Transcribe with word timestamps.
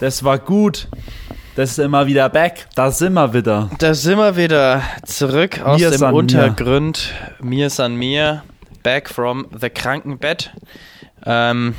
Das 0.00 0.24
war 0.24 0.38
gut. 0.38 0.88
Das 1.56 1.70
ist 1.70 1.78
immer 1.78 2.06
wieder 2.06 2.28
back. 2.28 2.66
Da 2.74 2.90
sind 2.90 3.12
wir 3.14 3.32
wieder. 3.32 3.70
Da 3.78 3.94
sind 3.94 4.18
wir 4.18 4.36
wieder 4.36 4.82
zurück 5.06 5.60
aus 5.60 5.80
Mir 5.80 5.90
dem 5.90 5.98
san 5.98 6.10
mir. 6.12 6.18
Untergrund. 6.18 7.12
Mir 7.40 7.70
san 7.70 7.94
mir. 7.94 8.42
Back 8.82 9.08
from 9.08 9.46
the 9.58 9.70
Krankenbett. 9.70 10.50
Ähm, 11.24 11.74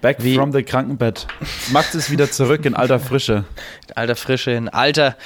Back 0.00 0.18
Wie- 0.22 0.34
from 0.36 0.52
the 0.52 0.62
Krankenbett. 0.62 1.26
Max 1.72 1.94
ist 1.94 2.10
wieder 2.10 2.30
zurück 2.30 2.66
in 2.66 2.74
alter 2.74 3.00
Frische. 3.00 3.44
alter 3.96 4.16
Frische, 4.16 4.50
in 4.50 4.68
alter, 4.68 5.16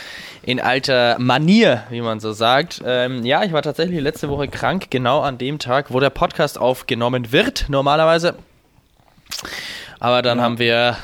in 0.45 0.61
alter 0.61 1.17
Manier, 1.19 1.83
wie 1.91 2.01
man 2.01 2.21
so 2.21 2.31
sagt. 2.33 2.81
Ähm, 2.87 3.27
ja, 3.27 3.43
ich 3.43 3.53
war 3.53 3.61
tatsächlich 3.63 4.01
letzte 4.01 4.29
Woche 4.29 4.47
krank, 4.47 4.87
genau 4.89 5.21
an 5.21 5.37
dem 5.37 5.59
Tag, 5.59 5.87
wo 5.93 5.99
der 5.99 6.11
Podcast 6.11 6.59
aufgenommen 6.59 7.33
wird, 7.33 7.67
normalerweise. 7.69 8.37
Aber 9.99 10.23
dann 10.23 10.39
Ja. 10.39 10.45
haben 10.45 10.59
wir 10.61 10.97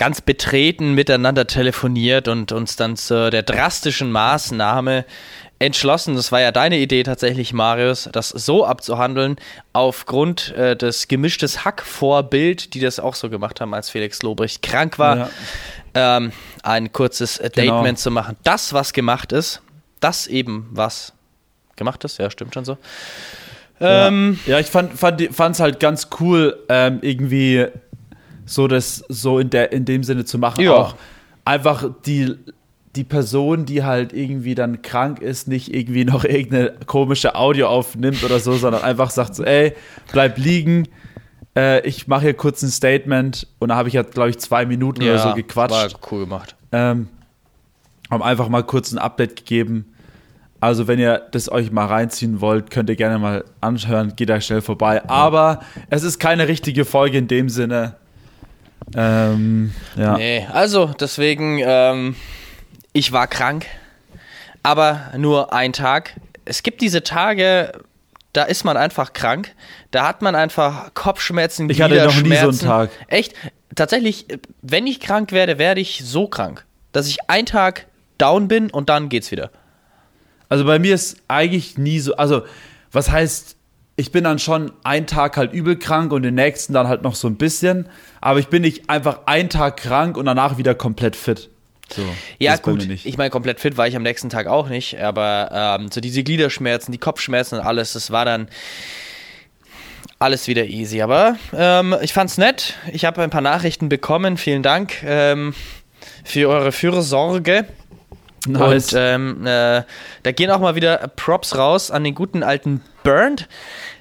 ganz 0.00 0.22
betreten 0.22 0.94
miteinander 0.94 1.46
telefoniert 1.46 2.26
und 2.26 2.52
uns 2.52 2.74
dann 2.76 2.96
zu 2.96 3.30
der 3.30 3.42
drastischen 3.42 4.10
Maßnahme 4.10 5.04
entschlossen. 5.58 6.14
Das 6.16 6.32
war 6.32 6.40
ja 6.40 6.52
deine 6.52 6.78
Idee 6.78 7.02
tatsächlich, 7.02 7.52
Marius, 7.52 8.08
das 8.10 8.30
so 8.30 8.64
abzuhandeln, 8.64 9.36
aufgrund 9.74 10.54
äh, 10.56 10.74
des 10.74 11.06
gemischtes 11.06 11.66
Hack-Vorbild, 11.66 12.72
die 12.72 12.80
das 12.80 12.98
auch 12.98 13.14
so 13.14 13.28
gemacht 13.28 13.60
haben, 13.60 13.74
als 13.74 13.90
Felix 13.90 14.22
Lobrecht 14.22 14.62
krank 14.62 14.98
war 14.98 15.16
Ja. 15.18 15.30
ähm, 15.92 16.32
ein 16.62 16.92
kurzes 16.92 17.36
Genau. 17.36 17.50
Statement 17.50 17.98
zu 17.98 18.10
machen. 18.10 18.36
Das, 18.42 18.72
was 18.72 18.94
gemacht 18.94 19.32
ist, 19.32 19.60
das 20.00 20.26
eben, 20.28 20.66
was 20.72 21.12
gemacht 21.76 22.02
ist, 22.04 22.16
ja, 22.18 22.30
stimmt 22.30 22.54
schon 22.54 22.64
so. 22.64 22.78
Ähm, 23.80 24.40
Ja, 24.46 24.58
ich 24.60 24.68
fand 24.68 24.94
es 24.94 25.60
halt 25.60 25.78
ganz 25.78 26.08
cool, 26.20 26.58
ähm, 26.70 27.00
irgendwie 27.02 27.66
so 28.44 28.68
das 28.68 29.04
so 29.08 29.38
in 29.38 29.50
der 29.50 29.72
in 29.72 29.84
dem 29.84 30.02
Sinne 30.02 30.24
zu 30.24 30.38
machen. 30.38 30.62
Ja. 30.62 30.72
Auch 30.74 30.94
einfach 31.44 31.90
die 32.04 32.36
die 32.96 33.04
Person, 33.04 33.66
die 33.66 33.84
halt 33.84 34.12
irgendwie 34.12 34.54
dann 34.54 34.82
krank 34.82 35.20
ist, 35.20 35.46
nicht 35.46 35.72
irgendwie 35.72 36.04
noch 36.04 36.24
irgendeine 36.24 36.72
komische 36.86 37.36
Audio 37.36 37.68
aufnimmt 37.68 38.24
oder 38.24 38.40
so, 38.40 38.54
sondern 38.54 38.82
einfach 38.82 39.10
sagt 39.10 39.36
so, 39.36 39.44
ey, 39.44 39.74
bleib 40.10 40.38
liegen. 40.38 40.88
Äh, 41.56 41.86
ich 41.86 42.08
mache 42.08 42.22
hier 42.22 42.34
kurz 42.34 42.62
ein 42.62 42.70
Statement 42.70 43.46
und 43.58 43.68
da 43.68 43.76
habe 43.76 43.88
ich 43.88 43.94
ja, 43.94 44.02
glaube 44.02 44.30
ich, 44.30 44.38
zwei 44.38 44.66
Minuten 44.66 45.02
oder 45.02 45.18
so 45.18 45.34
gequatscht. 45.34 45.94
War 45.94 46.00
cool 46.10 46.24
gemacht. 46.24 46.56
Ähm, 46.72 47.08
haben 48.10 48.22
einfach 48.22 48.48
mal 48.48 48.62
kurz 48.62 48.92
ein 48.92 48.98
Update 48.98 49.36
gegeben. 49.36 49.86
Also, 50.58 50.88
wenn 50.88 50.98
ihr 50.98 51.22
das 51.30 51.50
euch 51.50 51.72
mal 51.72 51.86
reinziehen 51.86 52.40
wollt, 52.40 52.70
könnt 52.70 52.90
ihr 52.90 52.96
gerne 52.96 53.18
mal 53.18 53.44
anhören. 53.62 54.14
Geht 54.14 54.28
da 54.28 54.40
schnell 54.40 54.60
vorbei. 54.60 55.08
Aber 55.08 55.60
es 55.88 56.02
ist 56.02 56.18
keine 56.18 56.48
richtige 56.48 56.84
Folge 56.84 57.16
in 57.16 57.28
dem 57.28 57.48
Sinne. 57.48 57.96
Ähm, 58.96 59.72
ja. 59.96 60.16
Nee, 60.16 60.46
also 60.52 60.86
deswegen, 60.98 61.60
ähm, 61.62 62.16
ich 62.92 63.12
war 63.12 63.26
krank, 63.26 63.66
aber 64.62 65.12
nur 65.16 65.52
ein 65.52 65.72
Tag. 65.72 66.14
Es 66.44 66.62
gibt 66.62 66.80
diese 66.80 67.02
Tage, 67.02 67.72
da 68.32 68.44
ist 68.44 68.64
man 68.64 68.76
einfach 68.76 69.12
krank, 69.12 69.54
da 69.90 70.06
hat 70.06 70.22
man 70.22 70.34
einfach 70.34 70.92
Kopfschmerzen, 70.94 71.68
Ich 71.70 71.80
hatte 71.82 71.94
noch 71.96 72.06
nie 72.06 72.10
so 72.10 72.16
einen 72.16 72.24
Gliederschmerzen. 72.24 72.68
Tag. 72.68 72.90
Echt, 73.08 73.34
tatsächlich, 73.74 74.26
wenn 74.62 74.86
ich 74.86 75.00
krank 75.00 75.32
werde, 75.32 75.58
werde 75.58 75.80
ich 75.80 76.02
so 76.04 76.26
krank, 76.26 76.64
dass 76.92 77.06
ich 77.06 77.18
einen 77.28 77.46
Tag 77.46 77.86
down 78.18 78.48
bin 78.48 78.70
und 78.70 78.88
dann 78.88 79.08
geht's 79.08 79.30
wieder. 79.30 79.50
Also, 80.48 80.64
bei 80.64 80.80
mir 80.80 80.94
ist 80.94 81.18
eigentlich 81.28 81.78
nie 81.78 82.00
so. 82.00 82.16
Also, 82.16 82.42
was 82.90 83.10
heißt, 83.10 83.56
ich 84.00 84.12
bin 84.12 84.24
dann 84.24 84.38
schon 84.38 84.72
einen 84.82 85.06
Tag 85.06 85.36
halt 85.36 85.52
übel 85.52 85.76
krank 85.76 86.12
und 86.12 86.22
den 86.22 86.34
nächsten 86.34 86.72
dann 86.72 86.88
halt 86.88 87.02
noch 87.02 87.14
so 87.14 87.28
ein 87.28 87.36
bisschen. 87.36 87.86
Aber 88.22 88.38
ich 88.38 88.48
bin 88.48 88.62
nicht 88.62 88.88
einfach 88.88 89.20
einen 89.26 89.50
Tag 89.50 89.76
krank 89.76 90.16
und 90.16 90.24
danach 90.24 90.56
wieder 90.56 90.74
komplett 90.74 91.16
fit. 91.16 91.50
So, 91.92 92.02
Ja, 92.38 92.56
gut. 92.56 92.88
Ich 93.04 93.18
meine, 93.18 93.30
komplett 93.30 93.60
fit 93.60 93.76
war 93.76 93.86
ich 93.86 93.96
am 93.96 94.02
nächsten 94.02 94.30
Tag 94.30 94.46
auch 94.46 94.68
nicht, 94.68 94.98
aber 94.98 95.78
ähm, 95.80 95.88
so 95.92 96.00
diese 96.00 96.22
Gliederschmerzen, 96.22 96.92
die 96.92 96.98
Kopfschmerzen 96.98 97.58
und 97.58 97.66
alles, 97.66 97.92
das 97.92 98.10
war 98.10 98.24
dann 98.24 98.48
alles 100.18 100.48
wieder 100.48 100.64
easy. 100.64 101.02
Aber 101.02 101.36
ähm, 101.54 101.94
ich 102.00 102.14
fand's 102.14 102.38
nett. 102.38 102.74
Ich 102.92 103.04
habe 103.04 103.22
ein 103.22 103.30
paar 103.30 103.42
Nachrichten 103.42 103.90
bekommen. 103.90 104.38
Vielen 104.38 104.62
Dank 104.62 105.02
ähm, 105.04 105.52
für 106.24 106.48
eure 106.48 106.72
Fürsorge. 106.72 107.66
Nice. 108.46 108.92
Und 108.92 108.98
ähm, 109.00 109.46
äh, 109.46 109.82
da 110.22 110.32
gehen 110.32 110.50
auch 110.50 110.60
mal 110.60 110.74
wieder 110.74 110.96
Props 111.16 111.56
raus 111.56 111.90
an 111.90 112.04
den 112.04 112.14
guten 112.14 112.42
alten 112.42 112.82
Bernd. 113.02 113.48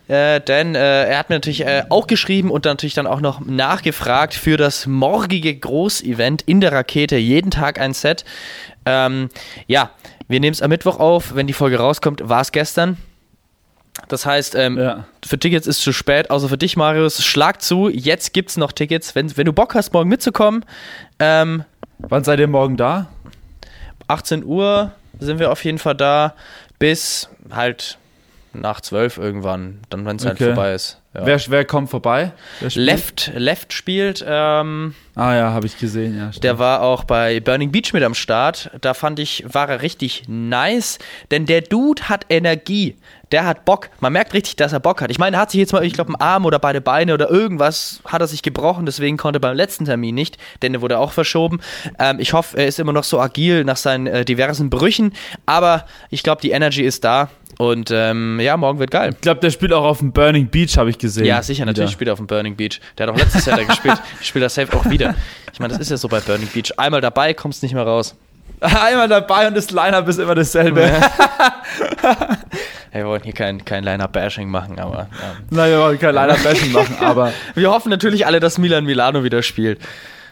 Äh, 0.07 0.41
denn 0.41 0.73
äh, 0.75 1.05
er 1.07 1.19
hat 1.19 1.29
mir 1.29 1.35
natürlich 1.35 1.65
äh, 1.65 1.83
auch 1.89 2.07
geschrieben 2.07 2.49
und 2.49 2.65
dann 2.65 2.73
natürlich 2.73 2.95
dann 2.95 3.05
auch 3.05 3.21
noch 3.21 3.41
nachgefragt 3.41 4.33
für 4.33 4.57
das 4.57 4.87
morgige 4.87 5.55
Großevent 5.55 6.41
in 6.43 6.61
der 6.61 6.71
Rakete. 6.71 7.17
Jeden 7.17 7.51
Tag 7.51 7.79
ein 7.79 7.93
Set. 7.93 8.25
Ähm, 8.85 9.29
ja, 9.67 9.91
wir 10.27 10.39
nehmen 10.39 10.53
es 10.53 10.61
am 10.61 10.69
Mittwoch 10.69 10.99
auf. 10.99 11.35
Wenn 11.35 11.45
die 11.45 11.53
Folge 11.53 11.77
rauskommt, 11.77 12.27
war 12.27 12.41
es 12.41 12.51
gestern. 12.51 12.97
Das 14.07 14.25
heißt, 14.25 14.55
ähm, 14.55 14.77
Ja. 14.79 15.05
für 15.23 15.37
Tickets 15.37 15.67
ist 15.67 15.81
zu 15.81 15.91
spät, 15.91 16.31
außer 16.31 16.47
für 16.49 16.57
dich, 16.57 16.77
Marius. 16.77 17.23
Schlag 17.23 17.61
zu, 17.61 17.89
jetzt 17.89 18.33
gibt's 18.33 18.55
noch 18.57 18.71
Tickets. 18.71 19.13
Wenn, 19.13 19.35
wenn 19.37 19.45
du 19.45 19.53
Bock 19.53 19.75
hast, 19.75 19.93
morgen 19.93 20.09
mitzukommen, 20.09 20.63
ähm, 21.19 21.65
Wann 22.01 22.23
seid 22.23 22.39
ihr 22.39 22.47
morgen 22.47 22.77
da? 22.77 23.09
18 24.09 24.43
Uhr 24.43 24.91
sind 25.19 25.39
wir 25.39 25.51
auf 25.51 25.63
jeden 25.63 25.77
Fall 25.77 25.95
da, 25.95 26.33
bis 26.79 27.29
halt 27.51 27.98
nach 28.53 28.81
12 28.81 29.17
irgendwann, 29.17 29.79
dann 29.89 30.05
wenn 30.05 30.15
es 30.17 30.25
halt 30.25 30.35
Okay. 30.35 30.53
vorbei 30.53 30.73
ist. 30.73 31.01
Ja. 31.15 31.25
Wer, 31.25 31.39
wer 31.47 31.65
kommt 31.65 31.89
vorbei? 31.89 32.33
Wer? 32.59 32.69
Left, 32.75 33.31
Left 33.35 33.73
spielt, 33.73 34.23
ähm, 34.27 34.93
Ah 35.15 35.35
ja, 35.35 35.51
habe 35.51 35.65
ich 35.65 35.77
gesehen, 35.77 36.15
ja. 36.17 36.31
stimmt. 36.31 36.43
der 36.43 36.59
war 36.59 36.81
auch 36.81 37.03
bei 37.03 37.39
Burning 37.39 37.71
Beach 37.71 37.93
mit 37.93 38.03
am 38.03 38.13
Start. 38.13 38.69
Da 38.81 38.93
fand 38.93 39.17
ich, 39.19 39.43
war 39.47 39.67
er 39.69 39.81
richtig 39.81 40.25
nice, 40.27 40.99
denn 41.31 41.45
der 41.47 41.61
Dude 41.61 42.03
hat 42.09 42.25
Energie. 42.29 42.95
Der 43.31 43.45
hat 43.45 43.65
Bock. 43.65 43.89
Man 43.99 44.13
merkt 44.13 44.33
richtig, 44.33 44.55
dass 44.55 44.71
er 44.71 44.79
Bock 44.79 45.01
hat. 45.01 45.09
Ich 45.11 45.17
meine, 45.19 45.37
er 45.37 45.41
hat 45.41 45.51
sich 45.51 45.59
jetzt 45.59 45.73
mal, 45.73 45.83
ich 45.83 45.93
glaube, 45.93 46.09
einen 46.09 46.21
Arm 46.21 46.45
oder 46.45 46.57
beide 46.59 46.79
Beine 46.79 47.13
oder 47.15 47.29
irgendwas 47.29 48.01
hat 48.05 48.21
er 48.21 48.27
sich 48.27 48.43
gebrochen, 48.43 48.85
deswegen 48.85 49.17
konnte 49.17 49.37
er 49.37 49.41
beim 49.41 49.57
letzten 49.57 49.85
Termin 49.85 50.13
nicht, 50.15 50.37
denn 50.61 50.73
der 50.73 50.81
wurde 50.81 50.99
auch 50.99 51.11
verschoben. 51.11 51.59
Ähm, 51.97 52.19
ich 52.19 52.33
hoffe, 52.33 52.57
er 52.57 52.67
ist 52.67 52.79
immer 52.79 52.93
noch 52.93 53.03
so 53.03 53.19
agil 53.19 53.63
nach 53.65 53.77
seinen 53.77 54.05
äh, 54.07 54.25
diversen 54.25 54.69
Brüchen, 54.69 55.13
aber 55.47 55.85
ich 56.11 56.21
glaube, 56.23 56.41
die 56.41 56.51
Energy 56.51 56.83
ist 56.83 57.03
da 57.03 57.29
und 57.61 57.91
ähm, 57.91 58.39
ja, 58.39 58.55
morgen 58.55 58.79
wird 58.79 58.89
geil. 58.89 59.09
Ich 59.13 59.19
glaube, 59.19 59.41
der 59.41 59.49
spielt 59.51 59.73
auch 59.73 59.83
auf 59.83 59.99
dem 59.99 60.13
Burning 60.13 60.47
Beach, 60.47 60.77
habe 60.77 60.89
ich 60.91 60.97
gesehen. 60.97 61.25
Ja, 61.25 61.43
sicher, 61.43 61.65
natürlich 61.65 61.89
Wieder. 61.89 61.93
spielt 61.93 62.07
er 62.07 62.13
auf 62.13 62.19
dem 62.19 62.27
Burning 62.27 62.55
Beach. 62.55 62.79
Der 62.97 63.05
hat 63.05 63.13
auch 63.13 63.19
letztes 63.19 63.45
Jahr 63.45 63.57
da 63.57 63.63
gespielt. 63.65 64.01
Spielt 64.21 64.43
er 64.43 64.49
safe 64.49 64.73
auch 64.77 64.89
wieder. 64.89 65.13
Ich 65.51 65.59
meine, 65.59 65.73
das 65.73 65.81
ist 65.81 65.91
ja 65.91 65.97
so 65.97 66.07
bei 66.07 66.21
Burning 66.21 66.47
Beach. 66.53 66.71
Einmal 66.77 67.01
dabei, 67.01 67.33
kommst 67.33 67.61
nicht 67.61 67.73
mehr 67.73 67.83
raus. 67.83 68.15
Einmal 68.61 69.09
dabei 69.09 69.49
und 69.49 69.57
das 69.57 69.71
Line-Up 69.71 70.07
ist 70.07 70.19
immer 70.19 70.35
dasselbe. 70.35 70.89
Hey, 70.89 71.01
wir 73.03 73.05
wollen 73.07 73.23
hier 73.23 73.33
kein, 73.33 73.65
kein 73.65 73.83
Liner-Bashing 73.83 74.47
machen, 74.47 74.79
aber 74.79 75.09
ja. 75.11 75.35
Nein, 75.49 75.71
wir 75.71 75.79
wollen 75.79 75.99
kein 75.99 76.15
Line-Up-Bashing 76.15 76.71
machen, 76.71 76.95
aber, 77.01 77.33
wir 77.55 77.71
hoffen 77.71 77.89
natürlich 77.89 78.25
alle, 78.25 78.39
dass 78.39 78.57
Milan 78.57 78.85
Milano 78.85 79.25
wieder 79.25 79.43
spielt. 79.43 79.81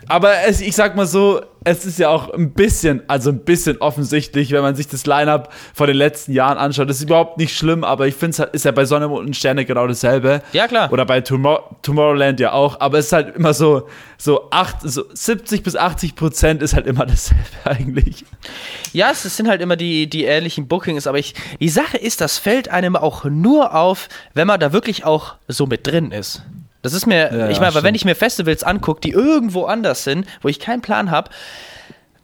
aber 0.08 0.44
es, 0.48 0.62
ich 0.62 0.78
sag 0.78 0.96
mal 0.96 1.06
so, 1.06 1.42
es 1.68 1.86
ist 1.86 2.00
ja 2.00 2.10
auch 2.10 2.34
ein 2.34 2.52
bisschen, 2.52 3.04
also 3.08 3.30
ein 3.30 3.40
bisschen 3.40 3.78
offensichtlich, 3.80 4.52
wenn 4.52 4.62
man 4.62 4.76
sich 4.76 4.88
das 4.88 5.06
Line-Up 5.06 5.54
von 5.74 5.88
den 5.88 5.98
letzten 5.98 6.32
Jahren 6.32 6.58
anschaut. 6.58 6.90
Das 6.90 6.98
ist 6.98 7.04
überhaupt 7.04 7.38
nicht 7.38 7.56
schlimm, 7.56 7.84
aber 7.84 8.08
ich 8.08 8.16
finde 8.16 8.44
es 8.44 8.54
ist 8.54 8.66
ja 8.66 8.72
bei 8.72 8.86
Sonne 8.86 9.10
Mond 9.10 9.28
und 9.28 9.36
Sterne 9.36 9.66
genau 9.66 9.86
dasselbe. 9.86 10.42
Ja, 10.54 10.68
klar. 10.68 10.92
Oder 10.94 11.06
bei 11.06 11.20
Tomor 11.20 11.78
Tomorrowland 11.82 12.40
ja 12.40 12.54
auch, 12.54 12.80
aber 12.80 13.00
es 13.00 13.08
ist 13.08 13.14
halt 13.14 13.36
immer 13.36 13.54
so, 13.54 13.88
so, 14.18 14.50
acht, 14.50 14.78
so 14.82 15.04
70 15.14 15.62
bis 15.62 15.76
80 15.76 16.16
Prozent 16.16 16.62
ist 16.62 16.74
halt 16.74 16.88
immer 16.88 17.06
dasselbe 17.06 17.44
eigentlich. 17.66 18.24
Ja, 18.94 19.12
es 19.12 19.24
sind 19.24 19.50
halt 19.50 19.62
immer 19.62 19.76
die, 19.76 20.10
die 20.10 20.24
ähnlichen 20.24 20.68
Bookings, 20.68 21.06
aber 21.06 21.20
ich, 21.20 21.36
die 21.60 21.70
Sache 21.70 21.98
ist, 21.98 22.22
das 22.22 22.38
fällt 22.38 22.70
einem 22.70 22.96
auch 22.96 23.26
nur 23.26 23.76
auf, 23.76 24.08
wenn 24.34 24.48
man 24.48 24.60
da 24.60 24.72
wirklich 24.72 25.04
auch 25.04 25.36
so 25.48 25.66
mit 25.66 25.86
drin 25.86 26.12
ist. 26.12 26.44
Das 26.88 26.94
ist 26.94 27.06
mir, 27.06 27.32
Ja, 27.34 27.50
ich 27.50 27.60
meine, 27.60 27.74
weil 27.76 27.84
wenn 27.84 27.96
ich 27.96 28.06
mir 28.06 28.16
Festivals 28.16 28.64
angucke, 28.64 29.02
die 29.02 29.12
irgendwo 29.12 29.66
anders 29.66 30.04
sind, 30.04 30.26
wo 30.42 30.48
ich 30.48 30.60
keinen 30.60 30.82
Plan 30.82 31.12
habe, 31.12 31.30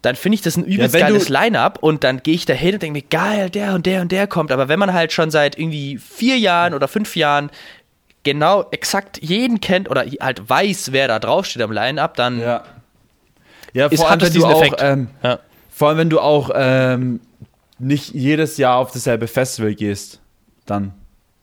dann 0.01 0.15
finde 0.15 0.35
ich 0.35 0.41
das 0.41 0.57
ein 0.57 0.65
übelst 0.65 0.95
du- 0.95 0.99
geiles 0.99 1.29
Line-Up 1.29 1.79
und 1.81 2.03
dann 2.03 2.21
gehe 2.23 2.33
ich 2.35 2.45
da 2.45 2.53
hin 2.53 2.73
und 2.75 2.83
denke 2.83 2.99
mir, 2.99 3.03
geil, 3.09 3.49
der 3.49 3.73
und 3.73 3.85
der 3.85 4.01
und 4.01 4.11
der 4.11 4.27
kommt. 4.27 4.51
Aber 4.51 4.67
wenn 4.67 4.79
man 4.79 4.93
halt 4.93 5.13
schon 5.13 5.31
seit 5.31 5.57
irgendwie 5.57 5.97
vier 5.97 6.37
Jahren 6.37 6.73
oder 6.73 6.87
fünf 6.89 7.15
Jahren 7.15 7.49
genau 8.23 8.65
exakt 8.71 9.19
jeden 9.21 9.61
kennt 9.61 9.89
oder 9.89 10.05
halt 10.21 10.49
weiß, 10.49 10.91
wer 10.91 11.07
da 11.07 11.19
draufsteht 11.19 11.61
am 11.61 11.71
Line-Up, 11.71 12.15
dann 12.15 12.39
Ja. 12.39 12.63
Ja, 13.73 13.87
ist, 13.87 13.99
vor 13.99 14.09
allem, 14.09 14.21
hat 14.21 14.23
es 14.23 14.33
wenn 14.35 14.41
du 14.41 14.47
diesen 14.47 14.53
auch, 14.53 14.61
Effekt. 14.61 14.81
ähm, 14.81 15.07
ja. 15.23 15.39
Vor 15.71 15.89
allem, 15.89 15.97
wenn 15.97 16.09
du 16.09 16.19
auch 16.19 16.51
ähm, 16.53 17.19
nicht 17.79 18.13
jedes 18.13 18.57
Jahr 18.57 18.77
auf 18.77 18.91
dasselbe 18.91 19.27
Festival 19.27 19.73
gehst, 19.73 20.19
dann 20.65 20.93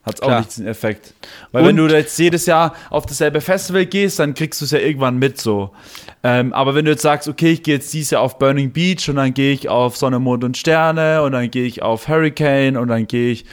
hat 0.03 0.15
es 0.15 0.23
auch 0.23 0.39
nicht 0.39 0.51
diesen 0.51 0.67
Effekt. 0.67 1.13
Weil 1.53 1.63
Und- 1.63 1.69
wenn 1.69 1.77
du 1.77 1.87
jetzt 1.89 2.19
jedes 2.19 2.47
Jahr 2.47 2.75
auf 2.89 3.05
dasselbe 3.07 3.41
Festival 3.41 3.85
gehst, 3.87 4.19
dann 4.19 4.35
kriegst 4.35 4.61
du 4.61 4.65
es 4.65 4.71
ja 4.71 4.79
irgendwann 4.79 5.19
mit 5.19 5.41
so. 5.41 5.71
Ähm, 6.23 6.53
aber 6.53 6.75
wenn 6.75 6.85
du 6.87 6.91
jetzt 6.91 7.03
sagst, 7.03 7.29
okay, 7.29 7.53
ich 7.53 7.63
gehe 7.63 7.75
jetzt 7.75 7.93
dieses 7.93 8.11
Jahr 8.11 8.23
auf 8.23 8.39
Burning 8.39 8.73
Beach 8.73 9.09
und 9.09 9.17
dann 9.17 9.35
gehe 9.35 9.53
ich 9.53 9.69
auf 9.69 9.97
Sonne, 9.97 10.19
Mond 10.19 10.45
und 10.45 10.57
Sterne 10.57 11.23
und 11.23 11.33
dann 11.33 11.51
gehe 11.51 11.65
ich 11.67 11.83
auf 11.83 12.09
Hurricane 12.09 12.77
und 12.77 12.89
dann 12.89 13.07
gehe 13.07 13.33
ich, 13.33 13.45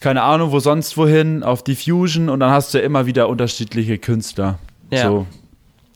keine 0.00 0.22
Ahnung, 0.22 0.52
wo 0.52 0.58
sonst 0.60 0.96
wohin, 0.96 1.42
auf 1.42 1.64
Diffusion 1.64 2.28
und 2.28 2.40
dann 2.40 2.50
hast 2.50 2.74
du 2.74 2.78
ja 2.78 2.84
immer 2.84 3.06
wieder 3.06 3.28
unterschiedliche 3.28 3.98
Künstler. 3.98 4.58
Ja. 4.90 5.04
So. 5.08 5.26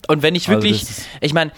Und 0.07 0.23
wenn 0.23 0.35
ich 0.35 0.49
Also 0.49 0.63
wirklich, 0.63 0.83
ist- 0.83 1.03
ich 1.21 1.35
meine, 1.35 1.51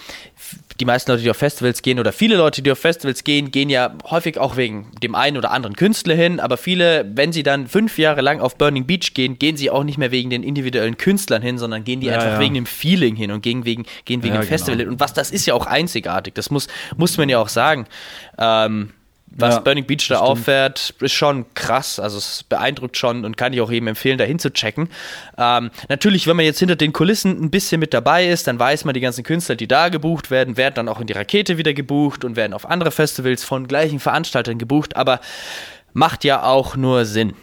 die 0.80 0.84
meisten 0.86 1.10
Leute, 1.10 1.22
die 1.22 1.30
auf 1.30 1.36
Festivals 1.36 1.82
gehen 1.82 1.98
oder 2.00 2.12
viele 2.12 2.36
Leute, 2.36 2.62
die 2.62 2.72
auf 2.72 2.78
Festivals 2.78 3.22
gehen, 3.22 3.50
gehen 3.50 3.68
ja 3.68 3.92
häufig 4.10 4.38
auch 4.38 4.56
wegen 4.56 4.90
dem 5.02 5.14
einen 5.14 5.36
oder 5.36 5.50
anderen 5.50 5.76
Künstler 5.76 6.14
hin, 6.14 6.40
aber 6.40 6.56
viele, 6.56 7.08
wenn 7.14 7.32
sie 7.32 7.42
dann 7.42 7.66
fünf 7.68 7.98
Jahre 7.98 8.22
lang 8.22 8.40
auf 8.40 8.56
Burning 8.56 8.86
Beach 8.86 9.12
gehen, 9.14 9.38
gehen 9.38 9.56
sie 9.56 9.70
auch 9.70 9.84
nicht 9.84 9.98
mehr 9.98 10.10
wegen 10.10 10.30
den 10.30 10.42
individuellen 10.42 10.96
Künstlern 10.96 11.42
hin, 11.42 11.58
sondern 11.58 11.84
gehen 11.84 12.00
die 12.00 12.06
Ja, 12.06 12.14
einfach 12.14 12.32
ja. 12.32 12.40
wegen 12.40 12.54
dem 12.54 12.66
Feeling 12.66 13.14
hin 13.14 13.30
und 13.30 13.42
gehen 13.42 13.64
wegen, 13.64 13.84
gehen 14.04 14.22
wegen 14.22 14.34
Ja, 14.34 14.40
dem 14.40 14.48
Festival 14.48 14.76
genau. 14.78 14.86
hin. 14.88 14.92
Und 14.94 15.00
was 15.00 15.12
das 15.12 15.30
ist 15.30 15.46
ja 15.46 15.54
auch 15.54 15.66
einzigartig, 15.66 16.34
das 16.34 16.50
muss, 16.50 16.66
muss 16.96 17.16
man 17.18 17.28
ja 17.28 17.38
auch 17.38 17.48
sagen. 17.48 17.86
Ähm, 18.38 18.90
was 19.32 19.54
Ja, 19.54 19.60
Burning 19.60 19.84
Beach 19.86 20.08
da 20.08 20.16
stimmt. 20.16 20.20
auffährt, 20.22 20.94
ist 21.00 21.12
schon 21.12 21.44
krass. 21.54 22.00
Also 22.00 22.18
es 22.18 22.42
beeindruckt 22.48 22.96
schon 22.96 23.24
und 23.24 23.36
kann 23.36 23.52
ich 23.52 23.60
auch 23.60 23.70
jedem 23.70 23.86
empfehlen, 23.88 24.18
da 24.18 24.24
hinzuchecken. 24.24 24.88
Ähm, 25.38 25.70
natürlich, 25.88 26.26
wenn 26.26 26.34
man 26.36 26.44
jetzt 26.44 26.58
hinter 26.58 26.74
den 26.76 26.92
Kulissen 26.92 27.40
ein 27.40 27.50
bisschen 27.50 27.78
mit 27.80 27.94
dabei 27.94 28.26
ist, 28.28 28.46
dann 28.48 28.58
weiß 28.58 28.84
man, 28.84 28.94
die 28.94 29.00
ganzen 29.00 29.22
Künstler, 29.22 29.54
die 29.54 29.68
da 29.68 29.88
gebucht 29.88 30.30
werden, 30.30 30.56
werden 30.56 30.74
dann 30.74 30.88
auch 30.88 31.00
in 31.00 31.06
die 31.06 31.12
Rakete 31.12 31.58
wieder 31.58 31.72
gebucht 31.74 32.24
und 32.24 32.34
werden 32.36 32.52
auf 32.54 32.68
andere 32.68 32.90
Festivals 32.90 33.44
von 33.44 33.68
gleichen 33.68 34.00
Veranstaltern 34.00 34.58
gebucht, 34.58 34.96
aber 34.96 35.20
macht 35.92 36.24
ja 36.24 36.42
auch 36.42 36.76
nur 36.76 37.04
Sinn. 37.04 37.34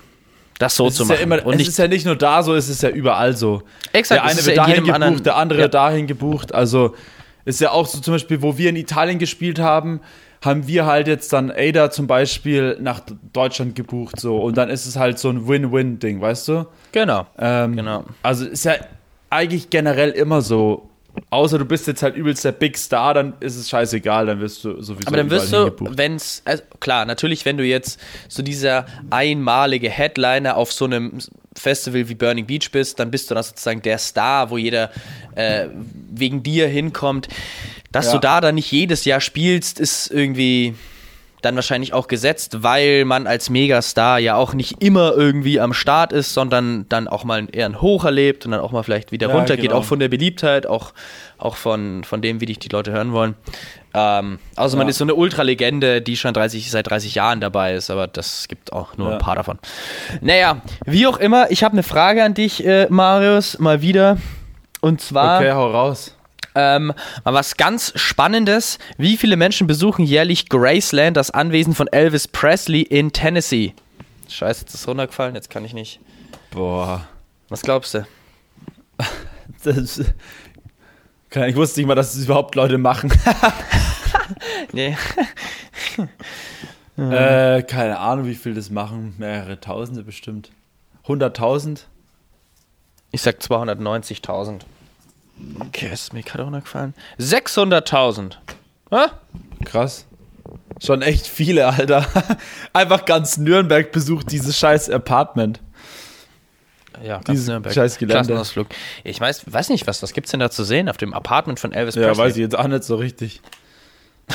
Das 0.60 0.76
so 0.76 0.88
Es 0.88 0.96
zu 0.96 1.06
machen. 1.06 1.18
ja 1.18 1.24
immer, 1.24 1.46
und 1.46 1.54
es 1.54 1.60
nicht, 1.60 1.68
ist 1.70 1.78
ja 1.78 1.88
nicht 1.88 2.06
nur 2.06 2.16
da 2.16 2.42
so, 2.44 2.56
es 2.56 2.68
ist 2.68 2.82
ja 2.84 2.90
überall 2.90 3.36
so. 3.38 3.62
Exakt, 3.94 4.22
der 4.22 4.30
eine 4.30 4.38
wird 4.46 4.48
ja 4.48 4.52
in 4.52 4.58
dahin 4.58 4.76
gebucht, 4.84 4.96
anderen- 4.96 5.24
der 5.24 5.36
andere 5.38 5.60
ja. 5.62 5.68
dahin 5.68 6.08
gebucht. 6.08 6.54
Also 6.54 6.96
ist 7.46 7.62
ja 7.62 7.72
auch 7.72 7.86
so 7.88 8.00
zum 8.00 8.14
Beispiel, 8.16 8.42
wo 8.42 8.58
wir 8.58 8.70
in 8.72 8.76
Italien 8.76 9.20
gespielt 9.20 9.60
haben, 9.60 10.02
haben 10.42 10.68
wir 10.68 10.86
halt 10.86 11.08
jetzt 11.08 11.34
dann 11.34 11.52
Ada 11.52 11.90
zum 11.92 12.08
Beispiel 12.08 12.78
nach 12.80 13.02
Deutschland 13.34 13.76
gebucht 13.76 14.20
so 14.20 14.38
und 14.38 14.58
dann 14.58 14.70
ist 14.70 14.86
es 14.86 14.96
halt 14.96 15.20
so 15.20 15.30
ein 15.30 15.48
Win-Win-Ding, 15.48 16.22
weißt 16.22 16.48
du? 16.48 16.68
genau. 16.92 17.28
Ähm, 17.38 17.76
Genau. 17.76 18.06
Also 18.24 18.46
ist 18.46 18.66
ja 18.66 18.76
eigentlich 19.30 19.70
generell 19.70 20.12
immer 20.12 20.42
so. 20.42 20.90
Außer 21.32 21.58
du 21.58 21.66
bist 21.66 21.88
jetzt 21.88 22.04
halt 22.04 22.16
übelst 22.16 22.46
der 22.46 22.52
Big 22.52 22.78
Star, 22.78 23.16
dann 23.16 23.34
ist 23.40 23.56
es 23.56 23.68
scheißegal, 23.70 24.28
dann 24.28 24.40
wirst 24.40 24.64
du 24.64 24.80
sowieso 24.84 25.08
Aber 25.08 25.18
dann 25.18 25.32
wirst 25.32 25.52
du, 25.52 25.72
wenn 25.80 26.16
es, 26.16 26.44
also 26.46 26.62
klar, 26.80 27.06
natürlich, 27.06 27.44
wenn 27.44 27.58
du 27.58 27.64
jetzt 27.64 28.00
so 28.28 28.44
dieser 28.44 28.86
einmalige 29.10 29.90
Headliner 29.90 30.56
auf 30.58 30.72
so 30.72 30.86
einem 30.86 31.18
Festival 31.60 32.08
wie 32.10 32.16
Burning 32.16 32.46
Beach 32.46 32.72
bist, 32.72 33.00
dann 33.00 33.12
bist 33.12 33.30
du 33.30 33.36
dann 33.36 33.44
sozusagen 33.44 33.82
der 33.82 33.98
Star, 33.98 34.50
wo 34.50 34.58
jeder 34.58 34.92
äh, 35.36 35.68
wegen 36.12 36.44
dir 36.44 36.68
hinkommt. 36.68 37.28
Dass 37.92 38.08
Ja. 38.08 38.12
du 38.14 38.20
da 38.20 38.42
dann 38.42 38.56
nicht 38.56 38.72
jedes 38.72 39.06
Jahr 39.06 39.22
spielst, 39.22 39.80
ist 39.80 40.12
irgendwie 40.12 40.76
dann 41.44 41.56
wahrscheinlich 41.56 41.94
auch 41.94 42.08
gesetzt, 42.08 42.64
weil 42.64 43.06
man 43.06 43.28
als 43.28 43.50
Megastar 43.52 44.18
ja 44.18 44.36
auch 44.36 44.54
nicht 44.56 44.82
immer 44.82 45.14
irgendwie 45.16 45.60
am 45.60 45.72
Start 45.72 46.12
ist, 46.12 46.34
sondern 46.34 46.88
dann 46.90 47.08
auch 47.08 47.24
mal 47.24 47.48
eher 47.52 47.68
ein 47.68 47.80
Hoch 47.80 48.06
erlebt 48.06 48.46
und 48.46 48.52
dann 48.54 48.60
auch 48.60 48.72
mal 48.72 48.82
vielleicht 48.84 49.12
wieder 49.12 49.30
Ja, 49.30 49.36
runtergeht, 49.36 49.66
genau. 49.68 49.78
auch 49.78 49.84
von 49.84 50.00
der 50.00 50.08
Beliebtheit, 50.10 50.66
auch, 50.66 50.94
auch 51.38 51.56
von, 51.56 52.04
von 52.04 52.22
dem, 52.22 52.42
wie 52.42 52.46
dich 52.48 52.60
die 52.60 52.70
Leute 52.70 52.92
hören 52.92 53.12
wollen. 53.14 53.36
Ähm, 53.94 54.40
also 54.56 54.78
man 54.78 54.88
Ja. 54.88 54.92
ist 54.92 54.98
so 54.98 55.04
eine 55.06 55.16
Ultralegende, 55.16 56.02
die 56.02 56.18
schon 56.18 56.34
30, 56.34 56.70
seit 56.72 56.90
30 56.90 57.16
Jahren 57.16 57.42
dabei 57.42 57.74
ist, 57.76 57.90
aber 57.90 58.08
das 58.08 58.48
gibt 58.48 58.74
auch 58.74 58.98
nur 58.98 59.10
Ja. 59.10 59.14
ein 59.18 59.20
paar 59.22 59.36
davon. 59.36 59.60
Naja, 60.22 60.62
wie 60.86 61.06
auch 61.08 61.18
immer, 61.18 61.50
ich 61.52 61.64
habe 61.64 61.74
eine 61.74 61.84
Frage 61.84 62.24
an 62.24 62.34
dich, 62.34 62.66
äh, 62.66 62.88
Marius, 62.90 63.60
mal 63.60 63.82
wieder. 63.82 64.18
Und 64.82 65.02
zwar 65.02 65.40
Okay, 65.40 65.52
hau 65.52 65.70
raus. 65.72 66.16
ähm, 66.56 66.88
mal 67.24 67.34
was 67.34 67.58
ganz 67.58 67.94
Spannendes. 67.96 68.80
Wie 68.98 69.18
viele 69.18 69.36
Menschen 69.38 69.68
besuchen 69.68 70.06
jährlich 70.06 70.50
Graceland, 70.50 71.18
das 71.18 71.32
Anwesen 71.32 71.74
von 71.76 71.88
Elvis 71.88 72.28
Presley 72.28 72.82
in 72.82 73.14
Tennessee? 73.14 73.74
Scheiße, 74.30 74.62
jetzt 74.62 74.74
ist 74.74 74.88
runtergefallen, 74.88 75.36
jetzt 75.36 75.50
kann 75.50 75.64
ich 75.66 75.74
nicht. 75.74 76.00
Boah. 76.52 77.08
Was 77.50 77.62
glaubst 77.62 77.94
du? 77.94 78.06
Das, 79.64 80.02
ich 81.32 81.56
wusste 81.56 81.80
nicht 81.80 81.88
mal, 81.88 81.96
dass 81.96 82.16
es 82.16 82.26
überhaupt 82.26 82.56
Leute 82.56 82.78
machen. 82.78 83.12
Nee. 84.74 84.98
äh, 86.98 87.64
keine 87.64 88.00
Ahnung, 88.00 88.26
wie 88.26 88.36
viel 88.36 88.54
das 88.54 88.70
machen. 88.70 89.16
Mehrere 89.18 89.60
Tausende 89.60 90.04
bestimmt. 90.04 90.52
100.000? 91.06 91.84
Ich 93.12 93.22
sag 93.22 93.40
290.000. 93.40 94.62
Okay, 95.60 95.90
ist 95.92 96.14
mir 96.14 96.24
gerade 96.24 96.44
runtergefallen. 96.44 96.94
600.000. 97.20 98.34
Hä? 98.92 99.06
Krass. 99.64 100.06
Schon 100.84 101.02
echt 101.02 101.28
viele, 101.28 101.68
Alter. 101.68 102.06
Einfach 102.74 103.06
ganz 103.06 103.38
Nürnberg 103.38 103.92
besucht 103.92 104.32
dieses 104.32 104.58
scheiß 104.58 104.90
Apartment. 104.90 105.62
Ja, 107.04 107.20
ganz 107.20 107.48
Nürnberg. 107.48 107.74
scheiß 107.74 107.98
Gelände. 107.98 108.16
Klassenausflug. 108.16 108.68
Ich 109.04 109.20
weiß, 109.20 109.52
weiß 109.52 109.70
nicht, 109.70 109.88
was, 109.88 110.02
was 110.04 110.14
gibt's 110.14 110.32
denn 110.32 110.40
da 110.40 110.50
zu 110.50 110.64
sehen 110.64 110.90
auf 110.90 110.98
dem 110.98 111.14
Apartment 111.14 111.60
von 111.60 111.72
Elvis 111.74 111.96
Ja, 111.96 112.08
Presley? 112.08 112.24
weiß 112.26 112.36
ich 112.36 112.42
jetzt 112.42 112.58
auch 112.58 112.68
nicht 112.68 112.84
so 112.84 112.96
richtig. 112.96 113.42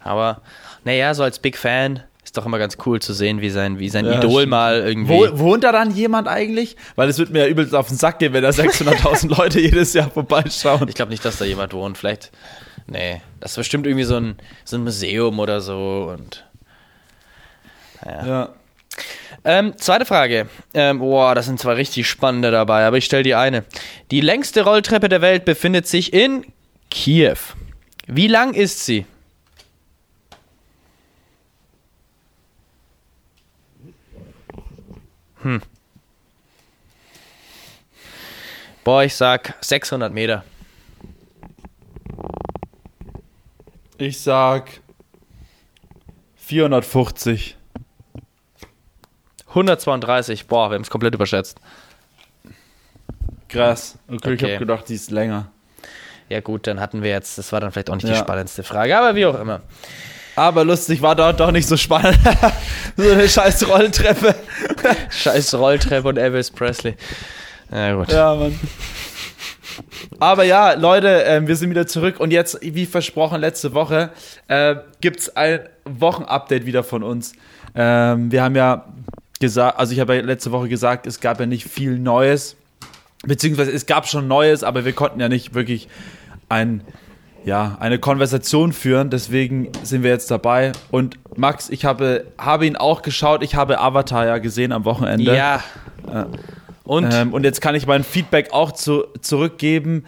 Aber 0.00 0.42
naja, 0.84 1.14
so 1.14 1.22
als 1.22 1.38
Big 1.38 1.56
Fan 1.58 2.02
ist 2.22 2.36
doch 2.36 2.46
immer 2.46 2.58
ganz 2.58 2.76
cool 2.86 3.00
zu 3.00 3.12
sehen, 3.12 3.40
wie 3.40 3.50
sein, 3.50 3.78
wie 3.78 3.88
sein 3.88 4.04
Ja, 4.04 4.18
Idol 4.18 4.40
stimmt. 4.42 4.50
mal 4.50 4.80
irgendwie. 4.80 5.12
Wo, 5.12 5.38
wohnt 5.38 5.64
da 5.64 5.72
dann 5.72 5.94
jemand 5.94 6.28
eigentlich? 6.28 6.76
Weil 6.96 7.08
es 7.08 7.18
wird 7.18 7.30
mir 7.30 7.40
ja 7.40 7.46
übelst 7.46 7.74
auf 7.74 7.88
den 7.88 7.96
Sack 7.96 8.18
gehen, 8.18 8.32
wenn 8.32 8.42
da 8.42 8.50
600.000 8.50 9.28
Leute 9.36 9.60
jedes 9.60 9.92
Jahr 9.94 10.10
vorbeischauen. 10.10 10.88
Ich 10.88 10.94
glaube 10.94 11.10
nicht, 11.10 11.24
dass 11.24 11.38
da 11.38 11.44
jemand 11.44 11.72
wohnt. 11.72 11.98
Vielleicht. 11.98 12.30
Nee, 12.88 13.20
das 13.40 13.52
ist 13.52 13.56
bestimmt 13.56 13.86
irgendwie 13.86 14.04
so 14.04 14.16
ein, 14.16 14.36
so 14.64 14.76
ein 14.76 14.84
Museum 14.84 15.38
oder 15.40 15.60
so. 15.60 16.12
Und 16.16 16.44
Ja. 18.04 18.50
Ähm, 19.46 19.78
zweite 19.78 20.04
Frage. 20.04 20.48
Ähm, 20.74 20.98
boah, 20.98 21.34
das 21.34 21.46
sind 21.46 21.60
zwei 21.60 21.74
richtig 21.74 22.08
spannende 22.08 22.50
dabei, 22.50 22.84
aber 22.84 22.98
ich 22.98 23.04
stelle 23.04 23.22
die 23.22 23.34
eine. 23.34 23.64
Die 24.10 24.20
längste 24.20 24.64
Rolltreppe 24.64 25.08
der 25.08 25.20
Welt 25.20 25.44
befindet 25.44 25.86
sich 25.86 26.12
in 26.12 26.44
Kiew. 26.90 27.36
Wie 28.08 28.26
lang 28.26 28.54
ist 28.54 28.84
sie? 28.84 29.06
Hm. 35.42 35.62
Boah, 38.82 39.04
ich 39.04 39.14
sag 39.14 39.54
600 39.60 40.12
Meter. 40.12 40.44
Ich 43.98 44.20
sag 44.20 44.80
450. 46.36 47.56
132. 49.48 50.46
Boah, 50.46 50.70
wir 50.70 50.74
haben 50.74 50.82
es 50.82 50.90
komplett 50.90 51.14
überschätzt. 51.14 51.58
Krass. 53.48 53.98
Okay, 54.08 54.34
ich 54.34 54.42
Okay. 54.42 54.46
habe 54.54 54.58
gedacht, 54.66 54.88
die 54.88 54.94
ist 54.94 55.10
länger. 55.10 55.48
Ja 56.28 56.40
gut, 56.40 56.66
dann 56.66 56.80
hatten 56.80 57.02
wir 57.02 57.10
jetzt, 57.10 57.38
das 57.38 57.52
war 57.52 57.60
dann 57.60 57.70
vielleicht 57.70 57.88
auch 57.90 57.94
nicht 57.94 58.08
die 58.08 58.12
Ja. 58.12 58.16
spannendste 58.18 58.64
Frage, 58.64 58.98
aber 58.98 59.14
wie 59.14 59.26
auch 59.26 59.38
immer. 59.38 59.60
Aber 60.34 60.64
lustig, 60.64 61.00
war 61.00 61.14
dort 61.14 61.40
doch 61.40 61.52
nicht 61.52 61.66
so 61.68 61.76
spannend. 61.76 62.18
so 62.96 63.10
eine 63.10 63.28
scheiß 63.28 63.68
Rolltreppe. 63.68 64.34
Scheiß 65.10 65.54
Rolltreppe 65.54 66.08
und 66.08 66.18
Elvis 66.18 66.50
Presley. 66.50 66.96
Na 67.70 67.94
gut. 67.94 68.10
Ja, 68.12 68.34
Mann. 68.34 68.58
Aber 70.18 70.44
ja, 70.44 70.72
Leute, 70.72 71.08
ähm, 71.26 71.46
wir 71.48 71.56
sind 71.56 71.70
wieder 71.70 71.86
zurück 71.86 72.18
und 72.18 72.32
jetzt, 72.32 72.58
wie 72.62 72.86
versprochen, 72.86 73.40
letzte 73.40 73.72
Woche 73.74 74.10
äh, 74.48 74.76
gibt 75.00 75.20
es 75.20 75.36
ein 75.36 75.60
Wochenupdate 75.84 76.66
wieder 76.66 76.82
von 76.84 77.02
uns. 77.02 77.32
Ähm, 77.74 78.30
wir 78.32 78.42
haben 78.42 78.56
ja 78.56 78.84
gesagt, 79.38 79.78
also 79.78 79.92
ich 79.92 80.00
habe 80.00 80.16
ja 80.16 80.22
letzte 80.22 80.52
Woche 80.52 80.68
gesagt, 80.68 81.06
es 81.06 81.20
gab 81.20 81.40
ja 81.40 81.46
nicht 81.46 81.66
viel 81.66 81.98
Neues, 81.98 82.56
beziehungsweise 83.24 83.70
es 83.72 83.86
gab 83.86 84.06
schon 84.06 84.28
Neues, 84.28 84.62
aber 84.64 84.84
wir 84.84 84.92
konnten 84.92 85.20
ja 85.20 85.28
nicht 85.28 85.54
wirklich 85.54 85.88
ein, 86.48 86.82
ja, 87.44 87.76
eine 87.80 87.98
Konversation 87.98 88.72
führen, 88.72 89.10
deswegen 89.10 89.70
sind 89.82 90.02
wir 90.02 90.10
jetzt 90.10 90.30
dabei. 90.30 90.72
Und 90.90 91.18
Max, 91.36 91.70
ich 91.70 91.84
habe, 91.84 92.26
habe 92.38 92.66
ihn 92.66 92.76
auch 92.76 93.02
geschaut, 93.02 93.42
ich 93.42 93.54
habe 93.54 93.80
Avatar 93.80 94.26
ja 94.26 94.38
gesehen 94.38 94.72
am 94.72 94.84
Wochenende. 94.84 95.34
Ja. 95.34 95.62
Und 96.84 97.12
Ähm, 97.12 97.32
und 97.34 97.44
jetzt 97.44 97.60
kann 97.60 97.74
ich 97.74 97.86
mein 97.86 98.04
Feedback 98.04 98.52
auch 98.52 98.72
zu, 98.72 99.04
zurückgeben. 99.20 100.04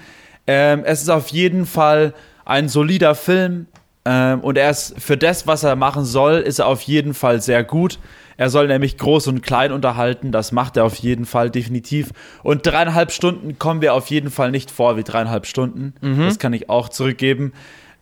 Ähm, 0.47 0.83
es 0.85 1.03
ist 1.03 1.11
auf 1.11 1.29
jeden 1.29 1.67
Fall 1.67 2.15
ein 2.45 2.69
solider 2.69 3.15
Film. 3.15 3.67
Ähm, 4.05 4.41
und 4.41 4.57
er 4.57 4.71
ist 4.71 4.95
für 4.99 5.17
das, 5.17 5.47
was 5.47 5.65
er 5.65 5.77
machen 5.77 6.05
soll, 6.05 6.37
ist 6.37 6.61
er 6.61 6.67
auf 6.67 6.81
jeden 6.83 7.15
Fall 7.15 7.43
sehr 7.43 7.65
gut. 7.65 7.99
Er 8.39 8.49
soll 8.49 8.69
nämlich 8.69 8.97
groß 8.97 9.27
und 9.27 9.43
klein 9.43 9.73
unterhalten. 9.73 10.33
Das 10.33 10.53
macht 10.53 10.79
er 10.79 10.85
auf 10.85 10.95
jeden 10.95 11.27
Fall 11.27 11.51
definitiv. 11.51 12.13
Und 12.43 12.65
dreieinhalb 12.65 13.11
Stunden 13.13 13.59
kommen 13.59 13.83
wir 13.83 13.93
auf 13.93 14.07
jeden 14.09 14.31
Fall 14.31 14.51
nicht 14.51 14.71
vor 14.71 14.97
wie 14.97 15.03
dreieinhalb 15.03 15.45
Stunden. 15.45 15.93
Das 16.25 16.39
kann 16.39 16.55
ich 16.55 16.71
auch 16.71 16.89
zurückgeben. 16.89 17.53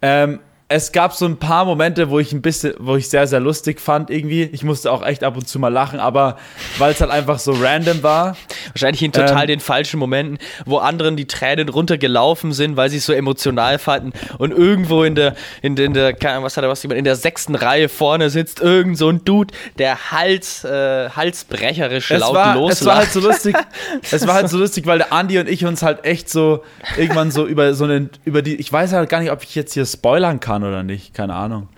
Ähm, 0.03 0.41
es 0.69 0.91
gab 0.91 1.13
so 1.13 1.27
ein 1.27 1.37
paar 1.37 1.65
Momente, 1.65 2.11
wo 2.11 2.19
ich 2.19 2.33
ein 2.33 2.43
bisschen, 2.43 2.75
wo 2.81 2.97
ich 2.97 3.09
sehr, 3.09 3.29
sehr 3.29 3.39
lustig 3.39 3.81
fand 3.81 4.11
irgendwie. 4.11 4.43
Ich 4.43 4.65
musste 4.65 4.91
auch 4.91 5.07
echt 5.07 5.23
ab 5.23 5.37
und 5.37 5.47
zu 5.47 5.61
mal 5.61 5.73
lachen, 5.73 6.01
aber 6.01 6.39
weil 6.79 6.91
es 6.91 7.01
halt 7.01 7.13
einfach 7.13 7.39
so 7.39 7.53
random 7.53 8.03
war. 8.03 8.37
Wahrscheinlich 8.73 9.01
in 9.03 9.13
total 9.13 9.43
ähm, 9.43 9.47
den 9.47 9.61
falschen 9.61 10.01
Momenten, 10.01 10.39
wo 10.65 10.79
anderen 10.79 11.17
die 11.17 11.29
Tränen 11.29 11.69
runtergelaufen 11.69 12.53
sind, 12.53 12.77
weil 12.77 12.91
sie 12.91 12.97
es 12.97 13.07
so 13.07 13.13
emotional 13.13 13.79
fanden 13.79 14.13
und 14.39 14.51
irgendwo 14.51 15.05
in 15.05 15.15
der, 15.15 15.37
in, 15.63 15.77
in 15.77 15.95
der, 15.95 16.17
was 16.43 16.57
hat 16.57 16.65
er 16.65 16.71
was, 16.71 16.83
in 16.83 17.05
der 17.05 17.17
sechsten 17.17 17.55
Reihe 17.55 17.89
vorne 17.89 18.29
sitzt 18.29 18.61
irgend 18.61 18.99
so 18.99 19.09
ein 19.09 19.25
Dude, 19.25 19.55
der 19.79 20.11
Hals, 20.11 20.65
äh, 20.65 21.11
halsbrecherisch 21.11 22.11
laut 22.11 22.35
war, 22.35 22.57
loslacht. 22.57 22.81
Es 22.81 22.87
war 22.87 22.97
halt 22.97 23.13
so 23.13 23.21
lustig, 23.21 23.57
es 24.11 24.27
war 24.27 24.35
halt 24.35 24.49
so 24.49 24.59
lustig, 24.59 24.87
weil 24.87 24.99
der 24.99 25.13
Andi 25.13 25.39
und 25.39 25.49
ich 25.49 25.65
uns 25.65 25.85
halt 25.85 26.05
echt 26.05 26.29
so 26.29 26.65
irgendwann 26.97 27.31
so 27.31 27.47
über 27.47 27.73
so 27.75 27.85
einen, 27.85 28.11
über 28.25 28.43
die, 28.43 28.57
ich 28.57 28.73
weiß 28.73 28.93
halt 28.93 29.09
gar 29.09 29.21
nicht, 29.21 29.31
ob 29.31 29.45
ich 29.45 29.55
jetzt 29.55 29.75
hier 29.75 29.87
spoilern 29.87 30.41
kann 30.41 30.56
oder 30.63 30.83
nicht, 30.83 31.15
keine 31.15 31.35
Ahnung. 31.35 31.69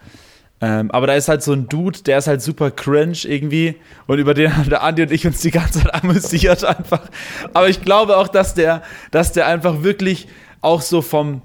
Ähm, 0.61 0.91
aber 0.91 1.07
da 1.07 1.15
ist 1.15 1.29
halt 1.29 1.43
so 1.43 1.53
ein 1.53 1.69
Dude, 1.69 2.01
der 2.03 2.19
ist 2.19 2.27
halt 2.27 2.43
super 2.43 2.73
cringe 2.73 3.19
irgendwie 3.25 3.77
und 4.09 4.19
über 4.19 4.35
den 4.35 4.57
haben 4.57 4.69
der 4.69 4.83
Andi 4.83 5.03
und 5.03 5.13
ich 5.13 5.25
uns 5.25 5.41
die 5.41 5.53
ganze 5.53 5.81
Zeit 5.81 5.95
amüsiert 5.95 6.65
einfach. 6.65 7.09
Aber 7.55 7.69
ich 7.69 7.83
glaube 7.83 8.17
auch, 8.17 8.29
dass 8.29 8.55
der, 8.55 8.83
dass 9.13 9.33
der 9.33 9.47
einfach 9.47 9.83
wirklich 9.83 10.27
auch 10.61 10.83
so 10.83 11.01
vom 11.01 11.43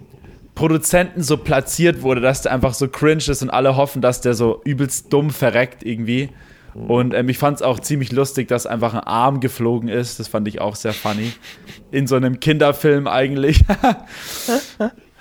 Produzenten 0.56 1.22
so 1.22 1.38
platziert 1.38 2.02
wurde, 2.02 2.22
dass 2.22 2.42
der 2.42 2.54
einfach 2.54 2.74
so 2.74 2.88
cringe 2.88 3.24
ist 3.28 3.42
und 3.44 3.52
alle 3.52 3.76
hoffen, 3.76 4.02
dass 4.02 4.22
der 4.22 4.34
so 4.34 4.62
übelst 4.66 5.14
dumm 5.14 5.30
verreckt 5.30 5.84
irgendwie. 5.84 6.30
Und 6.74 7.14
ähm, 7.14 7.30
ich 7.30 7.38
fand 7.38 7.58
es 7.58 7.62
auch 7.62 7.80
ziemlich 7.80 8.12
lustig, 8.12 8.48
dass 8.48 8.66
einfach 8.66 8.96
ein 8.96 9.02
Arm 9.02 9.40
geflogen 9.40 9.90
ist. 9.90 10.20
Das 10.20 10.28
fand 10.28 10.48
ich 10.48 10.60
auch 10.60 10.76
sehr 10.76 10.94
funny. 10.94 11.32
In 11.92 12.08
so 12.08 12.16
einem 12.16 12.40
Kinderfilm 12.40 13.08
eigentlich. 13.08 13.64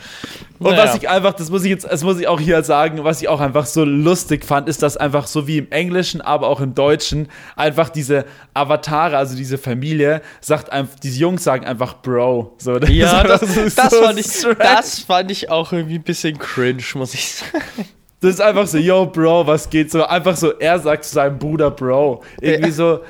Und 0.58 0.72
naja. 0.72 0.84
was 0.84 0.96
ich 0.96 1.08
einfach, 1.08 1.32
das 1.32 1.50
muss 1.50 1.64
ich 1.64 1.70
jetzt, 1.70 1.84
das 1.84 2.04
muss 2.04 2.20
ich 2.20 2.28
auch 2.28 2.38
hier 2.38 2.62
sagen, 2.62 3.02
was 3.02 3.20
ich 3.20 3.28
auch 3.28 3.40
einfach 3.40 3.66
so 3.66 3.84
lustig 3.84 4.44
fand, 4.44 4.68
ist, 4.68 4.82
dass 4.82 4.96
einfach 4.96 5.26
so 5.26 5.46
wie 5.46 5.58
im 5.58 5.70
Englischen, 5.70 6.20
aber 6.20 6.48
auch 6.48 6.60
im 6.60 6.74
Deutschen 6.74 7.28
einfach 7.56 7.88
diese 7.88 8.24
Avatare, 8.54 9.16
also 9.16 9.36
diese 9.36 9.58
Familie, 9.58 10.22
sagt 10.40 10.70
einfach, 10.70 10.98
diese 11.00 11.18
Jungs 11.18 11.42
sagen 11.42 11.64
einfach 11.64 11.94
Bro. 11.94 12.54
So, 12.58 12.78
das 12.78 12.90
ja, 12.90 13.24
das, 13.24 13.40
so, 13.40 13.64
das, 13.64 13.90
so 13.90 14.02
fand 14.02 14.18
ich, 14.18 14.26
das 14.58 14.98
fand 15.00 15.30
ich 15.30 15.50
auch 15.50 15.72
irgendwie 15.72 15.96
ein 15.96 16.02
bisschen 16.02 16.38
cringe, 16.38 16.82
muss 16.94 17.14
ich 17.14 17.34
sagen. 17.34 17.64
Das 18.20 18.34
ist 18.34 18.40
einfach 18.40 18.68
so, 18.68 18.78
yo, 18.78 19.06
Bro, 19.06 19.48
was 19.48 19.68
geht 19.68 19.90
so? 19.90 20.04
Einfach 20.04 20.36
so, 20.36 20.52
er 20.52 20.78
sagt 20.78 21.04
zu 21.04 21.14
seinem 21.14 21.40
Bruder 21.40 21.72
Bro. 21.72 22.22
Irgendwie 22.40 22.68
ja. 22.68 22.74
so, 22.74 23.00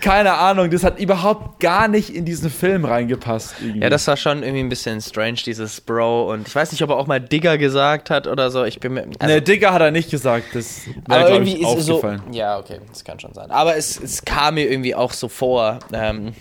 keine 0.00 0.34
Ahnung, 0.34 0.70
das 0.70 0.84
hat 0.84 0.98
überhaupt 0.98 1.60
gar 1.60 1.88
nicht 1.88 2.10
in 2.10 2.24
diesen 2.24 2.50
Film 2.50 2.84
reingepasst. 2.84 3.54
Irgendwie. 3.60 3.80
Ja, 3.80 3.90
das 3.90 4.06
war 4.06 4.16
schon 4.16 4.42
irgendwie 4.42 4.60
ein 4.60 4.68
bisschen 4.68 5.00
strange, 5.00 5.38
dieses 5.46 5.80
Bro. 5.80 6.32
Und 6.32 6.48
ich 6.48 6.54
weiß 6.54 6.72
nicht, 6.72 6.82
ob 6.82 6.90
er 6.90 6.96
auch 6.96 7.06
mal 7.06 7.20
Digger 7.20 7.58
gesagt 7.58 8.10
hat 8.10 8.26
oder 8.26 8.50
so. 8.50 8.64
Ich 8.64 8.80
bin 8.80 8.94
mir. 8.94 9.06
Also, 9.18 9.34
nee, 9.34 9.40
Digger 9.40 9.72
hat 9.72 9.80
er 9.80 9.90
nicht 9.90 10.10
gesagt. 10.10 10.54
Das 10.54 10.82
wäre, 11.08 11.26
glaube 11.26 11.44
ich, 11.44 11.64
aufgefallen. 11.64 12.22
So, 12.30 12.36
ja, 12.36 12.58
okay, 12.58 12.80
das 12.88 13.04
kann 13.04 13.20
schon 13.20 13.32
sein. 13.34 13.50
Aber 13.50 13.76
es, 13.76 14.00
es 14.00 14.24
kam 14.24 14.54
mir 14.54 14.70
irgendwie 14.70 14.94
auch 14.94 15.12
so 15.12 15.28
vor. 15.28 15.78
Ähm, 15.92 16.32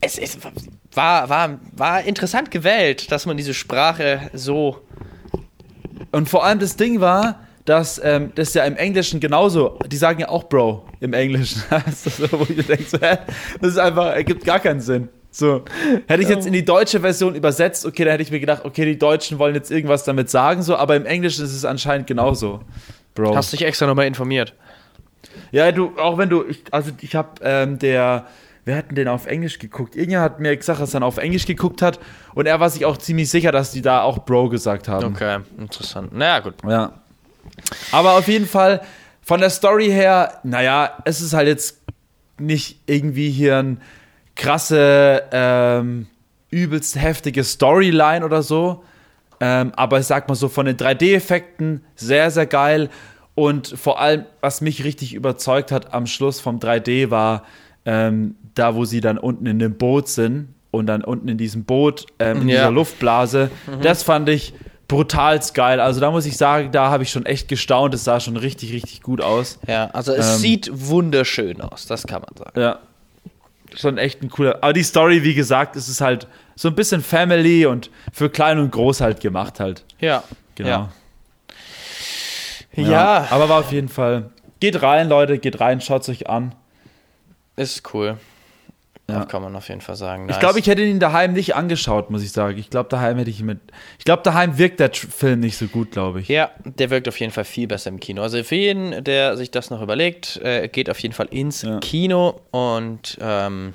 es, 0.00 0.18
es 0.18 0.38
war, 0.94 1.28
war, 1.28 1.60
war 1.72 2.02
interessant 2.02 2.50
gewählt, 2.50 3.10
dass 3.12 3.26
man 3.26 3.36
diese 3.36 3.54
Sprache 3.54 4.30
so. 4.32 4.82
Und 6.12 6.28
vor 6.28 6.44
allem 6.44 6.58
das 6.58 6.76
Ding 6.76 7.00
war, 7.00 7.40
dass 7.64 8.00
ähm, 8.02 8.32
das 8.34 8.54
ja 8.54 8.64
im 8.64 8.76
Englischen 8.76 9.20
genauso, 9.20 9.78
die 9.86 9.96
sagen 9.96 10.20
ja 10.20 10.28
auch 10.28 10.44
Bro 10.44 10.84
im 11.00 11.12
Englischen. 11.12 11.62
so, 11.94 12.32
wo 12.32 12.46
ich 12.48 12.66
denke, 12.66 12.84
so, 12.84 12.98
hä? 13.00 13.18
das 13.60 13.72
ist 13.72 13.78
einfach, 13.78 14.14
ergibt 14.14 14.44
gar 14.44 14.60
keinen 14.60 14.80
Sinn. 14.80 15.08
So, 15.32 15.64
hätte 16.08 16.22
ich 16.22 16.28
jetzt 16.28 16.46
in 16.46 16.52
die 16.52 16.64
deutsche 16.64 17.00
Version 17.00 17.36
übersetzt, 17.36 17.86
okay, 17.86 18.04
dann 18.04 18.12
hätte 18.12 18.24
ich 18.24 18.32
mir 18.32 18.40
gedacht, 18.40 18.64
okay, 18.64 18.84
die 18.84 18.98
Deutschen 18.98 19.38
wollen 19.38 19.54
jetzt 19.54 19.70
irgendwas 19.70 20.02
damit 20.02 20.28
sagen, 20.28 20.62
so, 20.62 20.74
aber 20.74 20.96
im 20.96 21.06
Englischen 21.06 21.44
ist 21.44 21.54
es 21.54 21.64
anscheinend 21.64 22.08
genauso, 22.08 22.60
Bro. 23.14 23.36
Hast 23.36 23.52
dich 23.52 23.62
extra 23.62 23.86
nochmal 23.86 24.06
informiert? 24.06 24.54
Ja, 25.52 25.70
du, 25.70 25.92
auch 25.98 26.18
wenn 26.18 26.30
du, 26.30 26.44
ich, 26.48 26.64
also 26.72 26.90
ich 27.00 27.14
habe 27.14 27.28
ähm, 27.42 27.78
der, 27.78 28.26
wer 28.64 28.76
hat 28.76 28.88
denn 28.88 28.96
den 28.96 29.08
auf 29.08 29.26
Englisch 29.26 29.58
geguckt? 29.58 29.94
Irgendjemand 29.94 30.32
hat 30.32 30.40
mir 30.40 30.56
gesagt, 30.56 30.80
dass 30.80 30.94
er 30.94 31.02
auf 31.02 31.18
Englisch 31.18 31.46
geguckt 31.46 31.80
hat 31.80 32.00
und 32.34 32.46
er 32.46 32.58
war 32.58 32.70
sich 32.70 32.84
auch 32.84 32.96
ziemlich 32.96 33.30
sicher, 33.30 33.52
dass 33.52 33.70
die 33.70 33.82
da 33.82 34.02
auch 34.02 34.20
Bro 34.24 34.48
gesagt 34.48 34.88
haben. 34.88 35.14
Okay, 35.14 35.38
interessant. 35.58 36.12
Naja, 36.12 36.40
gut. 36.40 36.54
Ja. 36.66 36.99
Aber 37.92 38.18
auf 38.18 38.28
jeden 38.28 38.46
Fall, 38.46 38.80
von 39.22 39.40
der 39.40 39.50
Story 39.50 39.86
her, 39.86 40.40
naja, 40.42 40.98
es 41.04 41.20
ist 41.20 41.32
halt 41.32 41.48
jetzt 41.48 41.80
nicht 42.38 42.80
irgendwie 42.86 43.30
hier 43.30 43.58
ein 43.58 43.80
krasse, 44.34 45.22
ähm, 45.32 46.06
übelst 46.50 47.00
heftige 47.00 47.44
Storyline 47.44 48.24
oder 48.24 48.42
so. 48.42 48.82
Ähm, 49.40 49.72
aber 49.76 50.00
ich 50.00 50.06
sag 50.06 50.28
mal 50.28 50.34
so, 50.34 50.48
von 50.48 50.66
den 50.66 50.76
3D-Effekten 50.76 51.82
sehr, 51.94 52.30
sehr 52.30 52.46
geil. 52.46 52.90
Und 53.34 53.68
vor 53.68 54.00
allem, 54.00 54.26
was 54.40 54.60
mich 54.60 54.84
richtig 54.84 55.14
überzeugt 55.14 55.72
hat 55.72 55.94
am 55.94 56.06
Schluss 56.06 56.40
vom 56.40 56.58
3D 56.58 57.10
war, 57.10 57.44
ähm, 57.86 58.34
da 58.54 58.74
wo 58.74 58.84
sie 58.84 59.00
dann 59.00 59.16
unten 59.16 59.46
in 59.46 59.58
dem 59.58 59.76
Boot 59.76 60.08
sind 60.08 60.54
und 60.70 60.86
dann 60.86 61.02
unten 61.02 61.28
in 61.28 61.38
diesem 61.38 61.64
Boot, 61.64 62.06
ähm, 62.18 62.42
in 62.42 62.48
ja. 62.48 62.56
dieser 62.56 62.70
Luftblase. 62.70 63.50
Mhm. 63.66 63.82
Das 63.82 64.02
fand 64.02 64.28
ich 64.28 64.52
brutalst 64.90 65.54
geil. 65.54 65.80
Also 65.80 66.00
da 66.00 66.10
muss 66.10 66.26
ich 66.26 66.36
sagen, 66.36 66.72
da 66.72 66.90
habe 66.90 67.04
ich 67.04 67.10
schon 67.10 67.24
echt 67.24 67.46
gestaunt. 67.46 67.94
Es 67.94 68.02
sah 68.02 68.18
schon 68.18 68.36
richtig, 68.36 68.72
richtig 68.72 69.02
gut 69.02 69.20
aus. 69.20 69.60
Ja, 69.68 69.88
also 69.92 70.12
es 70.12 70.34
ähm, 70.34 70.38
sieht 70.38 70.70
wunderschön 70.72 71.60
aus, 71.60 71.86
das 71.86 72.06
kann 72.08 72.22
man 72.22 72.36
sagen. 72.36 72.60
Ja. 72.60 72.78
Schon 73.76 73.98
echt 73.98 74.20
ein 74.20 74.30
cooler. 74.30 74.58
Aber 74.62 74.72
die 74.72 74.82
Story, 74.82 75.22
wie 75.22 75.34
gesagt, 75.34 75.76
ist 75.76 75.86
es 75.86 76.00
halt 76.00 76.26
so 76.56 76.66
ein 76.66 76.74
bisschen 76.74 77.02
Family 77.02 77.66
und 77.66 77.88
für 78.12 78.28
klein 78.28 78.58
und 78.58 78.72
groß 78.72 79.00
halt 79.00 79.20
gemacht 79.20 79.60
halt. 79.60 79.84
Ja. 80.00 80.24
Genau. 80.56 80.68
Ja. 80.68 80.92
ja. 82.74 82.90
ja. 82.90 83.26
Aber 83.30 83.48
war 83.48 83.60
auf 83.60 83.70
jeden 83.70 83.88
Fall. 83.88 84.30
Geht 84.58 84.82
rein, 84.82 85.08
Leute, 85.08 85.38
geht 85.38 85.60
rein, 85.60 85.80
schaut 85.80 86.02
es 86.02 86.08
euch 86.08 86.28
an. 86.28 86.52
Ist 87.54 87.94
cool. 87.94 88.18
Ja. 89.12 89.24
Kann 89.24 89.42
man 89.42 89.54
auf 89.56 89.68
jeden 89.68 89.80
Fall 89.80 89.96
sagen. 89.96 90.26
Nice. 90.26 90.36
Ich 90.36 90.40
glaube, 90.40 90.58
ich 90.58 90.66
hätte 90.66 90.82
ihn 90.82 91.00
daheim 91.00 91.32
nicht 91.32 91.54
angeschaut, 91.54 92.10
muss 92.10 92.22
ich 92.22 92.32
sagen. 92.32 92.58
Ich 92.58 92.70
glaube, 92.70 92.88
daheim 92.88 93.18
hätte 93.18 93.30
ich 93.30 93.40
ihn 93.40 93.46
mit. 93.46 93.60
Ich 93.98 94.04
glaube, 94.04 94.22
daheim 94.22 94.58
wirkt 94.58 94.80
der 94.80 94.92
Film 94.92 95.40
nicht 95.40 95.56
so 95.56 95.66
gut, 95.66 95.92
glaube 95.92 96.20
ich. 96.20 96.28
Ja, 96.28 96.50
der 96.64 96.90
wirkt 96.90 97.08
auf 97.08 97.18
jeden 97.18 97.32
Fall 97.32 97.44
viel 97.44 97.66
besser 97.66 97.90
im 97.90 98.00
Kino. 98.00 98.22
Also 98.22 98.42
für 98.42 98.56
jeden, 98.56 99.04
der 99.04 99.36
sich 99.36 99.50
das 99.50 99.70
noch 99.70 99.82
überlegt, 99.82 100.36
äh, 100.42 100.68
geht 100.68 100.90
auf 100.90 100.98
jeden 100.98 101.14
Fall 101.14 101.28
ins 101.30 101.62
ja. 101.62 101.78
Kino 101.80 102.40
und 102.50 103.18
ähm, 103.20 103.74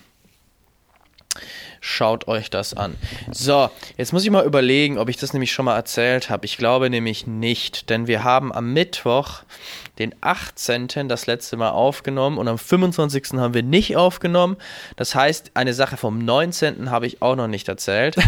schaut 1.85 2.27
euch 2.27 2.49
das 2.49 2.73
an. 2.73 2.95
So, 3.31 3.69
jetzt 3.95 4.11
muss 4.11 4.23
ich 4.23 4.31
mal 4.31 4.43
überlegen, 4.43 4.97
ob 4.97 5.07
ich 5.07 5.17
das 5.17 5.33
nämlich 5.33 5.51
schon 5.51 5.65
mal 5.65 5.75
erzählt 5.75 6.31
habe. 6.31 6.45
Ich 6.45 6.57
glaube 6.57 6.89
nämlich 6.89 7.27
nicht, 7.27 7.91
denn 7.91 8.07
wir 8.07 8.23
haben 8.23 8.51
am 8.51 8.73
Mittwoch 8.73 9.43
den 9.99 10.15
18. 10.19 11.07
das 11.07 11.27
letzte 11.27 11.57
Mal 11.57 11.69
aufgenommen 11.69 12.39
und 12.39 12.47
am 12.47 12.57
25. 12.57 13.33
haben 13.33 13.53
wir 13.53 13.61
nicht 13.61 13.95
aufgenommen. 13.95 14.57
Das 14.95 15.13
heißt, 15.13 15.51
eine 15.53 15.75
Sache 15.75 15.95
vom 15.95 16.17
19. 16.17 16.89
habe 16.89 17.05
ich 17.05 17.21
auch 17.21 17.35
noch 17.35 17.47
nicht 17.47 17.69
erzählt. 17.69 18.15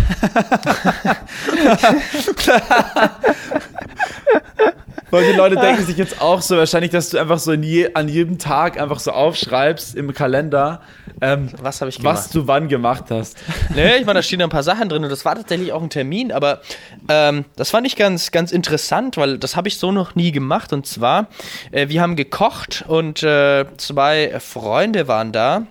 Weil 5.09 5.31
die 5.31 5.37
Leute 5.37 5.55
denken 5.55 5.85
sich 5.85 5.97
jetzt 5.97 6.21
auch 6.21 6.41
so 6.41 6.57
wahrscheinlich, 6.57 6.91
dass 6.91 7.09
du 7.09 7.17
einfach 7.17 7.39
so 7.39 7.53
je, 7.53 7.93
an 7.93 8.09
jedem 8.09 8.37
Tag 8.39 8.79
einfach 8.79 8.99
so 8.99 9.11
aufschreibst 9.11 9.95
im 9.95 10.13
Kalender, 10.13 10.81
ähm, 11.21 11.49
was 11.61 11.81
habe 11.81 11.89
ich 11.89 11.97
gemacht? 11.97 12.17
Was 12.17 12.29
du 12.29 12.47
wann 12.47 12.67
gemacht 12.67 13.05
hast. 13.09 13.37
Nee, 13.73 13.97
ich 13.97 14.05
meine, 14.05 14.19
da 14.19 14.23
stehen 14.23 14.41
ein 14.41 14.49
paar 14.49 14.63
Sachen 14.63 14.89
drin 14.89 15.03
und 15.03 15.09
das 15.09 15.25
war 15.25 15.35
tatsächlich 15.35 15.71
auch 15.71 15.81
ein 15.81 15.89
Termin, 15.89 16.31
aber 16.31 16.61
ähm, 17.09 17.45
das 17.55 17.69
fand 17.69 17.85
ich 17.85 17.95
ganz, 17.95 18.31
ganz 18.31 18.51
interessant, 18.51 19.17
weil 19.17 19.37
das 19.37 19.55
habe 19.55 19.67
ich 19.67 19.77
so 19.77 19.91
noch 19.91 20.15
nie 20.15 20.31
gemacht. 20.31 20.73
Und 20.73 20.87
zwar, 20.87 21.27
äh, 21.71 21.89
wir 21.89 22.01
haben 22.01 22.15
gekocht 22.15 22.85
und 22.87 23.23
äh, 23.23 23.65
zwei 23.77 24.39
Freunde 24.39 25.07
waren 25.07 25.31
da 25.31 25.67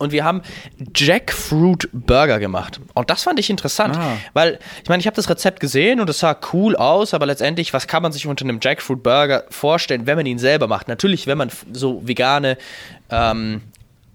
und 0.00 0.12
wir 0.12 0.24
haben 0.24 0.40
Jackfruit 0.96 1.88
Burger 1.92 2.38
gemacht. 2.38 2.80
Und 2.94 3.10
das 3.10 3.24
fand 3.24 3.38
ich 3.38 3.50
interessant, 3.50 3.96
ah. 3.96 4.16
weil 4.32 4.58
ich 4.82 4.88
meine, 4.88 5.00
ich 5.00 5.06
habe 5.06 5.14
das 5.14 5.28
Rezept 5.28 5.60
gesehen 5.60 6.00
und 6.00 6.08
es 6.08 6.20
sah 6.20 6.34
cool 6.52 6.74
aus, 6.74 7.12
aber 7.12 7.26
letztendlich, 7.26 7.74
was 7.74 7.86
kann 7.86 8.02
man 8.02 8.10
sich 8.10 8.26
unter 8.26 8.44
einem 8.44 8.60
Jackfruit 8.62 9.02
Burger 9.02 9.44
vorstellen, 9.50 10.06
wenn 10.06 10.16
man 10.16 10.24
ihn 10.24 10.38
selber 10.38 10.68
macht? 10.68 10.88
Natürlich, 10.88 11.26
wenn 11.26 11.36
man 11.36 11.50
so 11.72 12.00
vegane 12.06 12.56
ähm, 13.10 13.60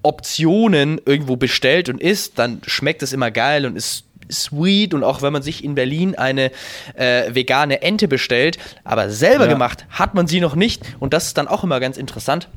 Optionen 0.06 1.02
irgendwo 1.06 1.36
bestellt 1.36 1.90
und 1.90 2.02
isst, 2.02 2.38
dann 2.40 2.62
schmeckt 2.66 3.04
es 3.04 3.14
immer 3.14 3.32
geil 3.32 3.66
und 3.66 3.76
ist 3.76 4.06
sweet 4.32 4.94
und 4.94 5.04
auch 5.04 5.22
wenn 5.22 5.34
man 5.34 5.42
sich 5.42 5.64
in 5.64 5.76
Berlin 5.76 6.16
eine 6.16 6.52
äh, 6.96 7.34
vegane 7.34 7.82
Ente 7.82 8.08
bestellt, 8.08 8.58
aber 8.84 9.10
selber 9.10 9.46
ja. 9.46 9.52
gemacht 9.52 9.86
hat 9.90 10.14
man 10.14 10.28
sie 10.28 10.40
noch 10.40 10.56
nicht 10.56 10.82
und 11.00 11.14
das 11.14 11.28
ist 11.28 11.38
dann 11.38 11.48
auch 11.48 11.64
immer 11.64 11.80
ganz 11.80 11.98
interessant 11.98 12.48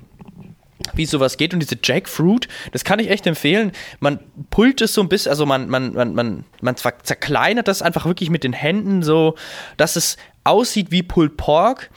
wie 0.94 1.06
sowas 1.06 1.36
geht. 1.36 1.52
Und 1.52 1.60
diese 1.60 1.76
Jackfruit, 1.82 2.48
das 2.72 2.84
kann 2.84 2.98
ich 2.98 3.10
echt 3.10 3.26
empfehlen. 3.26 3.72
Man 4.00 4.20
pullt 4.50 4.80
es 4.80 4.94
so 4.94 5.00
ein 5.00 5.08
bisschen, 5.08 5.30
also 5.30 5.44
man, 5.44 5.68
man, 5.68 5.92
man, 5.92 6.14
man, 6.14 6.44
man 6.60 6.76
zerkleinert 6.76 7.68
das 7.68 7.82
einfach 7.82 8.06
wirklich 8.06 8.30
mit 8.30 8.44
den 8.44 8.52
Händen 8.52 9.02
so, 9.02 9.34
dass 9.76 9.96
es 9.96 10.16
aussieht 10.44 10.90
wie 10.90 11.02
Pulled 11.02 11.36
Pork, 11.36 11.90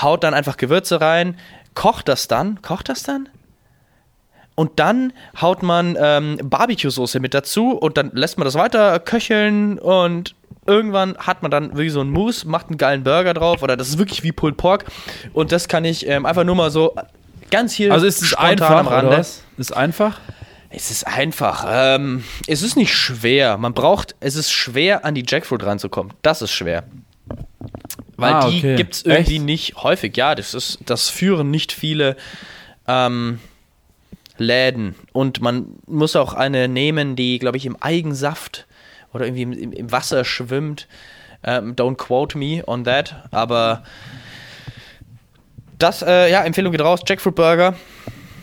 haut 0.00 0.24
dann 0.24 0.34
einfach 0.34 0.56
Gewürze 0.56 1.00
rein, 1.00 1.36
kocht 1.74 2.08
das 2.08 2.28
dann, 2.28 2.62
kocht 2.62 2.88
das 2.88 3.02
dann? 3.02 3.28
Und 4.58 4.80
dann 4.80 5.12
haut 5.40 5.62
man 5.62 5.96
ähm, 6.00 6.36
Barbecue-Soße 6.42 7.20
mit 7.20 7.32
dazu 7.32 7.70
und 7.78 7.96
dann 7.96 8.10
lässt 8.12 8.38
man 8.38 8.44
das 8.44 8.54
weiter 8.54 8.98
köcheln 8.98 9.78
und 9.78 10.34
irgendwann 10.66 11.16
hat 11.16 11.42
man 11.42 11.50
dann 11.52 11.70
wirklich 11.74 11.92
so 11.92 12.00
einen 12.00 12.10
Mousse, 12.10 12.48
macht 12.48 12.66
einen 12.68 12.76
geilen 12.76 13.04
Burger 13.04 13.34
drauf 13.34 13.62
oder 13.62 13.76
das 13.76 13.88
ist 13.88 13.98
wirklich 13.98 14.24
wie 14.24 14.32
Pulled 14.32 14.56
Pork 14.56 14.86
und 15.32 15.52
das 15.52 15.68
kann 15.68 15.84
ich 15.84 16.08
ähm, 16.08 16.26
einfach 16.26 16.42
nur 16.42 16.56
mal 16.56 16.72
so 16.72 16.92
ganz 17.52 17.72
hier 17.72 17.92
Also 17.92 18.04
ist 18.04 18.20
es 18.20 18.34
einfach, 18.34 18.70
am 18.70 18.88
Rande. 18.88 19.08
oder 19.10 19.18
was? 19.20 19.44
Ist 19.58 19.76
einfach? 19.76 20.18
Es 20.70 20.90
ist 20.90 21.06
einfach. 21.06 21.64
Ähm, 21.68 22.24
es 22.48 22.62
ist 22.62 22.76
nicht 22.76 22.92
schwer. 22.92 23.58
Man 23.58 23.74
braucht, 23.74 24.16
es 24.18 24.34
ist 24.34 24.50
schwer, 24.50 25.04
an 25.04 25.14
die 25.14 25.24
Jackfruit 25.24 25.64
ranzukommen. 25.64 26.12
Das 26.22 26.42
ist 26.42 26.50
schwer. 26.50 26.82
Weil 28.16 28.32
Ah, 28.34 28.50
die 28.50 28.58
okay. 28.58 28.74
gibt 28.76 28.94
es 28.94 29.02
irgendwie 29.04 29.36
Echt? 29.36 29.44
nicht 29.44 29.76
häufig. 29.84 30.16
Ja, 30.16 30.34
das 30.34 30.52
ist, 30.52 30.80
das 30.84 31.08
führen 31.10 31.52
nicht 31.52 31.70
viele 31.72 32.16
ähm, 32.88 33.38
Läden. 34.40 34.94
Und 35.12 35.40
man 35.40 35.76
muss 35.86 36.16
auch 36.16 36.34
eine 36.34 36.68
nehmen, 36.68 37.16
die, 37.16 37.38
glaube 37.38 37.56
ich, 37.56 37.66
im 37.66 37.76
Eigensaft 37.80 38.66
oder 39.12 39.26
irgendwie 39.26 39.42
im, 39.42 39.72
im, 39.72 39.92
Wasser 39.92 40.24
schwimmt. 40.24 40.88
Ähm, 41.44 41.74
don't 41.74 41.96
quote 41.96 42.36
me 42.36 42.62
on 42.66 42.84
that. 42.84 43.28
Aber 43.30 43.84
das, 45.78 46.02
äh, 46.02 46.30
ja, 46.30 46.42
Empfehlung 46.42 46.72
geht 46.72 46.80
raus. 46.80 47.00
Jackfruit 47.06 47.34
Burger. 47.34 47.74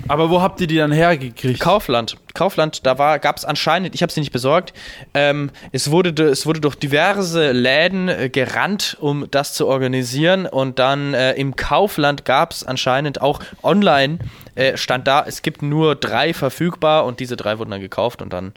Aber 0.08 0.30
wo 0.30 0.42
habt 0.42 0.62
ihr 0.62 0.68
die 0.68 0.78
dann 0.78 0.92
hergekriegt? 0.92 1.60
Kaufland. 1.60 2.18
Kaufland, 2.34 2.86
da 2.86 2.98
war, 3.00 3.18
gab 3.20 3.38
es 3.38 3.46
anscheinend, 3.46 3.96
ich 3.96 4.02
habe 4.02 4.12
sie 4.12 4.20
nicht 4.20 4.32
besorgt, 4.32 4.74
ähm, 5.14 5.50
es, 5.72 5.90
wurde, 5.90 6.14
de- 6.14 6.28
es 6.28 6.46
wurde 6.46 6.60
durch 6.60 6.76
diverse 6.76 7.52
Läden 7.54 8.10
äh, 8.10 8.30
gerannt, 8.30 8.98
um 9.00 9.26
das 9.32 9.54
zu 9.54 9.68
organisieren. 9.68 10.46
Und 10.46 10.80
dann 10.80 11.14
äh, 11.14 11.34
im 11.34 11.56
Kaufland 11.56 12.26
gab 12.26 12.52
es 12.52 12.64
anscheinend 12.64 13.22
auch 13.22 13.40
online, 13.64 14.20
äh, 14.56 14.78
stand 14.78 15.08
da, 15.08 15.24
es 15.28 15.42
gibt 15.42 15.62
nur 15.62 15.96
drei 15.96 16.34
verfügbar 16.34 17.06
und 17.06 17.20
diese 17.20 17.36
drei 17.38 17.58
wurden 17.58 17.72
dann 17.72 17.82
gekauft 17.82 18.22
und 18.22 18.32
dann, 18.34 18.54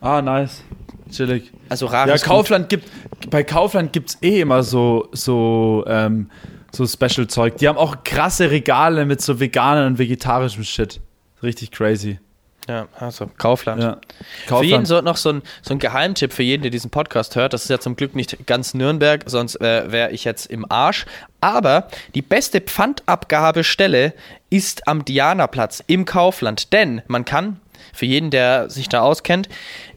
ah, 0.00 0.20
nice. 0.20 0.62
Chillig. 1.10 1.52
also 1.68 1.86
Ja, 1.86 1.92
rares 1.92 2.22
Gut. 2.22 2.30
Kaufland 2.30 2.68
gibt, 2.68 2.88
bei 3.30 3.44
Kaufland 3.44 3.92
gibt 3.92 4.10
es 4.10 4.18
eh 4.22 4.40
immer 4.40 4.64
so, 4.64 5.08
so, 5.12 5.84
ähm, 5.86 6.28
so 6.76 6.86
Special-Zeug. 6.86 7.56
Die 7.58 7.68
haben 7.68 7.78
auch 7.78 8.04
krasse 8.04 8.50
Regale 8.50 9.04
mit 9.06 9.20
so 9.20 9.40
veganen 9.40 9.86
und 9.86 9.98
vegetarischem 9.98 10.64
Shit. 10.64 11.00
Richtig 11.42 11.70
crazy. 11.70 12.18
Ja, 12.68 12.88
also 12.98 13.30
Kaufland. 13.38 13.82
Ja. 13.82 14.00
Für 14.46 14.64
jeden 14.64 14.84
Kaufland. 14.84 14.86
so 14.88 15.00
noch 15.00 15.16
so 15.16 15.30
ein, 15.30 15.42
so 15.62 15.72
ein 15.72 15.78
Geheimtipp 15.78 16.32
für 16.32 16.42
jeden, 16.42 16.62
der 16.62 16.70
diesen 16.70 16.90
Podcast 16.90 17.36
hört. 17.36 17.52
Das 17.52 17.62
ist 17.62 17.70
ja 17.70 17.78
zum 17.78 17.94
Glück 17.94 18.16
nicht 18.16 18.46
ganz 18.46 18.74
Nürnberg, 18.74 19.22
sonst 19.26 19.60
äh, 19.60 19.92
wäre 19.92 20.10
ich 20.10 20.24
jetzt 20.24 20.46
im 20.46 20.70
Arsch. 20.70 21.06
Aber 21.40 21.88
die 22.14 22.22
beste 22.22 22.60
Pfandabgabestelle 22.60 24.14
ist 24.50 24.88
am 24.88 25.04
Dianaplatz 25.04 25.82
im 25.86 26.04
Kaufland. 26.04 26.72
Denn 26.72 27.02
man 27.06 27.24
kann, 27.24 27.60
für 27.92 28.06
jeden, 28.06 28.30
der 28.30 28.68
sich 28.68 28.88
da 28.88 29.00
auskennt, 29.00 29.48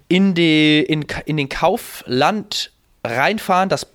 in, 0.07 0.35
die, 0.35 0.79
in, 0.81 1.05
in 1.25 1.37
den 1.37 1.49
Kaufland 1.49 2.71
reinfahren. 3.03 3.69
Das 3.69 3.87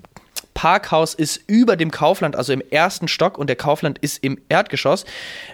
Parkhaus 0.54 1.14
ist 1.14 1.40
über 1.46 1.76
dem 1.76 1.90
Kaufland, 1.90 2.37
also 2.37 2.52
im 2.52 2.62
ersten 2.70 3.08
Stock 3.08 3.37
und 3.38 3.49
der 3.49 3.56
Kaufland 3.56 3.99
ist 3.99 4.23
im 4.25 4.38
Erdgeschoss. 4.49 5.04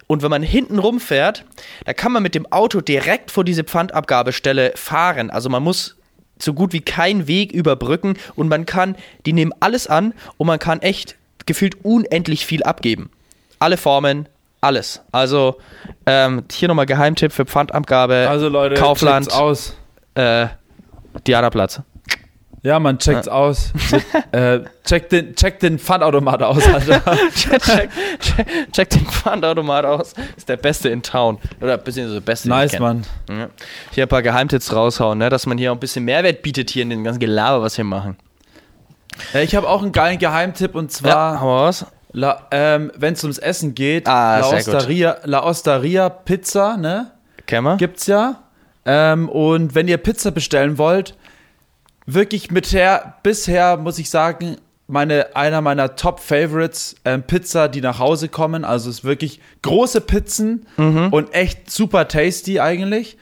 Und 0.07 0.23
wenn 0.23 0.31
man 0.31 0.43
hinten 0.43 0.79
rumfährt, 0.79 1.45
da 1.85 1.95
kann 1.95 2.13
man 2.13 2.23
mit 2.23 2.35
dem 2.35 2.51
Auto 2.53 2.81
direkt 2.81 3.31
vor 3.31 3.45
diese 3.45 3.65
Pfandabgabestelle 3.65 4.73
fahren. 4.77 5.31
Also 5.31 5.49
man 5.49 5.63
muss 5.63 5.97
so 6.39 6.55
gut 6.55 6.73
wie 6.73 6.81
keinen 6.81 7.27
Weg 7.27 7.53
überbrücken 7.53 8.15
und 8.37 8.49
man 8.49 8.67
kann, 8.67 8.97
die 9.27 9.33
nehmen 9.33 9.53
alles 9.61 9.87
an 9.87 10.15
und 10.37 10.47
man 10.47 10.59
kann 10.59 10.81
echt 10.81 11.17
gefühlt 11.47 11.85
unendlich 11.85 12.47
viel 12.47 12.63
abgeben. 12.63 13.11
Alle 13.59 13.77
Formen, 13.77 14.29
alles. 14.61 15.01
Also 15.13 15.57
ähm, 16.07 16.45
hier 16.51 16.69
nochmal 16.69 16.87
Geheimtipp 16.87 17.33
für 17.33 17.47
Pfandabgabe. 17.47 18.27
Also 18.29 18.49
Leute, 18.49 18.75
Kaufland, 18.77 19.33
aus. 19.33 19.75
äh, 20.15 20.47
Dianaplatz. 21.27 21.81
Ja, 22.63 22.79
man 22.79 22.99
checkt's 22.99 23.27
aus. 23.27 23.73
äh, 24.33 24.61
check, 24.85 25.09
den, 25.09 25.35
check 25.35 25.61
den 25.61 25.79
Pfandautomat 25.79 26.43
aus, 26.43 26.67
Alter. 26.67 27.01
check, 27.35 27.63
check, 27.63 27.91
check, 28.21 28.73
check 28.73 28.91
den 28.91 29.07
Pfandautomat 29.07 29.87
aus. 29.87 30.13
Ist 30.37 30.49
der 30.49 30.59
beste 30.59 30.91
in 30.91 31.03
Town. 31.03 31.39
Oder 31.61 31.79
beziehungsweise 31.79 32.21
der 32.21 32.27
beste, 32.27 32.49
den 32.49 32.59
ich 32.67 32.73
nice. 32.73 32.81
Mann. 32.81 33.07
Ja. 33.31 33.49
Hier 33.93 34.05
ein 34.05 34.09
paar 34.09 34.23
Geheimtipps 34.23 34.75
raushauen, 34.75 35.19
ne? 35.19 35.31
dass 35.31 35.47
man 35.47 35.57
hier 35.57 35.73
auch 35.73 35.77
ein 35.77 35.81
bisschen 35.81 36.05
Mehrwert 36.05 36.43
bietet 36.43 36.69
hier 36.69 36.83
in 36.83 36.91
dem 36.91 37.03
ganzen 37.03 37.21
Gelaber, 37.21 37.63
was 37.63 37.79
wir 37.79 37.85
machen. 37.85 38.17
Äh, 39.33 39.45
ich 39.45 39.55
habe 39.55 39.67
auch 39.69 39.83
einen 39.83 39.93
geilen 39.93 40.19
Geheimtipp 40.19 40.75
und 40.75 40.93
zwar, 40.93 41.41
hau 41.41 41.65
raus. 41.65 41.87
La, 42.13 42.47
ähm, 42.51 42.91
wenn 42.97 43.15
es 43.15 43.23
ums 43.23 43.39
Essen 43.39 43.75
geht, 43.75 44.07
Ah, 44.09 44.41
La. 44.41 44.49
Osteria, 44.49 45.17
La 45.25 45.45
Osteria 45.45 46.09
Pizza, 46.09 46.77
ne? 46.77 47.13
Kämmer? 47.47 47.77
Gibt's 47.77 48.07
ja. 48.07 48.43
Ähm, 48.85 49.29
und 49.29 49.75
wenn 49.75 49.89
ihr 49.89 49.99
Pizza 49.99 50.31
bestellen 50.31 50.77
wollt, 50.77 51.15
wirklich 52.15 52.51
mit 52.51 52.73
her, 52.73 53.15
bisher 53.23 53.77
muss 53.77 53.99
ich 53.99 54.11
sagen, 54.11 54.57
meine, 54.87 55.37
einer 55.37 55.61
meiner 55.61 55.95
Top-Favorites, 55.95 56.97
ähm, 57.05 57.23
Pizza, 57.23 57.69
die 57.69 57.81
nach 57.81 57.99
Hause 57.99 58.29
kommen. 58.29 58.65
Also 58.65 58.91
es 58.91 58.99
ist 58.99 59.05
wirklich 59.05 59.41
große 59.63 60.01
Pizzen 60.01 60.67
und 61.11 61.33
echt 61.33 61.71
super 61.71 62.09
tasty 62.09 62.61
eigentlich. 62.61 63.17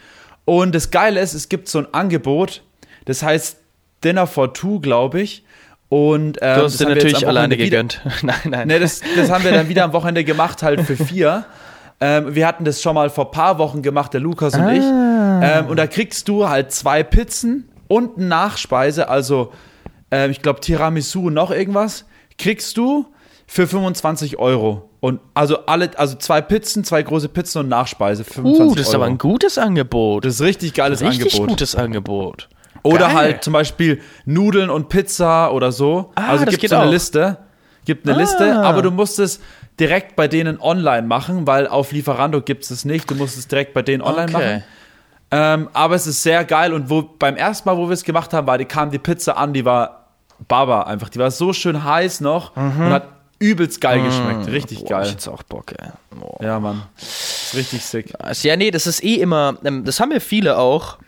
Und 0.44 0.74
das 0.74 0.90
Geile 0.90 1.20
ist, 1.20 1.34
es 1.34 1.48
gibt 1.48 1.68
so 1.68 1.80
ein 1.80 1.86
Angebot, 1.92 2.62
das 3.04 3.22
heißt 3.22 3.58
Dinner 4.02 4.26
for 4.26 4.54
Two, 4.54 4.80
glaube 4.80 5.20
ich. 5.20 5.44
Und 5.90 6.38
ähm, 6.40 6.58
Du 6.58 6.64
hast 6.64 6.80
dir 6.80 6.88
natürlich 6.88 7.26
alleine 7.26 7.56
gegönnt. 7.56 8.00
nein, 8.22 8.36
nein. 8.44 8.68
Ne, 8.68 8.78
das, 8.78 9.00
das 9.16 9.30
haben 9.30 9.44
wir 9.44 9.52
dann 9.52 9.68
wieder 9.68 9.84
am 9.84 9.92
Wochenende 9.92 10.24
gemacht, 10.24 10.62
halt 10.62 10.80
für 10.82 10.96
vier. 10.96 11.44
Ähm, 12.00 12.36
wir 12.36 12.46
hatten 12.46 12.64
das 12.64 12.80
schon 12.80 12.94
mal 12.94 13.10
vor 13.10 13.32
paar 13.32 13.58
Wochen 13.58 13.82
gemacht, 13.82 14.14
der 14.14 14.20
Lukas 14.20 14.54
und 14.54 14.68
ich. 14.68 14.84
Ähm, 14.84 15.66
und 15.66 15.76
da 15.78 15.88
kriegst 15.88 16.28
du 16.28 16.48
halt 16.48 16.70
zwei 16.70 17.02
Pizzen 17.02 17.68
und 17.88 18.18
Nachspeise, 18.18 19.08
also 19.08 19.52
ähm, 20.10 20.30
ich 20.30 20.42
glaube 20.42 20.60
Tiramisu 20.60 21.26
und 21.26 21.34
noch 21.34 21.50
irgendwas, 21.50 22.04
kriegst 22.38 22.76
du 22.76 23.06
für 23.46 23.66
25 23.66 24.38
Euro. 24.38 24.88
Und 25.00 25.20
also 25.34 25.64
alle, 25.66 25.90
also 25.96 26.16
zwei 26.16 26.40
Pizzen, 26.40 26.84
zwei 26.84 27.02
große 27.02 27.28
Pizzen 27.28 27.60
und 27.60 27.68
Nachspeise 27.68 28.24
für 28.24 28.34
25 28.42 28.66
Uh, 28.70 28.74
das 28.74 28.80
ist 28.82 28.88
Euro. 28.94 28.96
aber 29.04 29.06
ein 29.12 29.18
gutes 29.18 29.58
Angebot. 29.58 30.24
das 30.24 30.34
ist 30.34 30.40
richtig 30.42 30.74
geiles 30.74 31.00
Richtig 31.02 31.32
Angebot. 31.34 31.48
gutes 31.48 31.74
Angebot. 31.74 32.48
Oder 32.82 33.06
Geil. 33.06 33.14
halt 33.14 33.44
zum 33.44 33.52
Beispiel 33.52 34.00
Nudeln 34.24 34.70
und 34.70 34.88
Pizza 34.88 35.52
oder 35.52 35.72
so. 35.72 36.10
Ah, 36.14 36.28
also 36.28 36.44
gibt 36.46 36.60
geht 36.60 36.70
so 36.70 36.76
eine 36.76 36.86
auch. 36.86 36.90
Liste. 36.90 37.38
Gibt 37.84 38.06
eine 38.06 38.16
Ah. 38.16 38.20
Liste, 38.20 38.56
aber 38.60 38.82
du 38.82 38.90
musst 38.90 39.18
es 39.18 39.40
direkt 39.80 40.14
bei 40.16 40.28
denen 40.28 40.60
online 40.60 41.06
machen, 41.06 41.46
weil 41.46 41.66
auf 41.66 41.92
Lieferando 41.92 42.40
gibt 42.42 42.64
es 42.64 42.70
es 42.70 42.84
nicht. 42.84 43.10
Du 43.10 43.14
musst 43.14 43.38
es 43.38 43.48
direkt 43.48 43.72
bei 43.74 43.82
denen 43.82 44.02
online 44.02 44.24
Okay. 44.24 44.32
machen. 44.32 44.64
Ähm, 45.30 45.68
aber 45.72 45.94
es 45.94 46.06
ist 46.06 46.22
sehr 46.22 46.44
geil 46.44 46.72
und 46.72 46.88
wo 46.88 47.02
beim 47.02 47.36
ersten 47.36 47.68
Mal, 47.68 47.76
wo 47.76 47.86
wir 47.88 47.92
es 47.94 48.04
gemacht 48.04 48.32
haben, 48.32 48.46
war, 48.46 48.56
die 48.58 48.64
kam 48.64 48.90
die 48.90 48.98
Pizza 48.98 49.36
an, 49.36 49.52
die 49.52 49.64
war 49.64 50.06
Baba 50.46 50.82
einfach. 50.82 51.08
Die 51.10 51.18
war 51.18 51.30
so 51.30 51.52
schön 51.52 51.84
heiß 51.84 52.20
noch 52.20 52.56
und 52.56 52.90
hat 52.90 53.08
übelst 53.40 53.80
geil 53.80 54.02
geschmeckt. 54.02 54.46
Richtig 54.48 54.78
Mhm. 54.82 54.84
Boah, 54.86 55.00
ich 55.00 55.04
geil. 55.04 55.10
jetzt 55.12 55.28
auch 55.28 55.42
Bock, 55.42 55.72
ey. 55.78 55.88
Boah. 56.10 56.42
Ja, 56.42 56.58
Mann. 56.60 56.82
Ist 56.96 57.54
richtig 57.54 57.84
sick. 57.84 58.12
Also, 58.18 58.48
Ja, 58.48 58.56
nee, 58.56 58.70
das 58.70 58.86
ist 58.86 59.02
eh 59.04 59.16
immer, 59.16 59.56
ähm, 59.64 59.84
das 59.84 60.00
haben 60.00 60.12
ja 60.12 60.20
viele 60.20 60.58
auch, 60.58 60.98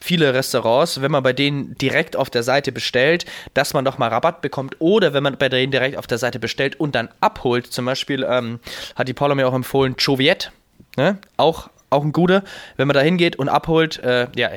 viele 0.00 0.32
Restaurants, 0.34 1.00
wenn 1.00 1.10
man 1.10 1.22
bei 1.22 1.32
denen 1.32 1.74
direkt 1.78 2.16
auf 2.16 2.30
der 2.30 2.42
Seite 2.42 2.70
bestellt, 2.70 3.24
dass 3.54 3.74
man 3.74 3.84
doch 3.84 3.98
mal 3.98 4.08
Rabatt 4.08 4.40
bekommt 4.42 4.76
oder 4.78 5.12
wenn 5.14 5.22
man 5.22 5.36
bei 5.38 5.48
denen 5.48 5.72
direkt 5.72 5.96
auf 5.96 6.06
der 6.06 6.18
Seite 6.18 6.38
bestellt 6.38 6.78
und 6.78 6.94
dann 6.94 7.08
abholt, 7.20 7.72
zum 7.72 7.86
Beispiel 7.86 8.24
ähm, 8.28 8.60
hat 8.94 9.08
die 9.08 9.14
Paula 9.14 9.34
mir 9.34 9.48
auch 9.48 9.54
empfohlen, 9.54 9.96
Choviet, 9.96 10.52
ne? 10.96 11.18
auch, 11.36 11.68
auch 11.90 12.04
ein 12.04 12.12
guter, 12.12 12.42
wenn 12.76 12.88
man 12.88 12.94
da 12.94 13.00
hingeht 13.00 13.36
und 13.36 13.48
abholt, 13.48 13.98
äh, 14.02 14.26
ja, 14.36 14.50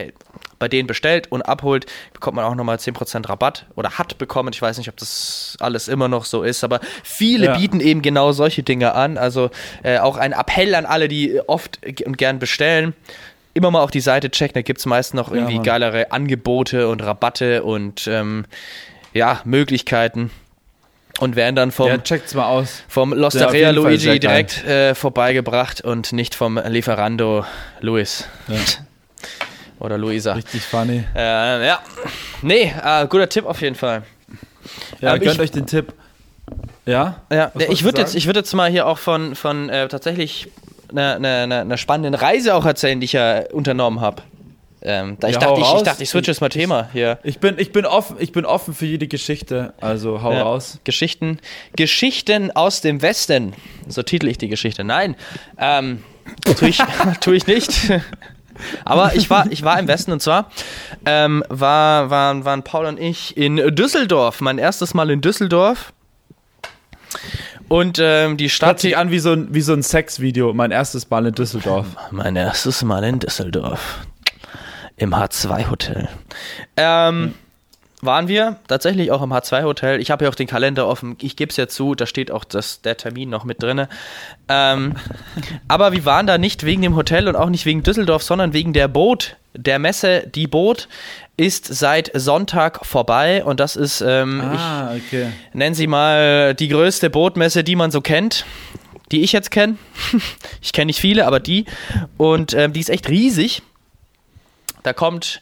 bei 0.57 0.67
denen 0.67 0.87
bestellt 0.87 1.31
und 1.31 1.41
abholt, 1.43 1.85
bekommt 2.13 2.35
man 2.35 2.43
auch 2.43 2.55
nochmal 2.55 2.77
10% 2.77 3.29
Rabatt 3.29 3.65
oder 3.75 3.91
hat 3.97 4.17
bekommen. 4.17 4.49
Ich 4.53 4.61
weiß 4.61 4.77
nicht, 4.77 4.89
ob 4.89 4.97
das 4.97 5.55
alles 5.61 5.87
immer 5.87 6.07
noch 6.09 6.25
so 6.25 6.43
ist, 6.43 6.63
aber 6.63 6.81
viele 7.03 7.45
Ja. 7.45 7.57
bieten 7.57 7.79
eben 7.79 8.01
genau 8.01 8.31
solche 8.33 8.61
Dinge 8.63 8.93
an. 8.93 9.17
Also 9.17 9.51
äh, 9.83 9.99
auch 9.99 10.17
ein 10.17 10.33
Appell 10.33 10.75
an 10.75 10.85
alle, 10.85 11.07
die 11.07 11.39
oft 11.47 11.79
und 12.05 12.17
gern 12.17 12.39
bestellen. 12.39 12.93
Immer 13.53 13.71
mal 13.71 13.81
auf 13.81 13.91
die 13.91 14.01
Seite 14.01 14.29
checken, 14.29 14.53
da 14.55 14.61
gibt 14.61 14.79
es 14.79 14.85
meist 14.85 15.13
noch 15.13 15.31
irgendwie 15.31 15.55
Mann. 15.55 15.63
geilere 15.63 16.11
Angebote 16.11 16.87
und 16.89 17.01
Rabatte 17.03 17.63
und 17.63 18.07
ähm, 18.07 18.45
ja, 19.13 19.41
Möglichkeiten. 19.45 20.29
Und 21.19 21.35
werden 21.35 21.55
dann 21.55 21.71
vom, 21.71 21.87
Ja, 21.87 21.97
vom 22.87 23.13
Losteria 23.13 23.71
Luigi 23.71 24.19
direkt 24.19 24.63
äh, 24.65 24.95
vorbeigebracht 24.95 25.81
und 25.81 26.13
nicht 26.13 26.33
vom 26.33 26.57
Lieferando 26.65 27.45
Luis. 27.81 28.25
Ja. 28.47 28.55
Oder 29.79 29.97
Luisa. 29.97 30.33
Richtig 30.33 30.61
funny. 30.63 31.03
Äh, 31.15 31.67
ja. 31.67 31.79
Nee, 32.41 32.73
äh, 32.83 33.07
guter 33.07 33.27
Tipp 33.29 33.45
auf 33.45 33.61
jeden 33.61 33.75
Fall. 33.75 34.03
Ja, 35.01 35.13
Ähm, 35.15 35.21
gönnt 35.21 35.35
ich- 35.35 35.39
euch 35.39 35.51
den 35.51 35.65
Tipp. 35.65 35.93
Ja? 36.85 37.21
Ja, 37.31 37.51
Was 37.53 37.65
ich 37.67 37.83
würde 37.83 37.99
jetzt, 38.01 38.15
ich 38.15 38.25
würd 38.25 38.35
jetzt 38.35 38.53
mal 38.53 38.69
hier 38.69 38.87
auch 38.87 38.97
von, 38.97 39.35
von 39.35 39.69
äh, 39.69 39.87
tatsächlich 39.87 40.49
einer 40.91 41.15
eine, 41.15 41.27
eine, 41.43 41.59
eine 41.61 41.77
spannenden 41.77 42.15
Reise 42.15 42.55
auch 42.55 42.65
erzählen, 42.65 42.99
die 42.99 43.05
ich 43.05 43.13
ja 43.13 43.41
unternommen 43.51 44.01
habe. 44.01 44.23
Ähm, 44.81 45.17
da 45.19 45.27
ich, 45.27 45.33
Ja, 45.33 45.39
dachte, 45.41 45.61
hau 45.61 45.73
ich, 45.75 45.77
ich 45.79 45.83
dachte, 45.83 46.03
ich 46.03 46.09
switch 46.09 46.27
jetzt 46.27 46.39
mal 46.39 46.47
Thema 46.49 46.87
hier. 46.93 47.19
Ich 47.23 47.39
bin, 47.39 47.55
ich 47.59 47.71
bin 47.73 47.85
offen, 47.85 48.15
ich 48.19 48.31
bin 48.31 48.45
offen 48.45 48.73
für 48.73 48.85
jede 48.85 49.07
Geschichte, 49.07 49.73
also 49.81 50.21
hau 50.21 50.31
Ja. 50.31 50.43
raus. 50.43 50.79
Geschichten, 50.85 51.39
Geschichten 51.75 52.51
aus 52.55 52.79
dem 52.81 53.01
Westen. 53.01 53.53
So 53.87 54.03
titel 54.03 54.27
ich 54.27 54.37
die 54.37 54.47
Geschichte. 54.47 54.83
Nein, 54.85 55.15
ähm, 55.57 56.03
tue 56.57 56.69
ich, 56.69 56.77
tu 57.19 57.31
ich 57.33 57.45
nicht. 57.45 57.91
Aber 58.85 59.15
ich 59.15 59.29
war, 59.29 59.51
ich 59.51 59.63
war 59.63 59.79
im 59.79 59.87
Westen 59.87 60.11
und 60.11 60.21
zwar 60.21 60.49
ähm, 61.05 61.43
war, 61.49 62.09
waren, 62.09 62.45
waren 62.45 62.63
Paul 62.63 62.85
und 62.85 62.99
ich 62.99 63.35
in 63.37 63.55
Düsseldorf. 63.75 64.39
Mein 64.41 64.57
erstes 64.57 64.93
Mal 64.93 65.09
in 65.09 65.21
Düsseldorf. 65.21 65.93
Und 67.67 67.99
ähm, 68.01 68.37
die 68.37 68.49
Stadt. 68.49 68.67
Hört 68.69 68.79
sich 68.79 68.97
an 68.97 69.11
wie 69.11 69.19
so 69.19 69.31
ein, 69.33 69.53
wie 69.53 69.61
so 69.61 69.73
ein 69.73 69.83
Sexvideo. 69.83 70.53
Mein 70.53 70.71
erstes 70.71 71.09
Mal 71.09 71.25
in 71.27 71.35
Düsseldorf. 71.35 71.85
Mein 72.11 72.35
erstes 72.35 72.81
Mal 72.83 73.03
in 73.03 73.19
Düsseldorf. 73.19 73.99
Im 74.99 75.15
H2-Hotel. 75.15 76.07
Ähm, 76.77 77.33
waren 78.01 78.27
wir 78.27 78.57
tatsächlich 78.67 79.11
auch 79.11 79.21
im 79.21 79.31
H2-Hotel. 79.33 79.99
Ich 79.99 80.11
habe 80.11 80.25
ja 80.25 80.29
auch 80.31 80.35
den 80.35 80.47
Kalender 80.47 80.87
offen. 80.87 81.17
Ich 81.21 81.35
gebe 81.35 81.49
es 81.49 81.57
ja 81.57 81.67
zu, 81.67 81.95
da 81.95 82.05
steht 82.05 82.31
auch 82.31 82.43
das, 82.43 82.81
der 82.81 82.97
Termin 82.97 83.29
noch 83.29 83.43
mit 83.43 83.61
drin. 83.63 83.87
Ähm, 84.47 84.95
aber 85.67 85.91
wir 85.91 86.05
waren 86.05 86.27
da 86.27 86.37
nicht 86.37 86.65
wegen 86.65 86.81
dem 86.81 86.95
Hotel 86.95 87.27
und 87.27 87.35
auch 87.35 87.49
nicht 87.49 87.65
wegen 87.65 87.83
Düsseldorf, 87.83 88.23
sondern 88.23 88.53
wegen 88.53 88.73
der 88.73 88.87
Boot, 88.87 89.35
der 89.53 89.79
Messe. 89.79 90.27
Die 90.33 90.47
Boot 90.47 90.87
ist 91.37 91.65
seit 91.65 92.11
Sonntag 92.13 92.85
vorbei 92.85 93.43
und 93.43 93.59
das 93.59 93.75
ist, 93.75 94.01
ähm, 94.01 94.41
Ah, 94.41 94.91
okay. 94.95 95.27
ich 95.49 95.55
nenne 95.55 95.75
sie 95.75 95.87
mal 95.87 96.53
die 96.55 96.67
größte 96.67 97.09
Bootmesse, 97.09 97.63
die 97.63 97.75
man 97.75 97.91
so 97.91 98.01
kennt. 98.01 98.45
Die 99.11 99.23
ich 99.23 99.31
jetzt 99.31 99.49
kenne. 99.49 99.77
ich 100.61 100.71
kenne 100.71 100.85
nicht 100.87 100.99
viele, 101.01 101.25
aber 101.25 101.39
die. 101.39 101.65
Und 102.17 102.53
ähm, 102.53 102.73
die 102.73 102.79
ist 102.79 102.89
echt 102.89 103.09
riesig. 103.09 103.63
Da 104.83 104.93
kommt 104.93 105.41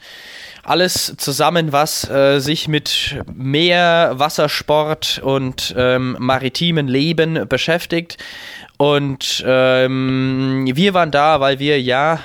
alles 0.64 1.16
zusammen, 1.18 1.72
was 1.72 2.10
äh, 2.10 2.40
sich 2.40 2.68
mit 2.68 3.18
Meer, 3.34 4.14
Wassersport 4.16 5.20
und 5.24 5.74
ähm, 5.78 6.18
maritimen 6.20 6.88
Leben 6.88 7.48
beschäftigt. 7.48 8.18
Und 8.78 9.44
ähm, 9.46 10.70
wir 10.72 10.94
waren 10.94 11.10
da, 11.10 11.40
weil 11.40 11.58
wir 11.58 11.82
ja 11.82 12.20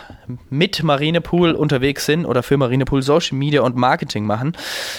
mit 0.51 0.83
Marinepool 0.83 1.53
unterwegs 1.53 2.05
sind 2.05 2.27
oder 2.27 2.43
für 2.43 2.59
Marinepool 2.59 3.03
Social 3.03 3.39
Media 3.39 3.63
und 3.63 3.75
Marketing 3.75 4.27
machen, 4.27 4.53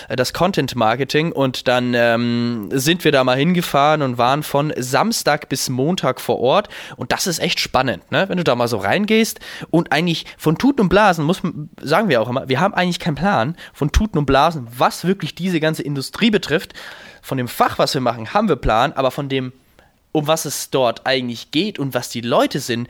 äh, 0.10 0.16
das 0.16 0.34
Content 0.34 0.76
Marketing. 0.76 1.32
Und 1.32 1.68
dann 1.68 1.94
ähm, 1.96 2.70
sind 2.72 3.04
wir 3.04 3.12
da 3.12 3.24
mal 3.24 3.38
hingefahren 3.38 4.02
und 4.02 4.18
waren 4.18 4.42
von 4.42 4.74
Samstag 4.78 5.48
bis 5.48 5.70
Montag 5.70 6.20
vor 6.20 6.40
Ort. 6.40 6.70
Und 6.96 7.12
das 7.12 7.28
ist 7.28 7.38
echt 7.38 7.60
spannend, 7.60 8.12
ne? 8.12 8.28
wenn 8.30 8.38
du 8.38 8.44
da 8.44 8.56
mal 8.56 8.68
so 8.68 8.78
reingehst 8.78 9.40
und 9.70 9.92
eigentlich 9.92 10.26
von 10.38 10.58
Tuten 10.58 10.82
und 10.82 10.90
Blasen, 10.90 11.24
muss 11.24 11.42
sagen 11.82 12.10
wir 12.10 12.20
auch 12.22 12.30
immer, 12.30 12.50
wir 12.50 12.60
haben 12.60 12.74
eigentlich 12.74 13.00
keinen 13.00 13.16
Plan 13.16 13.56
von 13.74 13.92
Tuten 13.92 14.18
und 14.18 14.26
Blasen, 14.26 14.68
was 14.76 15.06
wirklich 15.06 15.36
diese 15.36 15.60
ganze 15.60 15.84
Industrie 15.84 16.32
betrifft. 16.32 16.74
Von 17.22 17.38
dem 17.38 17.48
Fach, 17.48 17.78
was 17.78 17.94
wir 17.94 18.02
machen, 18.02 18.34
haben 18.34 18.50
wir 18.50 18.58
Plan, 18.58 18.92
aber 18.94 19.12
von 19.12 19.30
dem 19.30 19.54
um 20.14 20.28
was 20.28 20.46
es 20.46 20.70
dort 20.70 21.06
eigentlich 21.06 21.52
geht 21.52 21.78
und 21.78 21.94
was 21.94 22.10
die 22.10 22.22
Leute 22.22 22.62
sind, 22.62 22.88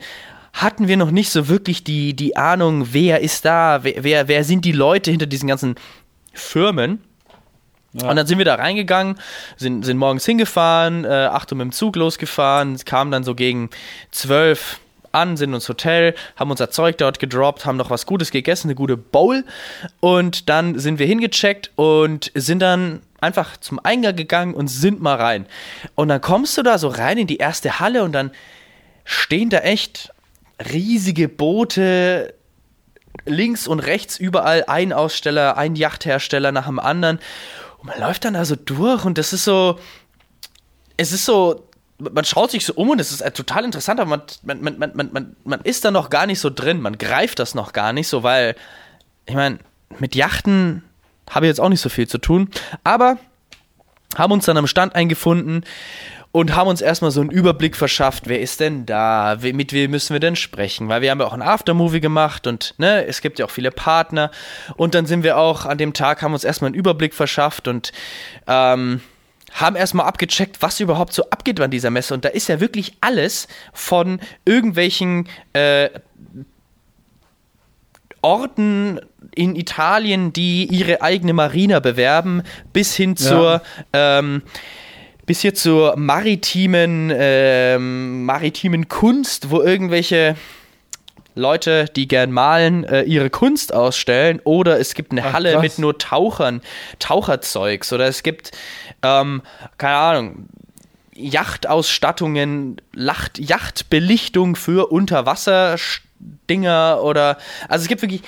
hatten 0.52 0.86
wir 0.86 0.96
noch 0.96 1.10
nicht 1.10 1.30
so 1.30 1.48
wirklich 1.48 1.82
die, 1.82 2.14
die 2.14 2.36
Ahnung, 2.36 2.88
wer 2.92 3.20
ist 3.20 3.44
da, 3.44 3.80
wer, 3.82 4.04
wer, 4.04 4.28
wer 4.28 4.44
sind 4.44 4.64
die 4.64 4.72
Leute 4.72 5.10
hinter 5.10 5.26
diesen 5.26 5.48
ganzen 5.48 5.74
Firmen. 6.32 7.02
Ja. 7.92 8.10
Und 8.10 8.16
dann 8.16 8.26
sind 8.26 8.38
wir 8.38 8.44
da 8.44 8.54
reingegangen, 8.54 9.18
sind, 9.56 9.84
sind 9.84 9.98
morgens 9.98 10.24
hingefahren, 10.24 11.04
äh, 11.04 11.08
8 11.08 11.52
Uhr 11.52 11.58
mit 11.58 11.64
dem 11.64 11.72
Zug 11.72 11.96
losgefahren, 11.96 12.76
kamen 12.84 13.10
dann 13.10 13.24
so 13.24 13.34
gegen 13.34 13.70
12 14.10 14.80
an, 15.12 15.36
sind 15.36 15.54
ins 15.54 15.68
Hotel, 15.68 16.14
haben 16.36 16.50
unser 16.50 16.70
Zeug 16.70 16.98
dort 16.98 17.20
gedroppt, 17.20 17.66
haben 17.66 17.76
noch 17.76 17.90
was 17.90 18.06
Gutes 18.06 18.30
gegessen, 18.30 18.68
eine 18.68 18.74
gute 18.74 18.96
Bowl. 18.96 19.44
Und 20.00 20.48
dann 20.48 20.78
sind 20.78 20.98
wir 20.98 21.06
hingecheckt 21.06 21.70
und 21.76 22.32
sind 22.34 22.60
dann 22.60 23.00
einfach 23.24 23.56
zum 23.56 23.80
Eingang 23.82 24.16
gegangen 24.16 24.54
und 24.54 24.68
sind 24.68 25.00
mal 25.00 25.16
rein. 25.16 25.46
Und 25.94 26.08
dann 26.08 26.20
kommst 26.20 26.56
du 26.56 26.62
da 26.62 26.78
so 26.78 26.88
rein 26.88 27.18
in 27.18 27.26
die 27.26 27.38
erste 27.38 27.80
Halle 27.80 28.04
und 28.04 28.12
dann 28.12 28.30
stehen 29.04 29.50
da 29.50 29.58
echt 29.58 30.12
riesige 30.72 31.28
Boote, 31.28 32.34
links 33.26 33.66
und 33.66 33.80
rechts 33.80 34.18
überall 34.18 34.64
ein 34.66 34.92
Aussteller, 34.92 35.56
ein 35.56 35.76
Yachthersteller 35.76 36.52
nach 36.52 36.66
dem 36.66 36.78
anderen. 36.78 37.18
Und 37.78 37.88
man 37.88 38.00
läuft 38.00 38.24
dann 38.24 38.34
da 38.34 38.44
so 38.44 38.56
durch 38.56 39.04
und 39.04 39.18
das 39.18 39.32
ist 39.32 39.44
so, 39.44 39.78
es 40.96 41.12
ist 41.12 41.24
so, 41.24 41.68
man 41.98 42.24
schaut 42.24 42.50
sich 42.50 42.64
so 42.64 42.74
um 42.74 42.90
und 42.90 43.00
es 43.00 43.12
ist 43.12 43.20
äh, 43.20 43.30
total 43.30 43.64
interessant, 43.64 44.00
aber 44.00 44.10
man, 44.10 44.22
man, 44.42 44.62
man, 44.62 44.78
man, 44.78 44.92
man, 44.94 45.12
man, 45.12 45.36
man 45.44 45.60
ist 45.62 45.84
da 45.84 45.90
noch 45.90 46.10
gar 46.10 46.26
nicht 46.26 46.40
so 46.40 46.50
drin, 46.50 46.80
man 46.80 46.98
greift 46.98 47.38
das 47.38 47.54
noch 47.54 47.72
gar 47.72 47.92
nicht 47.92 48.08
so, 48.08 48.22
weil, 48.22 48.56
ich 49.26 49.34
meine, 49.34 49.58
mit 49.98 50.14
Yachten 50.14 50.82
habe 51.30 51.46
jetzt 51.46 51.60
auch 51.60 51.68
nicht 51.68 51.80
so 51.80 51.88
viel 51.88 52.08
zu 52.08 52.18
tun, 52.18 52.48
aber 52.82 53.18
haben 54.16 54.32
uns 54.32 54.44
dann 54.44 54.56
am 54.56 54.66
Stand 54.66 54.94
eingefunden 54.94 55.64
und 56.34 56.56
haben 56.56 56.66
uns 56.66 56.80
erstmal 56.80 57.12
so 57.12 57.20
einen 57.20 57.30
Überblick 57.30 57.76
verschafft, 57.76 58.24
wer 58.26 58.40
ist 58.40 58.58
denn 58.58 58.86
da, 58.86 59.36
mit 59.40 59.72
wem 59.72 59.92
müssen 59.92 60.14
wir 60.14 60.20
denn 60.20 60.34
sprechen, 60.34 60.88
weil 60.88 61.00
wir 61.00 61.12
haben 61.12 61.20
ja 61.20 61.26
auch 61.26 61.32
ein 61.32 61.42
Aftermovie 61.42 62.00
gemacht 62.00 62.48
und 62.48 62.74
ne, 62.78 63.06
es 63.06 63.20
gibt 63.20 63.38
ja 63.38 63.46
auch 63.46 63.52
viele 63.52 63.70
Partner. 63.70 64.32
Und 64.76 64.96
dann 64.96 65.06
sind 65.06 65.22
wir 65.22 65.38
auch 65.38 65.64
an 65.64 65.78
dem 65.78 65.92
Tag, 65.92 66.22
haben 66.22 66.32
uns 66.32 66.42
erstmal 66.42 66.70
einen 66.70 66.74
Überblick 66.74 67.14
verschafft 67.14 67.68
und 67.68 67.92
ähm, 68.48 69.00
haben 69.52 69.76
erstmal 69.76 70.06
abgecheckt, 70.06 70.60
was 70.60 70.80
überhaupt 70.80 71.12
so 71.12 71.30
abgeht 71.30 71.60
an 71.60 71.70
dieser 71.70 71.90
Messe. 71.90 72.12
Und 72.12 72.24
da 72.24 72.30
ist 72.30 72.48
ja 72.48 72.58
wirklich 72.58 72.96
alles 73.00 73.46
von 73.72 74.18
irgendwelchen 74.44 75.28
äh, 75.52 75.88
Orten 78.24 79.00
in 79.34 79.54
Italien, 79.54 80.32
die 80.32 80.64
ihre 80.64 81.02
eigene 81.02 81.34
Marina 81.34 81.80
bewerben, 81.80 82.42
bis 82.72 82.96
hin 82.96 83.16
zur 83.16 83.62
ähm, 83.92 84.42
bis 85.26 85.40
hier 85.40 85.54
zur 85.54 85.96
maritimen 85.96 87.12
ähm, 87.14 88.24
maritimen 88.24 88.88
Kunst, 88.88 89.50
wo 89.50 89.60
irgendwelche 89.62 90.36
Leute, 91.34 91.86
die 91.96 92.06
gern 92.08 92.30
malen, 92.30 92.84
äh, 92.84 93.02
ihre 93.02 93.28
Kunst 93.28 93.74
ausstellen. 93.74 94.40
Oder 94.44 94.78
es 94.78 94.94
gibt 94.94 95.12
eine 95.12 95.24
Ach, 95.24 95.32
Halle 95.32 95.52
krass. 95.52 95.62
mit 95.62 95.78
nur 95.78 95.98
Tauchern, 95.98 96.60
Taucherzeugs. 96.98 97.92
Oder 97.92 98.06
es 98.06 98.22
gibt, 98.22 98.52
ähm, 99.02 99.42
keine 99.76 99.96
Ahnung, 99.96 100.48
Yachtausstattungen, 101.14 102.80
Lacht, 102.92 103.38
Yachtbelichtung 103.38 104.56
für 104.56 104.92
Unterwasserdinger 106.24 107.02
oder 107.02 107.38
also 107.68 107.82
es 107.82 107.88
gibt 107.88 108.02
wirklich 108.02 108.22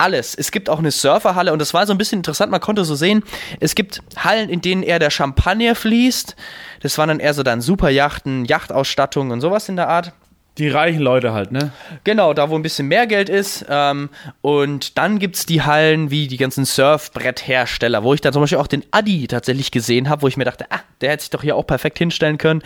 alles. 0.00 0.34
Es 0.36 0.52
gibt 0.52 0.70
auch 0.70 0.78
eine 0.78 0.92
Surferhalle 0.92 1.52
und 1.52 1.58
das 1.58 1.74
war 1.74 1.84
so 1.86 1.92
ein 1.92 1.98
bisschen 1.98 2.20
interessant. 2.20 2.52
Man 2.52 2.60
konnte 2.60 2.84
so 2.84 2.94
sehen, 2.94 3.24
es 3.58 3.74
gibt 3.74 4.00
Hallen, 4.16 4.48
in 4.48 4.60
denen 4.60 4.84
eher 4.84 5.00
der 5.00 5.10
Champagner 5.10 5.74
fließt. 5.74 6.36
Das 6.80 6.98
waren 6.98 7.08
dann 7.08 7.20
eher 7.20 7.34
so 7.34 7.42
dann 7.42 7.60
Superjachten, 7.60 8.44
Yachtausstattung 8.44 9.32
und 9.32 9.40
sowas 9.40 9.68
in 9.68 9.76
der 9.76 9.88
Art. 9.88 10.12
Die 10.58 10.68
reichen 10.68 11.00
Leute 11.00 11.32
halt, 11.32 11.52
ne? 11.52 11.70
Genau, 12.04 12.34
da 12.34 12.50
wo 12.50 12.56
ein 12.56 12.62
bisschen 12.62 12.88
mehr 12.88 13.06
Geld 13.06 13.28
ist. 13.28 13.64
Ähm, 13.68 14.10
und 14.40 14.98
dann 14.98 15.18
gibt 15.18 15.36
es 15.36 15.46
die 15.46 15.62
Hallen 15.62 16.10
wie 16.10 16.26
die 16.26 16.36
ganzen 16.36 16.64
Surfbretthersteller, 16.64 18.02
wo 18.02 18.12
ich 18.14 18.20
dann 18.20 18.32
zum 18.32 18.42
Beispiel 18.42 18.58
auch 18.58 18.66
den 18.66 18.84
Adi 18.90 19.28
tatsächlich 19.28 19.70
gesehen 19.70 20.08
habe, 20.08 20.22
wo 20.22 20.28
ich 20.28 20.36
mir 20.36 20.44
dachte, 20.44 20.66
ah, 20.70 20.80
der 21.00 21.10
hätte 21.10 21.22
sich 21.22 21.30
doch 21.30 21.42
hier 21.42 21.56
auch 21.56 21.66
perfekt 21.66 21.98
hinstellen 21.98 22.38
können. 22.38 22.62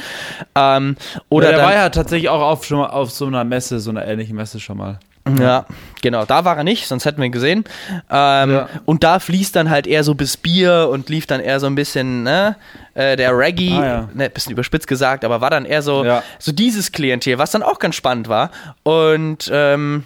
Ähm, 0.54 0.96
oder 1.28 1.42
Oder 1.42 1.48
der 1.48 1.56
dann, 1.58 1.66
war 1.66 1.74
ja 1.74 1.88
tatsächlich 1.90 2.28
auch 2.30 2.40
auf, 2.40 2.64
schon 2.64 2.78
mal 2.78 2.88
auf 2.88 3.10
so 3.10 3.26
einer 3.26 3.44
Messe, 3.44 3.80
so 3.80 3.90
einer 3.90 4.06
ähnlichen 4.06 4.36
Messe 4.36 4.58
schon 4.58 4.78
mal. 4.78 4.98
Ja, 5.38 5.66
genau, 6.02 6.24
da 6.24 6.44
war 6.44 6.56
er 6.56 6.64
nicht, 6.64 6.88
sonst 6.88 7.04
hätten 7.04 7.18
wir 7.18 7.26
ihn 7.26 7.32
gesehen. 7.32 7.64
Ähm, 8.10 8.50
Ja. 8.50 8.68
Und 8.86 9.04
da 9.04 9.20
fließt 9.20 9.54
dann 9.54 9.70
halt 9.70 9.86
eher 9.86 10.02
so 10.02 10.14
bis 10.16 10.36
Bier 10.36 10.88
und 10.90 11.08
lief 11.08 11.26
dann 11.28 11.40
eher 11.40 11.60
so 11.60 11.66
ein 11.66 11.76
bisschen, 11.76 12.24
ne, 12.24 12.56
äh, 12.94 13.14
der 13.16 13.36
Reggae, 13.38 13.70
Ah, 13.78 13.84
ja. 13.86 14.08
ne, 14.14 14.28
bisschen 14.30 14.50
überspitzt 14.52 14.88
gesagt, 14.88 15.24
aber 15.24 15.40
war 15.40 15.50
dann 15.50 15.64
eher 15.64 15.82
so, 15.82 16.04
Ja. 16.04 16.24
so 16.40 16.50
dieses 16.50 16.90
Klientel, 16.90 17.38
was 17.38 17.52
dann 17.52 17.62
auch 17.62 17.78
ganz 17.78 17.94
spannend 17.94 18.28
war. 18.28 18.50
Und 18.82 19.48
ähm, 19.52 20.04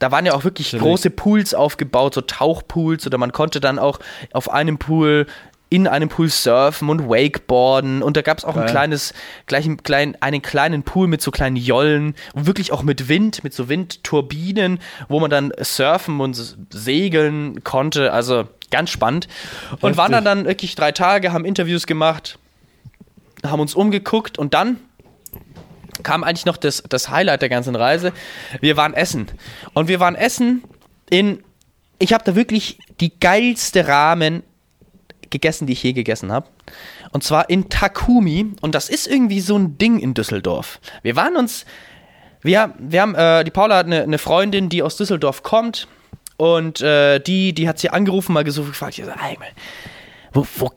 da 0.00 0.12
waren 0.12 0.26
ja 0.26 0.34
auch 0.34 0.44
wirklich 0.44 0.68
Chillig. 0.68 0.82
große 0.84 1.10
Pools 1.10 1.54
aufgebaut, 1.54 2.14
so 2.14 2.20
Tauchpools, 2.20 3.06
oder 3.06 3.16
man 3.18 3.32
konnte 3.32 3.60
dann 3.60 3.78
auch 3.78 3.98
auf 4.32 4.50
einem 4.50 4.78
Pool 4.78 5.26
in 5.70 5.86
einem 5.86 6.08
Pool 6.08 6.28
surfen 6.28 6.88
und 6.88 7.08
Wakeboarden 7.08 8.02
und 8.02 8.16
da 8.16 8.22
gab 8.22 8.38
es 8.38 8.44
auch 8.44 8.56
ein 8.56 8.62
Geil. 8.62 8.70
kleines, 8.70 9.12
gleich 9.46 9.66
einen 9.66 9.82
kleinen, 9.82 10.16
einen 10.20 10.40
kleinen 10.40 10.82
Pool 10.82 11.08
mit 11.08 11.20
so 11.20 11.30
kleinen 11.30 11.56
Jollen 11.56 12.14
und 12.32 12.46
wirklich 12.46 12.72
auch 12.72 12.82
mit 12.82 13.08
Wind, 13.08 13.44
mit 13.44 13.52
so 13.52 13.68
Windturbinen, 13.68 14.78
wo 15.08 15.20
man 15.20 15.30
dann 15.30 15.52
surfen 15.60 16.20
und 16.20 16.56
segeln 16.70 17.62
konnte. 17.64 18.12
Also 18.12 18.48
ganz 18.70 18.90
spannend. 18.90 19.28
Und 19.70 19.82
Heftig. 19.82 19.96
waren 19.98 20.12
dann 20.12 20.24
dann 20.24 20.44
wirklich 20.46 20.74
drei 20.74 20.92
Tage, 20.92 21.32
haben 21.32 21.44
Interviews 21.44 21.86
gemacht, 21.86 22.38
haben 23.44 23.60
uns 23.60 23.74
umgeguckt 23.74 24.38
und 24.38 24.54
dann 24.54 24.78
kam 26.02 26.24
eigentlich 26.24 26.46
noch 26.46 26.56
das, 26.56 26.82
das 26.88 27.10
Highlight 27.10 27.42
der 27.42 27.48
ganzen 27.48 27.76
Reise. 27.76 28.12
Wir 28.60 28.76
waren 28.76 28.94
essen. 28.94 29.26
Und 29.74 29.88
wir 29.88 30.00
waren 30.00 30.14
essen 30.14 30.62
in. 31.10 31.42
Ich 31.98 32.12
habe 32.12 32.22
da 32.24 32.36
wirklich 32.36 32.78
die 33.00 33.18
geilste 33.18 33.88
Ramen 33.88 34.44
gegessen, 35.30 35.66
die 35.66 35.72
ich 35.72 35.82
je 35.82 35.92
gegessen 35.92 36.32
habe. 36.32 36.48
Und 37.12 37.24
zwar 37.24 37.50
in 37.50 37.68
Takumi. 37.68 38.52
Und 38.60 38.74
das 38.74 38.88
ist 38.88 39.06
irgendwie 39.06 39.40
so 39.40 39.56
ein 39.56 39.78
Ding 39.78 39.98
in 39.98 40.14
Düsseldorf. 40.14 40.80
Wir 41.02 41.16
waren 41.16 41.36
uns. 41.36 41.64
Wir, 42.42 42.74
wir 42.78 43.02
haben, 43.02 43.14
äh, 43.14 43.42
die 43.44 43.50
Paula 43.50 43.78
hat 43.78 43.86
eine, 43.86 44.02
eine 44.02 44.18
Freundin, 44.18 44.68
die 44.68 44.82
aus 44.82 44.96
Düsseldorf 44.96 45.42
kommt. 45.42 45.88
Und 46.36 46.80
äh, 46.80 47.18
die, 47.18 47.52
die 47.52 47.68
hat 47.68 47.80
sie 47.80 47.90
angerufen, 47.90 48.32
mal 48.32 48.44
gesucht, 48.44 48.68
gefragt, 48.68 48.96
ich 48.96 49.04
so, 49.04 49.10
ey, 49.10 49.36
wo, 50.32 50.46
wo, 50.56 50.70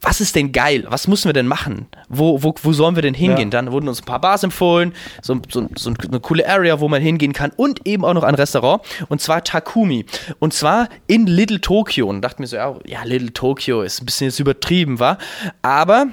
was 0.00 0.20
ist 0.20 0.36
denn 0.36 0.52
geil? 0.52 0.84
Was 0.88 1.08
müssen 1.08 1.28
wir 1.28 1.32
denn 1.32 1.46
machen? 1.46 1.86
Wo, 2.08 2.42
wo, 2.42 2.54
wo 2.62 2.72
sollen 2.72 2.94
wir 2.94 3.02
denn 3.02 3.14
hingehen? 3.14 3.50
Ja. 3.50 3.62
Dann 3.62 3.72
wurden 3.72 3.88
uns 3.88 4.00
ein 4.00 4.04
paar 4.04 4.20
Bars 4.20 4.42
empfohlen, 4.42 4.94
so, 5.22 5.40
so, 5.50 5.68
so 5.76 5.92
eine 6.08 6.20
coole 6.20 6.48
Area, 6.48 6.80
wo 6.80 6.88
man 6.88 7.02
hingehen 7.02 7.32
kann 7.32 7.50
und 7.56 7.86
eben 7.86 8.04
auch 8.04 8.14
noch 8.14 8.22
ein 8.22 8.34
Restaurant 8.34 8.82
und 9.08 9.20
zwar 9.20 9.42
Takumi. 9.42 10.06
Und 10.38 10.54
zwar 10.54 10.88
in 11.06 11.26
Little 11.26 11.60
Tokyo. 11.60 12.08
Und 12.08 12.22
dachte 12.22 12.40
mir 12.40 12.46
so, 12.46 12.56
ja, 12.56 12.76
ja 12.86 13.02
Little 13.02 13.32
Tokyo 13.32 13.82
ist 13.82 14.00
ein 14.02 14.06
bisschen 14.06 14.28
jetzt 14.28 14.38
übertrieben, 14.38 15.00
war. 15.00 15.18
Aber 15.62 16.06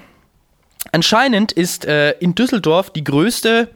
anscheinend 0.92 1.52
ist 1.52 1.86
äh, 1.86 2.12
in 2.20 2.36
Düsseldorf 2.36 2.90
die 2.90 3.04
größte 3.04 3.70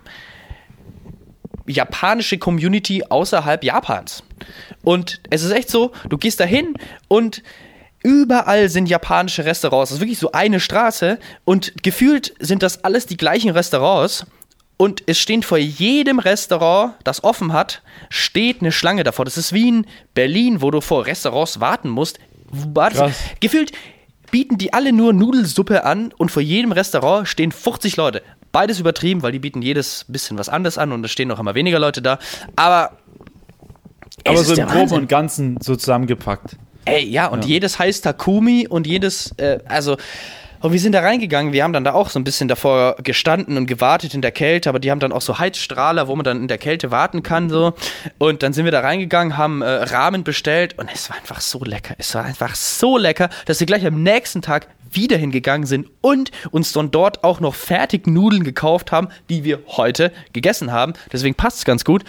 japanische 1.67 2.39
Community 2.39 3.03
außerhalb 3.07 3.63
Japans. 3.63 4.23
Und 4.83 5.21
es 5.29 5.43
ist 5.43 5.51
echt 5.51 5.69
so, 5.69 5.91
du 6.09 6.17
gehst 6.17 6.39
da 6.39 6.45
hin 6.45 6.73
und 7.07 7.43
überall 8.03 8.69
sind 8.69 8.87
japanische 8.87 9.45
Restaurants. 9.45 9.89
Das 9.89 9.97
ist 9.97 10.01
wirklich 10.01 10.19
so 10.19 10.31
eine 10.31 10.59
Straße 10.59 11.19
und 11.45 11.83
gefühlt 11.83 12.33
sind 12.39 12.63
das 12.63 12.83
alles 12.83 13.05
die 13.05 13.17
gleichen 13.17 13.51
Restaurants. 13.51 14.25
Und 14.77 15.03
es 15.07 15.19
stehen 15.19 15.43
vor 15.43 15.57
jedem 15.57 16.19
Restaurant, 16.19 16.93
das 17.03 17.25
offen 17.25 17.51
hat, 17.51 17.81
steht 18.07 18.61
eine 18.61 18.71
Schlange 18.71 19.03
davor. 19.03 19.25
Das 19.25 19.35
ist 19.37 19.51
wie 19.51 19.67
in 19.67 19.85
Berlin, 20.13 20.61
wo 20.61 20.71
du 20.71 20.79
vor 20.79 21.05
Restaurants 21.05 21.59
warten 21.59 21.89
musst. 21.89 22.17
Krass. 22.95 23.17
gefühlt 23.41 23.73
bieten 24.31 24.57
die 24.57 24.73
alle 24.73 24.93
nur 24.93 25.11
Nudelsuppe 25.11 25.83
an 25.83 26.13
und 26.17 26.31
vor 26.31 26.41
jedem 26.41 26.71
Restaurant 26.71 27.27
stehen 27.27 27.51
50 27.51 27.97
Leute. 27.97 28.21
Beides 28.51 28.79
übertrieben, 28.79 29.21
weil 29.21 29.31
die 29.31 29.39
bieten 29.39 29.61
jedes 29.61 30.05
bisschen 30.07 30.37
was 30.37 30.49
anderes 30.49 30.77
an 30.77 30.91
und 30.91 31.03
es 31.03 31.11
stehen 31.11 31.27
noch 31.27 31.39
immer 31.39 31.55
weniger 31.55 31.79
Leute 31.79 32.01
da. 32.01 32.17
Aber, 32.55 32.97
Aber 34.25 34.43
so 34.43 34.53
im 34.53 34.67
Groben 34.67 34.93
und 34.93 35.09
Ganzen 35.09 35.57
so 35.61 35.75
zusammengepackt. 35.75 36.55
Ey, 36.89 37.05
ja, 37.07 37.27
und 37.27 37.45
Ja. 37.45 37.49
jedes 37.49 37.79
heißt 37.79 38.03
Takumi 38.03 38.67
und 38.67 38.87
jedes, 38.87 39.33
äh, 39.37 39.59
also, 39.65 39.97
und 40.61 40.73
wir 40.73 40.79
sind 40.79 40.91
da 40.91 40.99
reingegangen, 40.99 41.53
wir 41.53 41.63
haben 41.63 41.71
dann 41.71 41.85
da 41.85 41.93
auch 41.93 42.09
so 42.09 42.19
ein 42.19 42.25
bisschen 42.25 42.49
davor 42.49 42.97
gestanden 43.01 43.55
und 43.55 43.65
gewartet 43.65 44.13
in 44.13 44.21
der 44.21 44.31
Kälte, 44.31 44.67
aber 44.67 44.79
die 44.79 44.91
haben 44.91 44.99
dann 44.99 45.13
auch 45.13 45.21
so 45.21 45.39
Heizstrahler, 45.39 46.09
wo 46.09 46.15
man 46.17 46.25
dann 46.25 46.41
in 46.41 46.47
der 46.49 46.57
Kälte 46.57 46.91
warten 46.91 47.23
kann, 47.23 47.49
so. 47.49 47.73
Und 48.17 48.43
dann 48.43 48.51
sind 48.51 48.65
wir 48.65 48.71
da 48.73 48.81
reingegangen, 48.81 49.37
haben 49.37 49.61
äh, 49.61 49.65
Rahmen 49.69 50.25
bestellt 50.25 50.77
und 50.77 50.89
es 50.93 51.09
war 51.09 51.15
einfach 51.15 51.39
so 51.39 51.63
lecker. 51.63 51.95
Es 51.97 52.13
war 52.13 52.25
einfach 52.25 52.55
so 52.55 52.97
lecker, 52.97 53.29
dass 53.45 53.61
wir 53.61 53.67
gleich 53.67 53.85
am 53.85 54.03
nächsten 54.03 54.41
Tag 54.41 54.67
wieder 54.91 55.17
hingegangen 55.17 55.67
sind 55.67 55.87
und 56.01 56.31
uns 56.51 56.71
dann 56.71 56.91
dort 56.91 57.23
auch 57.23 57.39
noch 57.39 57.55
fertig 57.55 58.07
Nudeln 58.07 58.43
gekauft 58.43 58.91
haben, 58.91 59.09
die 59.29 59.43
wir 59.43 59.59
heute 59.67 60.11
gegessen 60.33 60.71
haben. 60.71 60.93
Deswegen 61.11 61.35
passt 61.35 61.59
es 61.59 61.65
ganz 61.65 61.83
gut. 61.85 62.03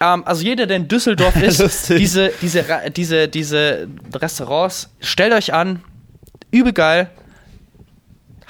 Ähm, 0.00 0.24
also 0.26 0.42
jeder, 0.42 0.66
der 0.66 0.76
in 0.76 0.88
Düsseldorf 0.88 1.36
ist, 1.42 1.88
diese, 1.90 2.32
diese, 2.40 2.64
diese, 2.94 3.28
diese 3.28 3.88
Restaurants, 4.14 4.90
stellt 5.00 5.32
euch 5.32 5.52
an, 5.52 5.82
übel 6.50 6.72
geil, 6.72 7.10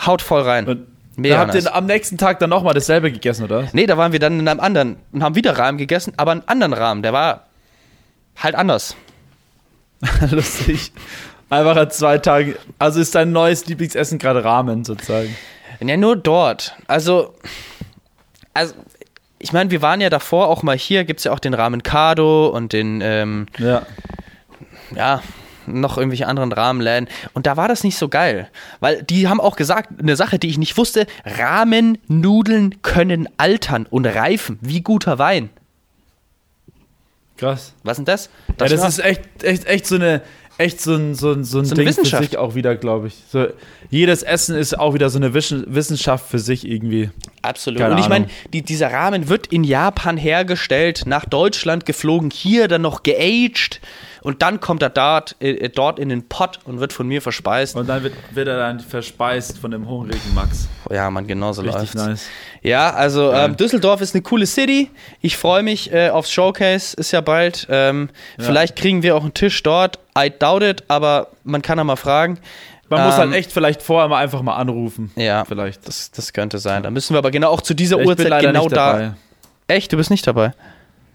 haut 0.05 0.23
voll 0.23 0.42
rein. 0.42 0.66
Und 0.66 0.87
Mega 1.16 1.37
da 1.37 1.40
habt 1.42 1.55
nice. 1.55 1.64
ihr 1.64 1.75
am 1.75 1.87
nächsten 1.87 2.18
Tag 2.18 2.40
dann 2.40 2.51
nochmal 2.51 2.75
dasselbe 2.75 3.12
gegessen, 3.12 3.44
oder? 3.44 3.68
Nee, 3.73 3.87
da 3.87 3.97
waren 3.97 4.12
wir 4.12 4.18
dann 4.18 4.38
in 4.38 4.49
einem 4.49 4.61
anderen 4.61 4.97
und 5.12 5.23
haben 5.23 5.35
wieder 5.35 5.57
Rahmen 5.57 5.79
gegessen, 5.79 6.12
aber 6.16 6.33
einen 6.33 6.42
anderen 6.47 6.73
Rahmen, 6.73 7.03
der 7.03 7.12
war 7.12 7.47
halt 8.37 8.55
anders. 8.55 8.97
Lustig. 10.31 10.92
Einfach 11.54 11.76
an 11.76 11.90
zwei 11.90 12.18
Tagen. 12.18 12.54
Also 12.78 13.00
ist 13.00 13.14
dein 13.14 13.32
neues 13.32 13.66
Lieblingsessen 13.66 14.18
gerade 14.18 14.44
Ramen 14.44 14.84
sozusagen. 14.84 15.34
Ja, 15.80 15.96
nur 15.96 16.16
dort. 16.16 16.76
Also, 16.86 17.34
also 18.54 18.74
ich 19.38 19.52
meine, 19.52 19.70
wir 19.70 19.82
waren 19.82 20.00
ja 20.00 20.10
davor 20.10 20.48
auch 20.48 20.62
mal 20.62 20.76
hier, 20.76 21.04
gibt 21.04 21.20
es 21.20 21.24
ja 21.24 21.32
auch 21.32 21.38
den 21.38 21.54
Ramen 21.54 21.82
Kado 21.82 22.46
und 22.48 22.72
den, 22.72 23.00
ähm, 23.02 23.46
Ja. 23.58 23.82
ja, 24.96 25.22
noch 25.66 25.96
irgendwelche 25.98 26.26
anderen 26.26 26.52
Rahmenläden. 26.52 27.08
Und 27.34 27.46
da 27.46 27.56
war 27.56 27.68
das 27.68 27.84
nicht 27.84 27.98
so 27.98 28.08
geil. 28.08 28.48
Weil 28.80 29.02
die 29.02 29.28
haben 29.28 29.40
auch 29.40 29.56
gesagt, 29.56 29.90
eine 30.00 30.16
Sache, 30.16 30.38
die 30.38 30.48
ich 30.48 30.58
nicht 30.58 30.76
wusste, 30.76 31.06
Rahmennudeln 31.24 32.82
können 32.82 33.28
altern 33.36 33.86
und 33.88 34.06
reifen, 34.06 34.58
wie 34.60 34.80
guter 34.80 35.18
Wein. 35.18 35.50
Krass. 37.36 37.74
Was 37.82 37.92
ist 37.92 37.96
denn 37.98 38.04
das? 38.04 38.30
Ja, 38.60 38.76
das 38.76 38.88
ist 38.88 39.04
echt, 39.04 39.42
echt, 39.42 39.66
echt 39.66 39.86
so 39.86 39.96
eine, 39.96 40.22
echt 40.58 40.80
so 40.80 40.94
ein, 40.94 41.14
so 41.14 41.32
ein, 41.32 41.44
so 41.44 41.58
ein 41.58 41.64
So 41.64 41.74
eine 41.74 41.84
Ding 41.84 41.92
für 41.92 42.00
Wissenschaft. 42.00 42.24
sich 42.24 42.38
auch 42.38 42.54
wieder, 42.54 42.76
glaube 42.76 43.08
ich. 43.08 43.14
So, 43.30 43.46
jedes 43.90 44.22
Essen 44.22 44.56
ist 44.56 44.78
auch 44.78 44.94
wieder 44.94 45.10
so 45.10 45.18
eine 45.18 45.34
Wissenschaft 45.34 46.28
für 46.28 46.38
sich 46.38 46.66
irgendwie. 46.68 47.10
Absolut. 47.42 47.80
Keine 47.80 47.94
und 47.94 48.00
ich 48.00 48.08
meine, 48.08 48.26
die, 48.52 48.62
dieser 48.62 48.92
Rahmen 48.92 49.28
wird 49.28 49.48
in 49.48 49.64
Japan 49.64 50.16
hergestellt, 50.16 51.04
nach 51.06 51.24
Deutschland 51.24 51.86
geflogen, 51.86 52.30
hier 52.30 52.68
dann 52.68 52.82
noch 52.82 53.02
geaged 53.02 53.80
und 54.24 54.42
dann 54.42 54.58
kommt 54.58 54.82
er 54.82 54.90
dort, 54.90 55.37
äh, 55.40 55.68
dort 55.68 56.00
in 56.00 56.08
den 56.08 56.28
Pott 56.28 56.58
und 56.64 56.80
wird 56.80 56.92
von 56.92 57.06
mir 57.06 57.22
verspeist. 57.22 57.76
Und 57.76 57.88
dann 57.88 58.02
wird, 58.02 58.14
wird 58.32 58.48
er 58.48 58.58
dann 58.58 58.80
verspeist 58.80 59.58
von 59.58 59.70
dem 59.70 59.88
hungrigen 59.88 60.34
Max. 60.34 60.66
Ja, 60.90 61.08
man, 61.10 61.26
genauso 61.28 61.62
Richtig 61.62 61.94
läuft's. 61.94 61.94
nice. 61.94 62.26
Ja, 62.62 62.90
also 62.92 63.30
Geil. 63.30 63.50
ähm, 63.50 63.56
Düsseldorf 63.56 64.00
ist 64.00 64.14
eine 64.14 64.22
coole 64.22 64.46
City. 64.46 64.90
Ich 65.20 65.37
freue 65.37 65.62
mich 65.62 65.92
äh, 65.92 66.08
aufs 66.08 66.32
Showcase, 66.32 66.96
ist 66.96 67.12
ja 67.12 67.20
bald. 67.20 67.66
Ähm, 67.70 68.08
Ja. 68.38 68.44
Vielleicht 68.44 68.74
kriegen 68.74 69.02
wir 69.04 69.14
auch 69.14 69.22
einen 69.22 69.34
Tisch 69.34 69.62
dort. 69.62 70.00
I 70.18 70.32
doubt 70.37 70.62
it, 70.64 70.82
aber 70.88 71.28
man 71.44 71.62
kann 71.62 71.78
ja 71.78 71.84
mal 71.84 71.96
fragen. 71.96 72.38
Man 72.88 73.04
muss 73.04 73.14
Ähm, 73.14 73.20
halt 73.20 73.34
echt 73.34 73.52
vielleicht 73.52 73.82
vorher 73.82 74.08
mal 74.08 74.18
einfach 74.22 74.42
mal 74.42 74.56
anrufen. 74.56 75.10
Ja, 75.16 75.44
Vielleicht. 75.44 75.87
das, 75.88 76.10
das 76.10 76.32
könnte 76.32 76.58
sein. 76.58 76.82
Da 76.82 76.90
müssen 76.90 77.14
wir 77.14 77.18
aber 77.18 77.30
genau 77.30 77.50
auch 77.50 77.62
zu 77.62 77.74
dieser 77.74 77.98
ich 77.98 78.06
Uhrzeit 78.06 78.40
genau 78.42 78.68
da. 78.68 78.92
dabei. 78.92 79.12
Echt, 79.68 79.90
du 79.92 79.96
bist 79.96 80.10
nicht 80.10 80.26
dabei? 80.26 80.52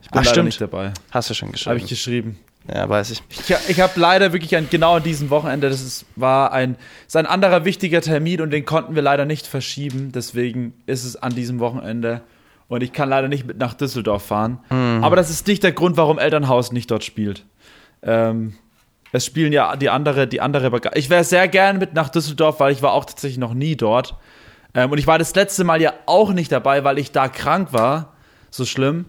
Ich 0.02 0.10
bin 0.10 0.22
Ach, 0.22 0.26
stimmt. 0.26 0.46
nicht 0.46 0.60
dabei. 0.60 0.92
Hast 1.12 1.30
du 1.30 1.36
schon 1.36 1.50
Habe 1.50 1.54
geschrieben. 1.54 1.78
ich 1.78 1.88
geschrieben. 1.90 2.40
Ja, 2.74 2.88
weiß 2.88 3.12
ich. 3.12 3.24
Ich, 3.30 3.70
ich 3.70 3.80
habe 3.80 4.00
leider 4.00 4.34
wirklich 4.34 4.56
an, 4.56 4.68
genau 4.70 4.96
an 4.96 5.04
diesem 5.04 5.30
Wochenende, 5.30 5.70
das 5.70 5.82
ist, 5.82 6.06
war 6.16 6.52
ein, 6.52 6.76
ist 7.08 7.16
ein 7.16 7.26
anderer 7.26 7.66
wichtiger 7.66 8.02
Termin 8.02 8.42
und 8.42 8.52
den 8.52 8.66
konnten 8.66 8.96
wir 8.96 9.02
leider 9.02 9.26
nicht 9.26 9.48
verschieben. 9.48 10.12
Deswegen 10.14 10.74
ist 10.86 11.04
es 11.04 11.16
an 11.16 11.34
diesem 11.34 11.60
Wochenende 11.60 12.22
und 12.68 12.84
ich 12.84 12.94
kann 12.94 13.10
leider 13.10 13.28
nicht 13.28 13.46
mit 13.46 13.58
nach 13.58 13.74
Düsseldorf 13.74 14.24
fahren. 14.24 14.60
Mhm. 14.70 15.04
Aber 15.04 15.16
das 15.16 15.30
ist 15.30 15.48
nicht 15.48 15.64
der 15.64 15.72
Grund, 15.72 15.98
warum 15.98 16.20
Elternhaus 16.20 16.72
nicht 16.72 16.92
dort 16.92 17.04
spielt. 17.04 17.46
Ähm, 18.04 18.54
es 19.12 19.26
spielen 19.26 19.52
ja 19.52 19.76
die 19.76 19.90
andere, 19.90 20.28
die 20.28 20.42
andere. 20.42 20.70
Bega 20.70 20.92
ich 20.94 21.10
wäre 21.10 21.24
sehr 21.24 21.48
gern 21.48 21.80
mit 21.80 21.94
nach 21.94 22.10
Düsseldorf, 22.10 22.60
weil 22.60 22.72
ich 22.72 22.82
war 22.82 22.94
auch 22.94 23.06
tatsächlich 23.06 23.40
noch 23.40 23.54
nie 23.54 23.76
dort. 23.76 24.16
Ähm, 24.76 24.92
und 24.92 24.98
ich 25.00 25.08
war 25.08 25.18
das 25.18 25.34
letzte 25.34 25.64
Mal 25.64 25.82
ja 25.82 25.94
auch 26.06 26.32
nicht 26.32 26.52
dabei, 26.52 26.84
weil 26.84 27.00
ich 27.00 27.12
da 27.12 27.28
krank 27.28 27.74
war. 27.74 28.14
So 28.52 28.66
schlimm. 28.66 29.06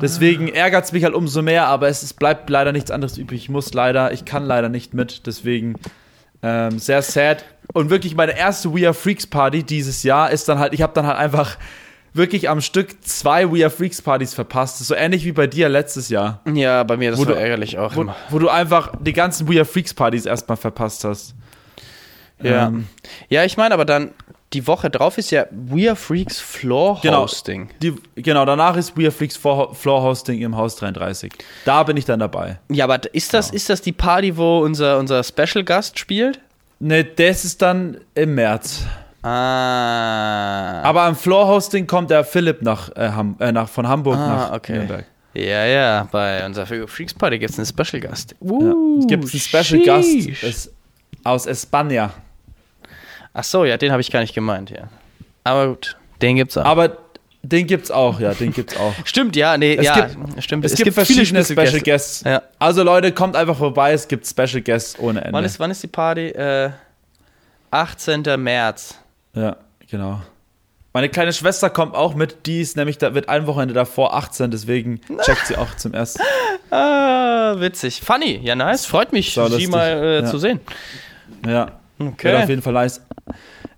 Deswegen 0.00 0.48
ärgert 0.48 0.84
es 0.84 0.92
mich 0.92 1.04
halt 1.04 1.14
umso 1.14 1.42
mehr, 1.42 1.66
aber 1.66 1.88
es, 1.88 2.02
es 2.02 2.14
bleibt 2.14 2.48
leider 2.50 2.72
nichts 2.72 2.90
anderes 2.90 3.18
übrig. 3.18 3.42
Ich 3.42 3.48
muss 3.48 3.74
leider, 3.74 4.12
ich 4.12 4.24
kann 4.24 4.44
leider 4.44 4.68
nicht 4.68 4.94
mit, 4.94 5.26
deswegen 5.26 5.74
ähm, 6.42 6.78
sehr 6.78 7.02
sad. 7.02 7.44
Und 7.72 7.90
wirklich 7.90 8.14
meine 8.14 8.36
erste 8.36 8.72
We 8.74 8.84
Are 8.86 8.94
Freaks 8.94 9.26
Party 9.26 9.62
dieses 9.64 10.02
Jahr 10.02 10.30
ist 10.30 10.48
dann 10.48 10.58
halt, 10.58 10.72
ich 10.72 10.82
habe 10.82 10.92
dann 10.94 11.06
halt 11.06 11.18
einfach 11.18 11.56
wirklich 12.14 12.48
am 12.48 12.60
Stück 12.60 13.02
zwei 13.04 13.50
We 13.50 13.64
Are 13.64 13.70
Freaks 13.70 14.02
Partys 14.02 14.34
verpasst. 14.34 14.78
So 14.78 14.94
ähnlich 14.94 15.24
wie 15.24 15.32
bei 15.32 15.46
dir 15.46 15.68
letztes 15.68 16.08
Jahr, 16.10 16.40
Ja, 16.52 16.82
bei 16.84 16.96
mir, 16.96 17.10
das 17.10 17.18
Wo 17.20 17.26
war 17.26 17.34
du- 17.34 17.40
ärgerlich 17.40 17.78
auch 17.78 17.96
wo, 17.96 18.02
immer. 18.02 18.16
wo 18.30 18.38
du 18.38 18.48
einfach 18.48 18.92
die 19.00 19.12
ganzen 19.12 19.48
We 19.48 19.56
Are 19.56 19.64
Freaks 19.64 19.94
Partys 19.94 20.26
erstmal 20.26 20.56
verpasst 20.56 21.04
hast. 21.04 21.34
Ja. 22.42 22.68
Ähm, 22.68 22.86
Ja, 23.28 23.44
ich 23.44 23.56
meine, 23.56 23.74
aber 23.74 23.84
dann 23.84 24.10
die 24.54 24.66
Woche 24.66 24.90
drauf 24.90 25.18
ist 25.18 25.30
ja 25.30 25.46
We 25.50 25.88
Are 25.88 25.96
Freaks 25.96 26.38
Floor 26.40 27.00
Genau. 27.02 27.22
Hosting. 27.22 27.68
die, 27.82 27.94
genau, 28.16 28.44
danach 28.44 28.76
ist 28.76 28.96
We 28.96 29.02
Are 29.04 29.10
Freaks 29.10 29.36
Floor 29.36 29.74
Floor 29.74 30.02
Hosting 30.02 30.40
im 30.42 30.56
Haus 30.56 30.76
33. 30.76 31.32
Da 31.64 31.82
bin 31.82 31.96
ich 31.96 32.04
dann 32.04 32.20
dabei. 32.20 32.58
Ja, 32.70 32.84
aber 32.84 33.00
ist 33.14 33.32
das, 33.34 33.50
ist 33.50 33.68
das 33.70 33.80
die 33.80 33.92
Party, 33.92 34.36
wo 34.36 34.60
unser, 34.60 34.98
unser 34.98 35.22
Special 35.24 35.64
Gast 35.64 35.98
spielt? 35.98 36.40
Ne, 36.80 37.04
das 37.04 37.44
ist 37.44 37.62
dann 37.62 37.98
im 38.14 38.34
März. 38.34 38.84
Ah. 39.22 40.82
Aber 40.82 41.02
am 41.02 41.14
Floor-Hosting 41.16 41.86
kommt 41.86 42.10
der 42.10 42.24
Philipp 42.24 42.62
nach, 42.62 42.90
äh, 42.96 43.08
Ham, 43.10 43.36
äh, 43.38 43.52
nach 43.52 43.68
von 43.68 43.86
Hamburg 43.86 44.16
Ah, 44.18 44.26
nach 44.26 44.52
okay. 44.52 44.72
Nürnberg. 44.78 45.04
Ja, 45.34 45.64
ja, 45.64 46.08
bei 46.12 46.44
unserer 46.44 46.66
Freaks 46.86 47.14
Party 47.14 47.38
gibt 47.38 47.50
es 47.52 47.58
einen 47.58 47.66
Special 47.66 48.00
Gast. 48.02 48.34
Ja. 48.40 48.50
Uh, 48.50 48.98
Es 49.00 49.06
gibt 49.06 49.22
einen 49.24 49.40
Special 49.40 49.82
Gast 49.84 50.08
sheesh. 50.10 50.68
aus 51.24 51.46
Espanja. 51.46 52.10
Ach 53.34 53.44
so, 53.44 53.64
ja, 53.64 53.76
den 53.76 53.90
habe 53.92 54.00
ich 54.00 54.10
gar 54.10 54.20
nicht 54.20 54.34
gemeint, 54.34 54.70
ja. 54.70 54.88
Aber 55.44 55.68
gut, 55.68 55.96
den 56.20 56.36
gibt's 56.36 56.56
auch. 56.56 56.64
Aber 56.64 56.98
den 57.42 57.66
gibt's 57.66 57.90
auch, 57.90 58.20
ja, 58.20 58.34
den 58.34 58.52
gibt's 58.52 58.76
auch. 58.76 58.92
stimmt, 59.04 59.34
ja, 59.34 59.56
nee, 59.56 59.74
Es 59.74 59.84
ja, 59.86 60.06
gibt- 60.06 60.42
stimmt. 60.44 60.64
Es, 60.64 60.74
gibt, 60.76 60.92
verschiedene 60.94 61.42
Special, 61.44 61.64
Gäste. 61.64 61.80
Guests. 61.82 62.22
Ja. 62.24 62.42
Also 62.58 62.82
Leute, 62.82 63.12
kommt 63.12 63.34
einfach 63.34 63.56
vorbei, 63.56 63.92
es 63.92 64.06
gibt 64.06 64.26
Special 64.26 64.60
Guests 64.60 64.98
ohne 64.98 65.20
Ende. 65.22 65.32
Wann 65.32 65.44
ist, 65.44 65.58
wann 65.58 65.70
ist 65.70 65.82
die 65.82 65.88
Party? 65.88 66.28
Äh, 66.28 66.70
18. 67.70 68.22
März. 68.38 68.96
ja, 69.34 69.56
genau. 69.90 70.20
Meine 70.94 71.08
kleine 71.08 71.32
Schwester 71.32 71.70
kommt 71.70 71.94
auch 71.94 72.14
mit, 72.14 72.44
die 72.44 72.60
ist 72.60 72.76
nämlich, 72.76 72.98
da 72.98 73.14
wird 73.14 73.30
ein 73.30 73.46
Wochenende 73.46 73.72
davor 73.72 74.14
18, 74.14 74.50
deswegen 74.50 75.00
checkt 75.24 75.46
sie 75.46 75.56
auch 75.56 75.74
zum 75.76 75.94
ersten. 75.94 76.20
Ah, 76.70 77.54
witzig. 77.58 78.02
Funny, 78.02 78.38
ja, 78.42 78.54
nice. 78.54 78.84
Freut 78.84 79.10
mich, 79.10 79.32
So 79.32 79.48
sie 79.48 79.68
mal 79.68 79.88
äh, 79.88 80.20
Ja. 80.20 80.26
zu 80.26 80.36
sehen. 80.38 80.60
Ja, 81.46 81.72
Okay. 81.98 82.24
wird 82.32 82.42
auf 82.42 82.48
jeden 82.50 82.60
Fall 82.62 82.74
nice. 82.74 83.00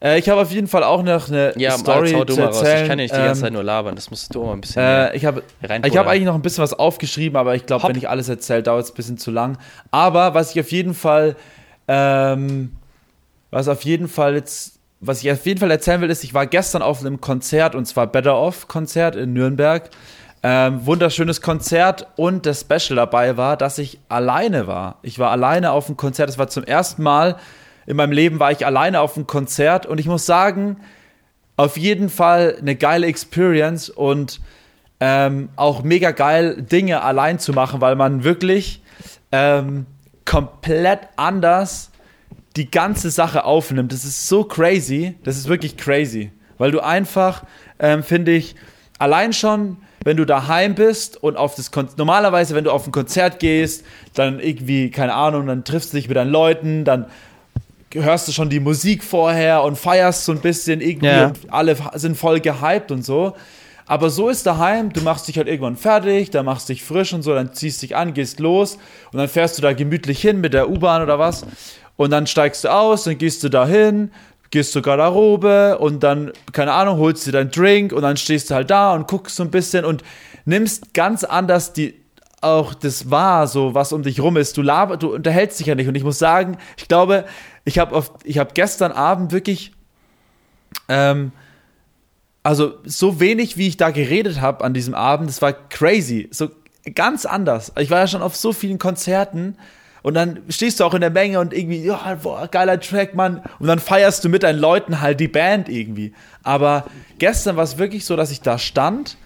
Äh, 0.03 0.19
ich 0.19 0.29
habe 0.29 0.41
auf 0.41 0.51
jeden 0.51 0.67
Fall 0.69 0.85
auch 0.85 1.03
noch 1.03 1.29
eine 1.29 1.53
Ja, 1.57 1.73
Story 1.79 2.11
zu 2.27 2.37
mal 2.37 2.47
raus. 2.47 2.61
erzählen. 2.63 2.83
Ich 2.83 2.89
kann 2.89 2.99
ja 2.99 3.05
nicht 3.05 3.15
die 3.15 3.19
ganze 3.19 3.41
Ähm, 3.41 3.45
Zeit 3.45 3.53
nur 3.53 3.63
labern. 3.63 3.95
Das 3.95 4.11
musst 4.11 4.35
du 4.35 4.43
auch 4.43 4.47
mal 4.47 4.53
ein 4.55 4.61
bisschen 4.61 4.83
Äh, 4.83 5.17
ich 5.17 5.25
habe 5.25 5.43
habe 5.63 6.11
eigentlich 6.11 6.25
noch 6.25 6.35
ein 6.35 6.43
bisschen 6.43 6.63
was 6.63 6.73
aufgeschrieben, 6.75 7.37
aber 7.37 7.55
ich 7.55 7.67
glaube, 7.67 7.89
wenn 7.89 7.97
ich 7.97 8.09
alles 8.09 8.29
erzähle, 8.29 8.63
dauert 8.63 8.85
es 8.85 8.91
ein 8.93 8.95
bisschen 8.95 9.19
zu 9.19 9.31
lang. 9.31 9.59
Aber 9.91 10.35
was 10.35 10.53
ich 10.55 10.61
auf 10.61 10.71
jeden 10.73 10.95
Fall, 10.95 11.37
ähm, 11.89 12.73
was 13.51 13.69
auf 13.69 13.83
jeden 13.83 14.09
Fall 14.09 14.35
jetzt, 14.35 14.79
was 15.01 15.23
ich 15.23 15.31
auf 15.31 15.45
jeden 15.47 15.61
Fall 15.61 15.71
erzählen 15.71 16.01
will, 16.01 16.11
ist, 16.11 16.25
ich 16.25 16.35
war 16.35 16.47
gestern 16.47 16.83
auf 16.83 17.01
einem 17.01 17.21
Konzert 17.21 17.75
und 17.75 17.87
zwar 17.87 18.07
Better 18.07 18.37
Off 18.39 18.69
Konzert 18.69 19.17
in 19.17 19.33
Nürnberg. 19.33 19.91
Ähm, 20.47 20.85
wunderschönes 20.85 21.41
Konzert 21.41 22.07
und 22.17 22.45
das 22.45 22.61
Special 22.61 22.97
dabei 22.97 23.39
war, 23.39 23.57
dass 23.57 23.79
ich 23.79 23.99
alleine 24.11 24.67
war. 24.67 24.99
Ich 25.03 25.19
war 25.19 25.31
alleine 25.31 25.71
auf 25.73 25.87
dem 25.87 25.97
Konzert. 25.97 26.29
Das 26.29 26.37
war 26.37 26.49
zum 26.49 26.65
ersten 26.65 27.03
Mal 27.03 27.37
in 27.87 27.97
meinem 27.97 28.13
Leben 28.13 28.41
war 28.41 28.53
ich 28.53 28.65
alleine 28.67 29.01
auf 29.01 29.15
dem 29.15 29.27
Konzert 29.27 29.87
und 29.87 29.99
ich 29.99 30.07
muss 30.07 30.27
sagen, 30.27 30.79
auf 31.57 31.77
jeden 31.77 32.09
Fall 32.09 32.57
eine 32.61 32.75
geile 32.77 33.07
Experience 33.07 33.89
und 33.91 34.41
ähm, 35.01 35.49
auch 35.57 35.83
mega 35.83 36.11
geil, 36.11 36.63
Dinge 36.63 37.03
allein 37.03 37.39
zu 37.39 37.53
machen, 37.53 37.81
weil 37.81 37.97
man 37.97 38.25
wirklich 38.25 38.83
ähm, 39.33 39.87
komplett 40.25 41.01
anders 41.17 41.91
die 42.57 42.71
ganze 42.71 43.11
Sache 43.11 43.45
aufnimmt. 43.45 43.93
Das 43.93 44.05
ist 44.05 44.29
so 44.29 44.45
crazy. 44.45 45.17
Das 45.25 45.37
ist 45.37 45.49
wirklich 45.49 45.77
crazy. 45.77 46.31
Weil 46.59 46.71
du 46.71 46.81
einfach, 46.81 47.45
ähm, 47.79 48.03
finde 48.03 48.33
ich, 48.33 48.55
allein 48.99 49.33
schon, 49.33 49.79
wenn 50.05 50.17
du 50.17 50.25
daheim 50.25 50.75
bist 50.75 51.23
und 51.23 51.37
auf 51.37 51.55
das 51.57 51.71
Konzert, 51.73 51.99
normalerweise, 51.99 52.55
wenn 52.55 52.65
du 52.65 52.71
auf 52.71 52.87
ein 52.87 52.93
Konzert 52.93 53.41
gehst, 53.41 53.85
dann 54.15 54.39
irgendwie, 54.39 54.91
keine 54.91 55.15
Ahnung, 55.15 55.47
dann 55.47 55.65
triffst 55.65 55.93
du 55.93 55.97
dich 55.97 56.09
mit 56.09 56.17
deinen 56.17 56.31
Leuten, 56.31 56.85
dann 56.85 57.07
hörst 57.95 58.29
du 58.29 58.33
schon 58.33 58.51
die 58.51 58.61
Musik 58.61 59.03
vorher 59.05 59.63
und 59.63 59.77
feierst 59.79 60.25
so 60.25 60.33
ein 60.33 60.41
bisschen 60.41 60.81
irgendwie 60.81 61.07
Ja. 61.07 61.27
und 61.29 61.39
alle 61.49 61.77
sind 61.95 62.17
voll 62.17 62.41
gehypt 62.41 62.91
und 62.91 63.05
so. 63.05 63.35
Aber 63.87 64.09
so 64.11 64.29
ist 64.31 64.47
daheim, 64.47 64.93
du 64.93 65.03
machst 65.03 65.29
dich 65.29 65.37
halt 65.37 65.47
irgendwann 65.47 65.77
fertig, 65.77 66.31
dann 66.31 66.47
machst 66.47 66.69
dich 66.71 66.83
frisch 66.83 67.13
und 67.13 67.23
so, 67.23 67.35
dann 67.35 67.53
ziehst 67.53 67.83
dich 67.83 67.95
an, 67.97 68.15
gehst 68.15 68.41
los 68.41 68.79
und 69.13 69.19
dann 69.19 69.29
fährst 69.29 69.59
du 69.59 69.63
da 69.63 69.73
gemütlich 69.75 70.21
hin 70.21 70.41
mit 70.41 70.55
der 70.55 70.71
U-Bahn 70.71 71.03
oder 71.03 71.19
was 71.19 71.45
und 71.97 72.11
dann 72.11 72.27
steigst 72.27 72.65
du 72.65 72.69
aus, 72.73 73.05
dann 73.05 73.19
gehst 73.19 73.43
du 73.45 73.51
da 73.51 73.67
hin, 73.67 74.11
gehst 74.51 74.73
zur 74.73 74.81
Garderobe 74.83 75.79
und 75.79 76.03
dann, 76.03 76.33
keine 76.53 76.73
Ahnung, 76.73 76.99
holst 76.99 77.27
dir 77.27 77.33
deinen 77.33 77.51
Drink 77.51 77.93
und 77.93 78.03
dann 78.03 78.17
stehst 78.17 78.51
du 78.51 78.55
halt 78.55 78.71
da 78.71 78.95
und 78.95 79.07
guckst 79.07 79.37
so 79.37 79.43
ein 79.43 79.51
bisschen 79.51 79.85
und 79.85 80.03
nimmst 80.47 80.95
ganz 80.95 81.23
anders 81.25 81.73
die, 81.75 81.95
auch 82.41 82.75
das 82.75 83.11
wahr, 83.11 83.47
so 83.47 83.75
was 83.75 83.93
um 83.93 84.03
dich 84.03 84.21
rum 84.21 84.37
ist. 84.37 84.57
Du 84.57 84.63
laber, 84.63 84.97
du 84.99 85.15
unterhältst 85.15 85.61
dich 85.61 85.67
ja 85.67 85.75
nicht. 85.75 85.89
Und 85.89 85.95
ich 85.95 86.05
muss 86.05 86.19
sagen, 86.19 86.59
ich 86.77 86.89
glaube, 86.89 87.25
ich 87.65 87.79
habe 87.79 87.97
habe 87.97 88.51
gestern 88.55 88.93
Abend 88.93 89.33
wirklich, 89.33 89.73
ähm, 90.89 91.33
also 92.43 92.75
so 92.85 93.21
wenig, 93.21 93.57
wie 93.57 93.69
ich 93.69 93.77
da 93.77 93.91
geredet 93.91 94.41
habe 94.41 94.65
an 94.65 94.75
diesem 94.75 94.95
Abend, 94.95 95.31
das 95.31 95.41
war 95.41 95.53
crazy, 95.53 96.29
so 96.31 96.51
ganz 96.95 97.25
anders. 97.25 97.73
Ich 97.79 97.91
war 97.91 98.01
ja 98.01 98.07
schon 98.07 98.23
auf 98.23 98.37
so 98.37 98.53
vielen 98.53 98.79
Konzerten. 98.79 99.57
Und 100.03 100.13
dann 100.13 100.43
stehst 100.51 100.81
du 100.81 100.85
auch 100.85 100.93
in 100.93 101.01
der 101.01 101.09
Menge 101.09 101.41
und 101.41 101.55
irgendwie, 101.55 101.83
ja, 101.83 102.19
boah, 102.23 102.47
geiler 102.47 102.79
Track, 102.79 103.15
Mann. 103.15 103.43
Und 103.59 103.69
dann 103.69 103.79
feierst 103.79 104.23
du 104.23 104.29
mit 104.29 104.43
deinen 104.43 104.59
Leuten 104.59 105.01
halt 105.01 105.19
die 105.19 105.29
Band 105.29 105.71
irgendwie. 105.71 106.13
Aber 106.43 106.85
gestern 107.19 107.57
war 107.57 107.65
es 107.65 107.79
wirklich 107.79 108.05
so, 108.05 108.15
dass 108.15 108.31
ich 108.31 108.43
da 108.43 108.59
stand 108.59 109.17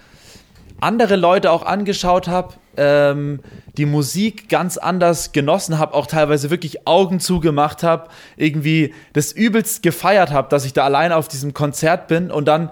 andere 0.80 1.16
Leute 1.16 1.50
auch 1.50 1.64
angeschaut 1.64 2.28
habe, 2.28 2.54
ähm, 2.76 3.40
die 3.76 3.86
Musik 3.86 4.48
ganz 4.48 4.76
anders 4.76 5.32
genossen 5.32 5.78
habe, 5.78 5.94
auch 5.94 6.06
teilweise 6.06 6.50
wirklich 6.50 6.86
Augen 6.86 7.20
zugemacht 7.20 7.82
habe, 7.82 8.08
irgendwie 8.36 8.94
das 9.12 9.32
übelst 9.32 9.82
gefeiert 9.82 10.30
habe, 10.32 10.48
dass 10.48 10.64
ich 10.64 10.72
da 10.72 10.84
alleine 10.84 11.16
auf 11.16 11.28
diesem 11.28 11.54
Konzert 11.54 12.06
bin 12.08 12.30
und 12.30 12.46
dann 12.46 12.70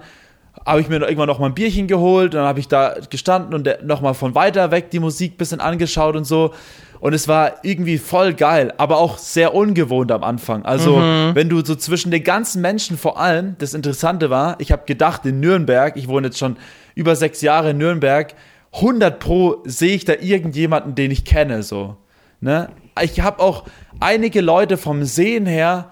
habe 0.65 0.81
ich 0.81 0.89
mir 0.89 0.97
irgendwann 0.97 1.27
noch 1.27 1.39
mal 1.39 1.45
ein 1.47 1.53
Bierchen 1.53 1.87
geholt, 1.87 2.33
dann 2.33 2.45
habe 2.45 2.59
ich 2.59 2.67
da 2.67 2.95
gestanden 3.09 3.53
und 3.53 3.65
der- 3.65 3.83
noch 3.83 4.01
mal 4.01 4.13
von 4.13 4.35
weiter 4.35 4.71
weg 4.71 4.89
die 4.91 4.99
Musik 4.99 5.37
bisschen 5.37 5.61
angeschaut 5.61 6.15
und 6.15 6.25
so 6.25 6.53
und 6.99 7.13
es 7.13 7.27
war 7.27 7.63
irgendwie 7.63 7.97
voll 7.97 8.33
geil, 8.33 8.73
aber 8.77 8.97
auch 8.97 9.17
sehr 9.17 9.53
ungewohnt 9.53 10.11
am 10.11 10.23
Anfang. 10.23 10.65
Also, 10.65 10.97
wenn 10.97 11.49
du 11.49 11.63
so 11.63 11.75
zwischen 11.75 12.11
den 12.11 12.23
ganzen 12.23 12.61
Menschen 12.61 12.97
vor 12.97 13.19
allem, 13.19 13.55
das 13.59 13.73
Interessante 13.73 14.29
war, 14.29 14.55
ich 14.59 14.71
habe 14.71 14.83
gedacht, 14.85 15.25
in 15.25 15.39
Nürnberg, 15.39 15.95
ich 15.95 16.07
wohne 16.07 16.27
jetzt 16.27 16.39
schon 16.39 16.57
über 16.95 17.15
sechs 17.15 17.41
Jahre 17.41 17.71
in 17.71 17.77
Nürnberg, 17.77 18.33
100 18.73 19.19
pro 19.19 19.63
sehe 19.65 19.95
ich 19.95 20.05
da 20.05 20.13
irgendjemanden, 20.19 20.95
den 20.95 21.11
ich 21.11 21.25
kenne, 21.25 21.63
so. 21.63 21.97
Ne? 22.41 22.69
Ich 23.01 23.19
habe 23.19 23.41
auch 23.41 23.65
einige 23.99 24.41
Leute 24.41 24.77
vom 24.77 25.03
Sehen 25.03 25.45
her, 25.45 25.91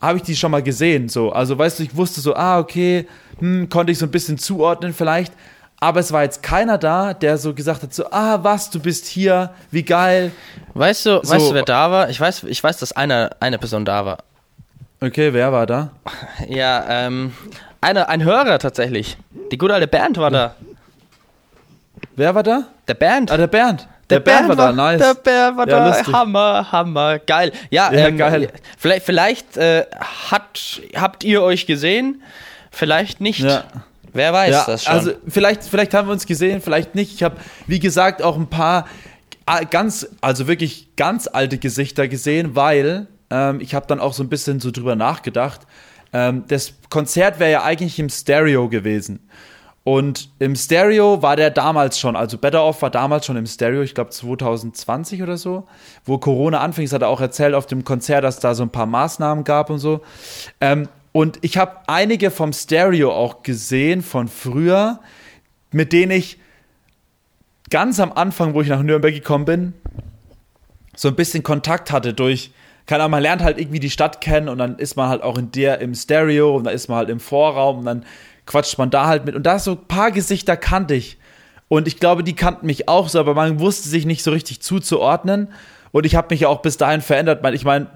habe 0.00 0.18
ich 0.18 0.24
die 0.24 0.36
schon 0.36 0.50
mal 0.50 0.62
gesehen, 0.62 1.08
so. 1.08 1.30
Also, 1.30 1.58
weißt 1.58 1.78
du, 1.78 1.82
ich 1.84 1.96
wusste 1.96 2.20
so, 2.20 2.34
ah, 2.34 2.58
okay, 2.58 3.06
hm, 3.38 3.68
konnte 3.68 3.92
ich 3.92 3.98
so 3.98 4.06
ein 4.06 4.10
bisschen 4.10 4.38
zuordnen 4.38 4.92
vielleicht. 4.92 5.32
Aber 5.82 6.00
es 6.00 6.12
war 6.12 6.22
jetzt 6.24 6.42
keiner 6.42 6.76
da, 6.76 7.14
der 7.14 7.38
so 7.38 7.54
gesagt 7.54 7.82
hat, 7.82 7.94
so, 7.94 8.04
ah, 8.10 8.38
was, 8.42 8.68
du 8.68 8.78
bist 8.80 9.06
hier, 9.06 9.50
wie 9.70 9.82
geil. 9.82 10.30
Weißt 10.74 11.06
du, 11.06 11.20
So. 11.22 11.32
weißt 11.32 11.50
du, 11.50 11.54
wer 11.54 11.62
da 11.62 11.90
war? 11.90 12.10
Ich 12.10 12.20
weiß, 12.20 12.44
ich 12.44 12.62
weiß, 12.62 12.76
dass 12.78 12.92
eine, 12.92 13.30
eine 13.40 13.58
Person 13.58 13.84
da 13.86 14.04
war. 14.04 14.18
Okay, 15.00 15.32
wer 15.32 15.52
war 15.52 15.66
da? 15.66 15.90
Ja, 16.48 16.84
ähm, 16.88 17.32
eine, 17.80 18.08
ein 18.10 18.22
Hörer 18.22 18.58
tatsächlich. 18.58 19.16
Die 19.50 19.56
gute 19.56 19.72
alte 19.72 19.86
Bernd 19.88 20.18
war 20.18 20.30
da. 20.30 20.54
Wer 22.16 22.34
war 22.34 22.42
da? 22.42 22.64
Der 22.86 22.94
Bernd. 22.94 23.30
Ah, 23.32 23.36
der 23.38 23.46
Bernd. 23.46 23.88
Der, 24.10 24.20
Bernd, 24.20 24.48
war 24.48 24.56
da, 24.56 24.72
nice. 24.72 24.98
Der 25.00 25.14
Bernd 25.14 25.56
war 25.56 25.68
Ja, 25.68 25.78
da. 25.78 25.88
lustig. 25.88 26.12
Hammer, 26.12 26.72
Hammer, 26.72 27.18
geil. 27.20 27.52
Ja, 27.70 27.92
Ja, 27.92 28.08
ähm, 28.08 28.18
geil. 28.18 28.48
Vielleicht, 28.76 29.06
vielleicht 29.06 29.56
äh, 29.56 29.86
hat, 30.30 30.82
habt 30.96 31.22
ihr 31.24 31.42
euch 31.42 31.66
gesehen, 31.66 32.20
vielleicht 32.72 33.20
nicht. 33.20 33.40
Ja. 33.40 33.64
Wer 34.12 34.32
weiß 34.32 34.50
Ja, 34.50 34.64
das 34.66 34.84
schon. 34.84 34.92
also 34.92 35.12
vielleicht, 35.28 35.64
vielleicht 35.64 35.94
haben 35.94 36.08
wir 36.08 36.12
uns 36.12 36.26
gesehen, 36.26 36.60
vielleicht 36.60 36.94
nicht. 36.94 37.14
Ich 37.14 37.22
habe, 37.22 37.36
wie 37.66 37.78
gesagt, 37.78 38.22
auch 38.22 38.36
ein 38.36 38.48
paar 38.48 38.86
ah, 39.46 39.64
ganz, 39.64 40.08
also 40.20 40.46
wirklich 40.46 40.96
ganz 40.96 41.26
alte 41.26 41.58
Gesichter 41.58 42.08
gesehen, 42.08 42.56
weil 42.56 43.08
ähm, 43.30 43.60
ich 43.60 43.74
habe 43.74 43.86
dann 43.86 44.00
auch 44.00 44.12
so 44.12 44.22
ein 44.22 44.28
bisschen 44.28 44.60
so 44.60 44.70
drüber 44.70 44.96
nachgedacht. 44.96 45.62
Ähm, 46.12 46.44
das 46.48 46.74
Konzert 46.88 47.38
wäre 47.38 47.50
ja 47.50 47.62
eigentlich 47.62 47.98
im 47.98 48.08
Stereo 48.08 48.68
gewesen. 48.68 49.20
Und 49.82 50.28
im 50.38 50.56
Stereo 50.56 51.22
war 51.22 51.36
der 51.36 51.50
damals 51.50 51.98
schon, 51.98 52.14
also 52.14 52.36
Better 52.36 52.62
Off 52.62 52.82
war 52.82 52.90
damals 52.90 53.24
schon 53.24 53.36
im 53.36 53.46
Stereo, 53.46 53.80
ich 53.80 53.94
glaube 53.94 54.10
2020 54.10 55.22
oder 55.22 55.38
so, 55.38 55.66
wo 56.04 56.18
Corona 56.18 56.60
anfing. 56.60 56.84
Das 56.84 56.92
hat 56.92 57.02
er 57.02 57.08
auch 57.08 57.20
erzählt 57.20 57.54
auf 57.54 57.66
dem 57.66 57.82
Konzert, 57.82 58.22
dass 58.24 58.40
da 58.40 58.54
so 58.54 58.62
ein 58.62 58.70
paar 58.70 58.86
Maßnahmen 58.86 59.42
gab 59.42 59.70
und 59.70 59.78
so. 59.78 60.02
Ähm, 60.60 60.88
und 61.12 61.38
ich 61.42 61.56
habe 61.56 61.76
einige 61.86 62.30
vom 62.30 62.52
Stereo 62.52 63.12
auch 63.12 63.42
gesehen 63.42 64.02
von 64.02 64.28
früher, 64.28 65.00
mit 65.72 65.92
denen 65.92 66.12
ich 66.12 66.38
ganz 67.70 68.00
am 68.00 68.12
Anfang, 68.12 68.54
wo 68.54 68.60
ich 68.60 68.68
nach 68.68 68.82
Nürnberg 68.82 69.14
gekommen 69.14 69.44
bin, 69.44 69.72
so 70.94 71.08
ein 71.08 71.16
bisschen 71.16 71.42
Kontakt 71.42 71.90
hatte 71.90 72.12
durch, 72.14 72.52
keine 72.86 73.04
Ahnung, 73.04 73.12
man 73.12 73.22
lernt 73.22 73.42
halt 73.42 73.58
irgendwie 73.58 73.78
die 73.78 73.90
Stadt 73.90 74.20
kennen 74.20 74.48
und 74.48 74.58
dann 74.58 74.76
ist 74.78 74.96
man 74.96 75.08
halt 75.08 75.22
auch 75.22 75.38
in 75.38 75.52
der 75.52 75.80
im 75.80 75.94
Stereo 75.94 76.56
und 76.56 76.64
dann 76.64 76.74
ist 76.74 76.88
man 76.88 76.98
halt 76.98 77.08
im 77.08 77.20
Vorraum 77.20 77.78
und 77.78 77.84
dann 77.84 78.04
quatscht 78.46 78.78
man 78.78 78.90
da 78.90 79.06
halt 79.06 79.24
mit. 79.24 79.36
Und 79.36 79.44
da 79.44 79.58
so 79.58 79.72
ein 79.72 79.86
paar 79.86 80.10
Gesichter 80.10 80.56
kannte 80.56 80.94
ich. 80.94 81.16
Und 81.68 81.86
ich 81.86 82.00
glaube, 82.00 82.24
die 82.24 82.34
kannten 82.34 82.66
mich 82.66 82.88
auch 82.88 83.08
so, 83.08 83.20
aber 83.20 83.34
man 83.34 83.60
wusste 83.60 83.88
sich 83.88 84.06
nicht 84.06 84.24
so 84.24 84.32
richtig 84.32 84.60
zuzuordnen. 84.60 85.48
Und 85.92 86.04
ich 86.04 86.16
habe 86.16 86.28
mich 86.30 86.40
ja 86.40 86.48
auch 86.48 86.62
bis 86.62 86.76
dahin 86.78 87.00
verändert. 87.00 87.44
Ich 87.54 87.64
meine, 87.64 87.86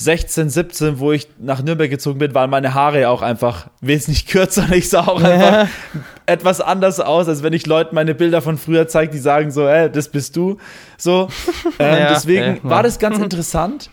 2016, 0.00 0.48
17, 0.48 0.98
wo 0.98 1.12
ich 1.12 1.28
nach 1.38 1.62
Nürnberg 1.62 1.90
gezogen 1.90 2.18
bin, 2.18 2.34
waren 2.34 2.48
meine 2.48 2.72
Haare 2.72 3.08
auch 3.10 3.20
einfach 3.20 3.68
wesentlich 3.82 4.26
kürzer. 4.26 4.64
Und 4.64 4.72
ich 4.72 4.88
sah 4.88 5.06
auch 5.06 5.22
einfach 5.22 5.68
etwas 6.26 6.62
anders 6.62 7.00
aus, 7.00 7.28
als 7.28 7.42
wenn 7.42 7.52
ich 7.52 7.66
Leuten 7.66 7.94
meine 7.94 8.14
Bilder 8.14 8.40
von 8.40 8.56
früher 8.56 8.88
zeige, 8.88 9.12
die 9.12 9.18
sagen 9.18 9.50
so, 9.50 9.68
ey, 9.68 9.90
das 9.90 10.08
bist 10.08 10.36
du. 10.36 10.56
So. 10.96 11.28
Ähm, 11.78 11.98
Ja, 11.98 12.08
deswegen 12.10 12.56
ja, 12.56 12.64
war 12.64 12.78
ja. 12.78 12.82
das 12.82 12.98
ganz 12.98 13.18
interessant. 13.18 13.90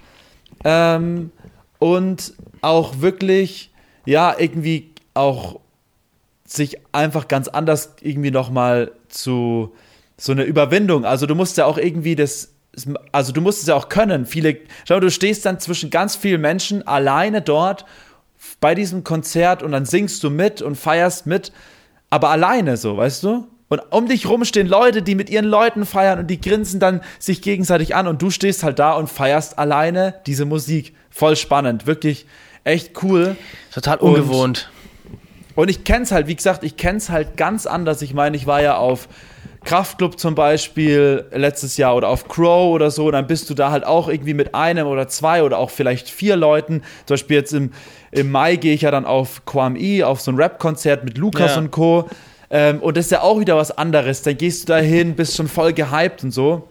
Ähm, 0.63 1.31
und 1.79 2.33
auch 2.61 3.01
wirklich, 3.01 3.71
ja, 4.05 4.35
irgendwie 4.37 4.93
auch 5.13 5.59
sich 6.45 6.79
einfach 6.91 7.27
ganz 7.27 7.47
anders 7.47 7.95
irgendwie 8.01 8.31
nochmal 8.31 8.91
zu 9.09 9.73
so 10.17 10.31
eine 10.31 10.43
Überwindung. 10.43 11.05
Also 11.05 11.27
du 11.27 11.35
musst 11.35 11.57
ja 11.57 11.65
auch 11.65 11.77
irgendwie 11.77 12.15
das, 12.15 12.53
also 13.11 13.31
du 13.31 13.41
musst 13.41 13.61
es 13.61 13.67
ja 13.67 13.75
auch 13.75 13.89
können. 13.89 14.25
Viele, 14.25 14.57
schau 14.87 14.95
mal, 14.95 15.01
du 15.01 15.11
stehst 15.11 15.45
dann 15.45 15.59
zwischen 15.59 15.89
ganz 15.89 16.15
vielen 16.15 16.41
Menschen 16.41 16.85
alleine 16.87 17.41
dort 17.41 17.85
bei 18.59 18.75
diesem 18.75 19.03
Konzert 19.03 19.63
und 19.63 19.71
dann 19.71 19.85
singst 19.85 20.23
du 20.23 20.29
mit 20.29 20.61
und 20.61 20.75
feierst 20.75 21.25
mit, 21.25 21.51
aber 22.09 22.29
alleine 22.29 22.77
so, 22.77 22.97
weißt 22.97 23.23
du? 23.23 23.47
Und 23.69 23.81
um 23.89 24.07
dich 24.07 24.29
rum 24.29 24.45
stehen 24.45 24.67
Leute, 24.67 25.01
die 25.01 25.15
mit 25.15 25.29
ihren 25.29 25.45
Leuten 25.45 25.85
feiern 25.85 26.19
und 26.19 26.27
die 26.27 26.39
grinsen 26.39 26.79
dann 26.79 27.01
sich 27.19 27.41
gegenseitig 27.41 27.95
an 27.95 28.07
und 28.07 28.21
du 28.21 28.29
stehst 28.29 28.63
halt 28.63 28.79
da 28.79 28.93
und 28.93 29.07
feierst 29.07 29.59
alleine 29.59 30.15
diese 30.25 30.45
Musik. 30.45 30.95
Voll 31.09 31.35
spannend, 31.35 31.85
wirklich 31.85 32.25
echt 32.63 33.03
cool. 33.03 33.35
Total 33.73 33.97
ungewohnt. 33.97 34.71
Und 35.55 35.69
ich 35.69 35.83
kenn's 35.83 36.11
halt, 36.11 36.27
wie 36.27 36.35
gesagt, 36.35 36.63
ich 36.63 36.77
kenn's 36.77 37.09
halt 37.09 37.35
ganz 37.35 37.65
anders. 37.65 38.01
Ich 38.01 38.13
meine, 38.13 38.37
ich 38.37 38.45
war 38.45 38.61
ja 38.61 38.77
auf 38.77 39.09
Kraftclub 39.67 40.17
zum 40.17 40.33
Beispiel 40.33 41.25
letztes 41.33 41.75
Jahr 41.75 41.93
oder 41.97 42.07
auf 42.07 42.29
Crow 42.29 42.73
oder 42.73 42.89
so, 42.89 43.11
dann 43.11 43.27
bist 43.27 43.49
du 43.49 43.53
da 43.53 43.69
halt 43.69 43.85
auch 43.85 44.07
irgendwie 44.07 44.33
mit 44.33 44.55
einem 44.55 44.87
oder 44.87 45.09
zwei 45.09 45.43
oder 45.43 45.57
auch 45.57 45.71
vielleicht 45.71 46.09
vier 46.09 46.37
Leuten. 46.37 46.83
Zum 47.05 47.15
Beispiel 47.15 47.35
jetzt 47.35 47.53
im, 47.53 47.71
im 48.11 48.31
Mai 48.31 48.55
gehe 48.55 48.73
ich 48.73 48.83
ja 48.83 48.91
dann 48.91 49.05
auf 49.05 49.45
Kwame, 49.45 50.07
auf 50.07 50.21
so 50.21 50.31
ein 50.31 50.37
Rap-Konzert 50.37 51.03
mit 51.03 51.17
Lukas 51.17 51.55
Ja. 51.55 51.57
und 51.61 51.71
Co. 51.71 52.07
Ähm, 52.49 52.79
und 52.81 52.95
das 52.95 53.05
ist 53.07 53.11
ja 53.11 53.21
auch 53.21 53.41
wieder 53.41 53.57
was 53.57 53.77
anderes. 53.77 54.21
Dann 54.21 54.37
gehst 54.37 54.63
du 54.63 54.73
da 54.73 54.77
hin, 54.79 55.15
bist 55.15 55.35
schon 55.35 55.49
voll 55.49 55.73
gehypt 55.73 56.23
und 56.23 56.31
so. 56.31 56.69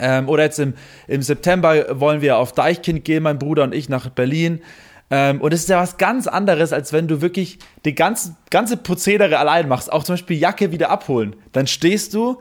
Ähm, 0.00 0.26
oder 0.30 0.44
jetzt 0.44 0.58
im, 0.58 0.72
im 1.06 1.20
September 1.20 2.00
wollen 2.00 2.22
wir 2.22 2.38
auf 2.38 2.52
Deichkind 2.52 3.04
gehen, 3.04 3.22
mein 3.22 3.38
Bruder 3.38 3.64
und 3.64 3.74
ich, 3.74 3.90
nach 3.90 4.08
Berlin. 4.08 4.62
Ähm, 5.10 5.40
und 5.40 5.52
es 5.52 5.60
ist 5.60 5.68
ja 5.68 5.80
was 5.80 5.96
ganz 5.96 6.26
anderes, 6.26 6.72
als 6.72 6.92
wenn 6.92 7.08
du 7.08 7.20
wirklich 7.20 7.58
die 7.84 7.94
ganze, 7.94 8.36
ganze 8.50 8.76
Prozedere 8.76 9.38
allein 9.38 9.68
machst. 9.68 9.92
Auch 9.92 10.04
zum 10.04 10.14
Beispiel 10.14 10.38
Jacke 10.38 10.72
wieder 10.72 10.90
abholen. 10.90 11.36
Dann 11.52 11.66
stehst 11.66 12.14
du, 12.14 12.40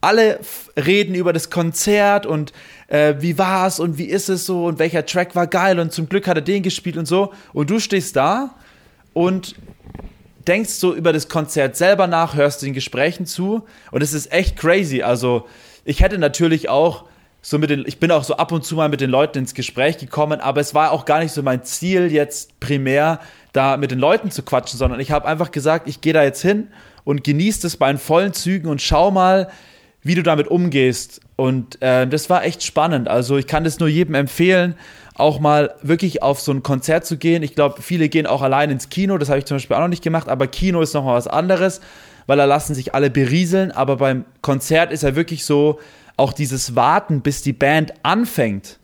alle 0.00 0.40
reden 0.76 1.14
über 1.14 1.32
das 1.32 1.50
Konzert 1.50 2.26
und 2.26 2.52
äh, 2.88 3.14
wie 3.18 3.38
war's 3.38 3.80
und 3.80 3.98
wie 3.98 4.04
ist 4.04 4.28
es 4.28 4.44
so 4.46 4.66
und 4.66 4.78
welcher 4.78 5.06
Track 5.06 5.34
war 5.34 5.46
geil 5.46 5.78
und 5.78 5.92
zum 5.92 6.08
Glück 6.08 6.26
hat 6.26 6.36
er 6.36 6.42
den 6.42 6.62
gespielt 6.62 6.96
und 6.96 7.06
so. 7.06 7.32
Und 7.52 7.70
du 7.70 7.78
stehst 7.78 8.16
da 8.16 8.54
und 9.12 9.54
denkst 10.46 10.70
so 10.70 10.94
über 10.94 11.12
das 11.12 11.28
Konzert 11.28 11.76
selber 11.76 12.06
nach, 12.06 12.34
hörst 12.34 12.62
den 12.62 12.74
Gesprächen 12.74 13.24
zu 13.24 13.64
und 13.90 14.02
es 14.02 14.12
ist 14.12 14.30
echt 14.32 14.58
crazy. 14.58 15.02
Also 15.02 15.46
ich 15.84 16.02
hätte 16.02 16.18
natürlich 16.18 16.68
auch 16.68 17.04
so 17.46 17.58
mit 17.58 17.68
den, 17.68 17.84
ich 17.86 18.00
bin 18.00 18.10
auch 18.10 18.24
so 18.24 18.36
ab 18.38 18.52
und 18.52 18.64
zu 18.64 18.74
mal 18.74 18.88
mit 18.88 19.02
den 19.02 19.10
Leuten 19.10 19.40
ins 19.40 19.52
Gespräch 19.52 19.98
gekommen, 19.98 20.40
aber 20.40 20.62
es 20.62 20.74
war 20.74 20.92
auch 20.92 21.04
gar 21.04 21.20
nicht 21.20 21.32
so 21.32 21.42
mein 21.42 21.62
Ziel, 21.62 22.10
jetzt 22.10 22.58
primär 22.58 23.20
da 23.52 23.76
mit 23.76 23.90
den 23.90 23.98
Leuten 23.98 24.30
zu 24.30 24.42
quatschen, 24.42 24.78
sondern 24.78 24.98
ich 24.98 25.10
habe 25.10 25.28
einfach 25.28 25.50
gesagt, 25.50 25.86
ich 25.86 26.00
gehe 26.00 26.14
da 26.14 26.22
jetzt 26.22 26.40
hin 26.40 26.68
und 27.04 27.22
genieße 27.22 27.60
das 27.60 27.76
bei 27.76 27.92
den 27.92 27.98
vollen 27.98 28.32
Zügen 28.32 28.66
und 28.66 28.80
schau 28.80 29.10
mal, 29.10 29.50
wie 30.02 30.14
du 30.14 30.22
damit 30.22 30.48
umgehst. 30.48 31.20
Und 31.36 31.82
äh, 31.82 32.06
das 32.06 32.30
war 32.30 32.44
echt 32.44 32.62
spannend. 32.62 33.08
Also 33.08 33.36
ich 33.36 33.46
kann 33.46 33.62
das 33.62 33.78
nur 33.78 33.90
jedem 33.90 34.14
empfehlen, 34.14 34.74
auch 35.14 35.38
mal 35.38 35.74
wirklich 35.82 36.22
auf 36.22 36.40
so 36.40 36.50
ein 36.50 36.62
Konzert 36.62 37.04
zu 37.04 37.18
gehen. 37.18 37.42
Ich 37.42 37.54
glaube, 37.54 37.82
viele 37.82 38.08
gehen 38.08 38.26
auch 38.26 38.40
allein 38.40 38.70
ins 38.70 38.88
Kino. 38.88 39.18
Das 39.18 39.28
habe 39.28 39.38
ich 39.38 39.44
zum 39.44 39.56
Beispiel 39.56 39.76
auch 39.76 39.80
noch 39.80 39.88
nicht 39.88 40.02
gemacht. 40.02 40.30
Aber 40.30 40.46
Kino 40.46 40.80
ist 40.80 40.94
noch 40.94 41.04
mal 41.04 41.14
was 41.14 41.28
anderes, 41.28 41.82
weil 42.26 42.38
da 42.38 42.46
lassen 42.46 42.74
sich 42.74 42.94
alle 42.94 43.10
berieseln. 43.10 43.70
Aber 43.70 43.96
beim 43.96 44.24
Konzert 44.40 44.92
ist 44.92 45.02
ja 45.02 45.14
wirklich 45.14 45.44
so, 45.44 45.78
auch 46.16 46.32
dieses 46.32 46.74
Warten, 46.74 47.20
bis 47.20 47.42
die 47.42 47.52
Band 47.52 47.92
anfängt. 48.02 48.78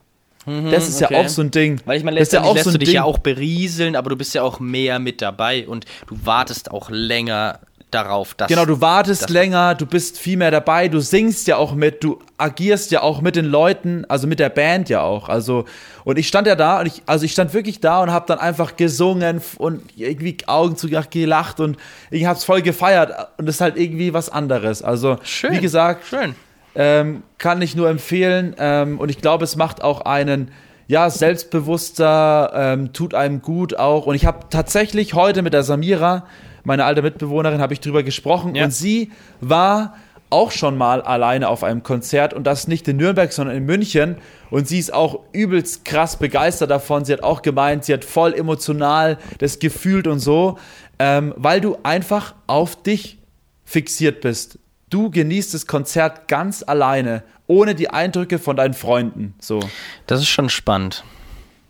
Mhm, 0.46 0.70
das 0.70 0.88
ist 0.88 1.02
okay. 1.02 1.14
ja 1.14 1.20
auch 1.20 1.28
so 1.28 1.42
ein 1.42 1.50
Ding. 1.50 1.80
Weil 1.84 1.98
ich 1.98 2.04
meine, 2.04 2.16
ja 2.16 2.20
letztendlich 2.22 2.50
auch 2.50 2.54
lässt 2.54 2.64
so 2.64 2.72
du 2.72 2.78
dich 2.78 2.88
Ding. 2.88 2.96
ja 2.96 3.04
auch 3.04 3.18
berieseln, 3.18 3.94
aber 3.96 4.10
du 4.10 4.16
bist 4.16 4.34
ja 4.34 4.42
auch 4.42 4.58
mehr 4.58 4.98
mit 4.98 5.22
dabei 5.22 5.68
und 5.68 5.84
du 6.06 6.16
wartest 6.24 6.70
auch 6.70 6.90
länger 6.90 7.60
darauf, 7.90 8.34
dass. 8.34 8.48
Genau, 8.48 8.64
du 8.64 8.80
wartest 8.80 9.30
länger, 9.30 9.74
du 9.74 9.86
bist 9.86 10.18
viel 10.18 10.36
mehr 10.36 10.50
dabei, 10.50 10.88
du 10.88 11.00
singst 11.00 11.46
ja 11.46 11.56
auch 11.56 11.74
mit, 11.74 12.02
du 12.02 12.20
agierst 12.38 12.90
ja 12.90 13.02
auch 13.02 13.20
mit 13.20 13.36
den 13.36 13.44
Leuten, 13.44 14.04
also 14.08 14.26
mit 14.26 14.38
der 14.38 14.48
Band 14.48 14.88
ja 14.88 15.02
auch. 15.02 15.28
Also 15.28 15.64
und 16.04 16.18
ich 16.18 16.28
stand 16.28 16.46
ja 16.46 16.56
da 16.56 16.80
und 16.80 16.86
ich 16.86 17.02
also 17.06 17.24
ich 17.24 17.32
stand 17.32 17.52
wirklich 17.52 17.80
da 17.80 18.02
und 18.02 18.10
habe 18.10 18.26
dann 18.26 18.38
einfach 18.38 18.76
gesungen 18.76 19.42
und 19.58 19.82
irgendwie 19.96 20.36
Augen 20.46 20.76
zugemacht, 20.76 21.10
gelacht 21.10 21.60
und 21.60 21.76
ich 22.10 22.24
hab's 22.24 22.44
voll 22.44 22.62
gefeiert 22.62 23.12
und 23.38 23.46
das 23.46 23.56
ist 23.56 23.60
halt 23.60 23.76
irgendwie 23.76 24.14
was 24.14 24.30
anderes. 24.30 24.82
Also 24.82 25.18
Schön. 25.22 25.52
wie 25.52 25.60
gesagt, 25.60 26.06
Schön. 26.06 26.34
Ähm, 26.74 27.22
kann 27.38 27.62
ich 27.62 27.74
nur 27.76 27.88
empfehlen. 27.88 28.54
Ähm, 28.58 28.98
und 28.98 29.10
ich 29.10 29.18
glaube, 29.18 29.44
es 29.44 29.56
macht 29.56 29.82
auch 29.82 30.02
einen 30.02 30.50
ja, 30.86 31.08
selbstbewusster, 31.08 32.52
ähm, 32.54 32.92
tut 32.92 33.14
einem 33.14 33.42
gut 33.42 33.78
auch. 33.78 34.06
Und 34.06 34.16
ich 34.16 34.26
habe 34.26 34.46
tatsächlich 34.50 35.14
heute 35.14 35.42
mit 35.42 35.52
der 35.52 35.62
Samira, 35.62 36.26
meine 36.64 36.84
alte 36.84 37.02
Mitbewohnerin, 37.02 37.60
habe 37.60 37.72
ich 37.72 37.80
drüber 37.80 38.02
gesprochen. 38.02 38.54
Ja. 38.54 38.64
Und 38.64 38.72
sie 38.72 39.12
war 39.40 39.94
auch 40.30 40.52
schon 40.52 40.78
mal 40.78 41.02
alleine 41.02 41.48
auf 41.48 41.64
einem 41.64 41.82
Konzert 41.82 42.32
und 42.32 42.44
das 42.44 42.68
nicht 42.68 42.86
in 42.88 42.96
Nürnberg, 42.96 43.32
sondern 43.32 43.56
in 43.56 43.66
München. 43.66 44.16
Und 44.50 44.68
sie 44.68 44.78
ist 44.78 44.94
auch 44.94 45.20
übelst 45.32 45.84
krass 45.84 46.16
begeistert 46.16 46.70
davon. 46.70 47.04
Sie 47.04 47.12
hat 47.12 47.22
auch 47.22 47.42
gemeint, 47.42 47.84
sie 47.84 47.92
hat 47.92 48.04
voll 48.04 48.32
emotional 48.34 49.18
das 49.38 49.58
gefühlt 49.58 50.06
und 50.06 50.20
so, 50.20 50.58
ähm, 50.98 51.34
weil 51.36 51.60
du 51.60 51.78
einfach 51.82 52.34
auf 52.46 52.80
dich 52.80 53.18
fixiert 53.64 54.20
bist. 54.20 54.58
Du 54.90 55.10
genießt 55.10 55.54
das 55.54 55.66
Konzert 55.66 56.28
ganz 56.28 56.62
alleine, 56.66 57.22
ohne 57.46 57.74
die 57.74 57.90
Eindrücke 57.90 58.38
von 58.38 58.56
deinen 58.56 58.74
Freunden. 58.74 59.34
So. 59.40 59.60
Das 60.06 60.20
ist 60.20 60.28
schon 60.28 60.48
spannend. 60.50 61.04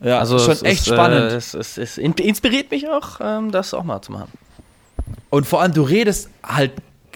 Ja, 0.02 0.18
Also 0.18 0.38
schon 0.38 0.52
echt 0.64 0.86
ist, 0.86 0.94
spannend. 0.94 1.32
Äh, 1.32 1.36
es, 1.36 1.52
es, 1.54 1.76
es 1.78 1.98
inspiriert 1.98 2.70
mich 2.70 2.88
auch, 2.88 3.20
ähm, 3.22 3.50
das 3.52 3.74
auch 3.74 3.84
mal 3.84 4.00
zu 4.00 4.12
machen. 4.12 4.30
Und 5.28 5.46
vor 5.46 5.60
allem, 5.60 5.74
du 5.74 5.82
redest 5.82 6.30
halt, 6.42 6.72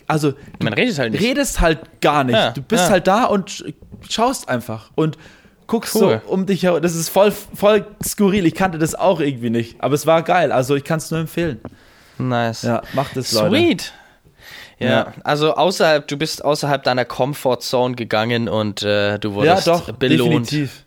also 0.06 0.32
du 0.32 0.38
Man 0.62 0.74
redet 0.74 0.98
halt 0.98 1.12
nicht. 1.12 1.22
redest 1.24 1.60
halt 1.60 2.00
gar 2.02 2.24
nicht. 2.24 2.34
Ja, 2.36 2.50
du 2.50 2.60
bist 2.60 2.84
ja. 2.84 2.90
halt 2.90 3.06
da 3.06 3.24
und 3.24 3.48
sch- 3.48 3.72
schaust 4.10 4.48
einfach 4.50 4.90
und 4.96 5.16
guckst 5.66 5.94
Cool. 5.94 6.20
so 6.26 6.30
um 6.30 6.44
dich 6.44 6.62
herum. 6.64 6.82
Das 6.82 6.94
ist 6.94 7.08
voll, 7.08 7.30
voll 7.32 7.86
skurril. 8.04 8.44
Ich 8.44 8.54
kannte 8.54 8.76
das 8.78 8.94
auch 8.94 9.20
irgendwie 9.20 9.48
nicht. 9.48 9.80
Aber 9.80 9.94
es 9.94 10.06
war 10.06 10.22
geil. 10.22 10.52
Also 10.52 10.74
ich 10.76 10.84
kann 10.84 10.98
es 10.98 11.10
nur 11.10 11.20
empfehlen. 11.20 11.60
Nice. 12.18 12.62
Ja, 12.62 12.82
macht 12.92 13.16
es, 13.16 13.32
Leute. 13.32 13.48
Sweet. 13.48 13.92
Ja, 14.78 14.88
Ja. 14.88 15.12
also 15.22 15.54
außerhalb, 15.54 16.06
du 16.08 16.16
bist 16.16 16.44
außerhalb 16.44 16.82
deiner 16.82 17.04
Comfortzone 17.04 17.94
gegangen 17.94 18.48
und 18.48 18.82
äh, 18.82 19.18
du 19.18 19.34
wurdest 19.34 19.66
ja, 19.66 19.72
doch, 19.74 19.92
belohnt. 19.92 20.50
definitiv. 20.50 20.84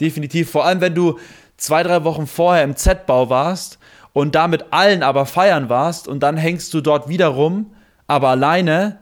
Definitiv. 0.00 0.50
Vor 0.50 0.64
allem, 0.64 0.80
wenn 0.80 0.94
du 0.94 1.18
zwei, 1.56 1.82
drei 1.82 2.02
Wochen 2.04 2.26
vorher 2.26 2.64
im 2.64 2.76
Z-Bau 2.76 3.30
warst 3.30 3.78
und 4.12 4.34
da 4.34 4.48
mit 4.48 4.72
allen 4.72 5.02
aber 5.02 5.26
feiern 5.26 5.68
warst 5.68 6.08
und 6.08 6.20
dann 6.20 6.36
hängst 6.36 6.72
du 6.74 6.80
dort 6.80 7.08
wieder 7.08 7.28
rum, 7.28 7.74
aber 8.06 8.30
alleine. 8.30 8.98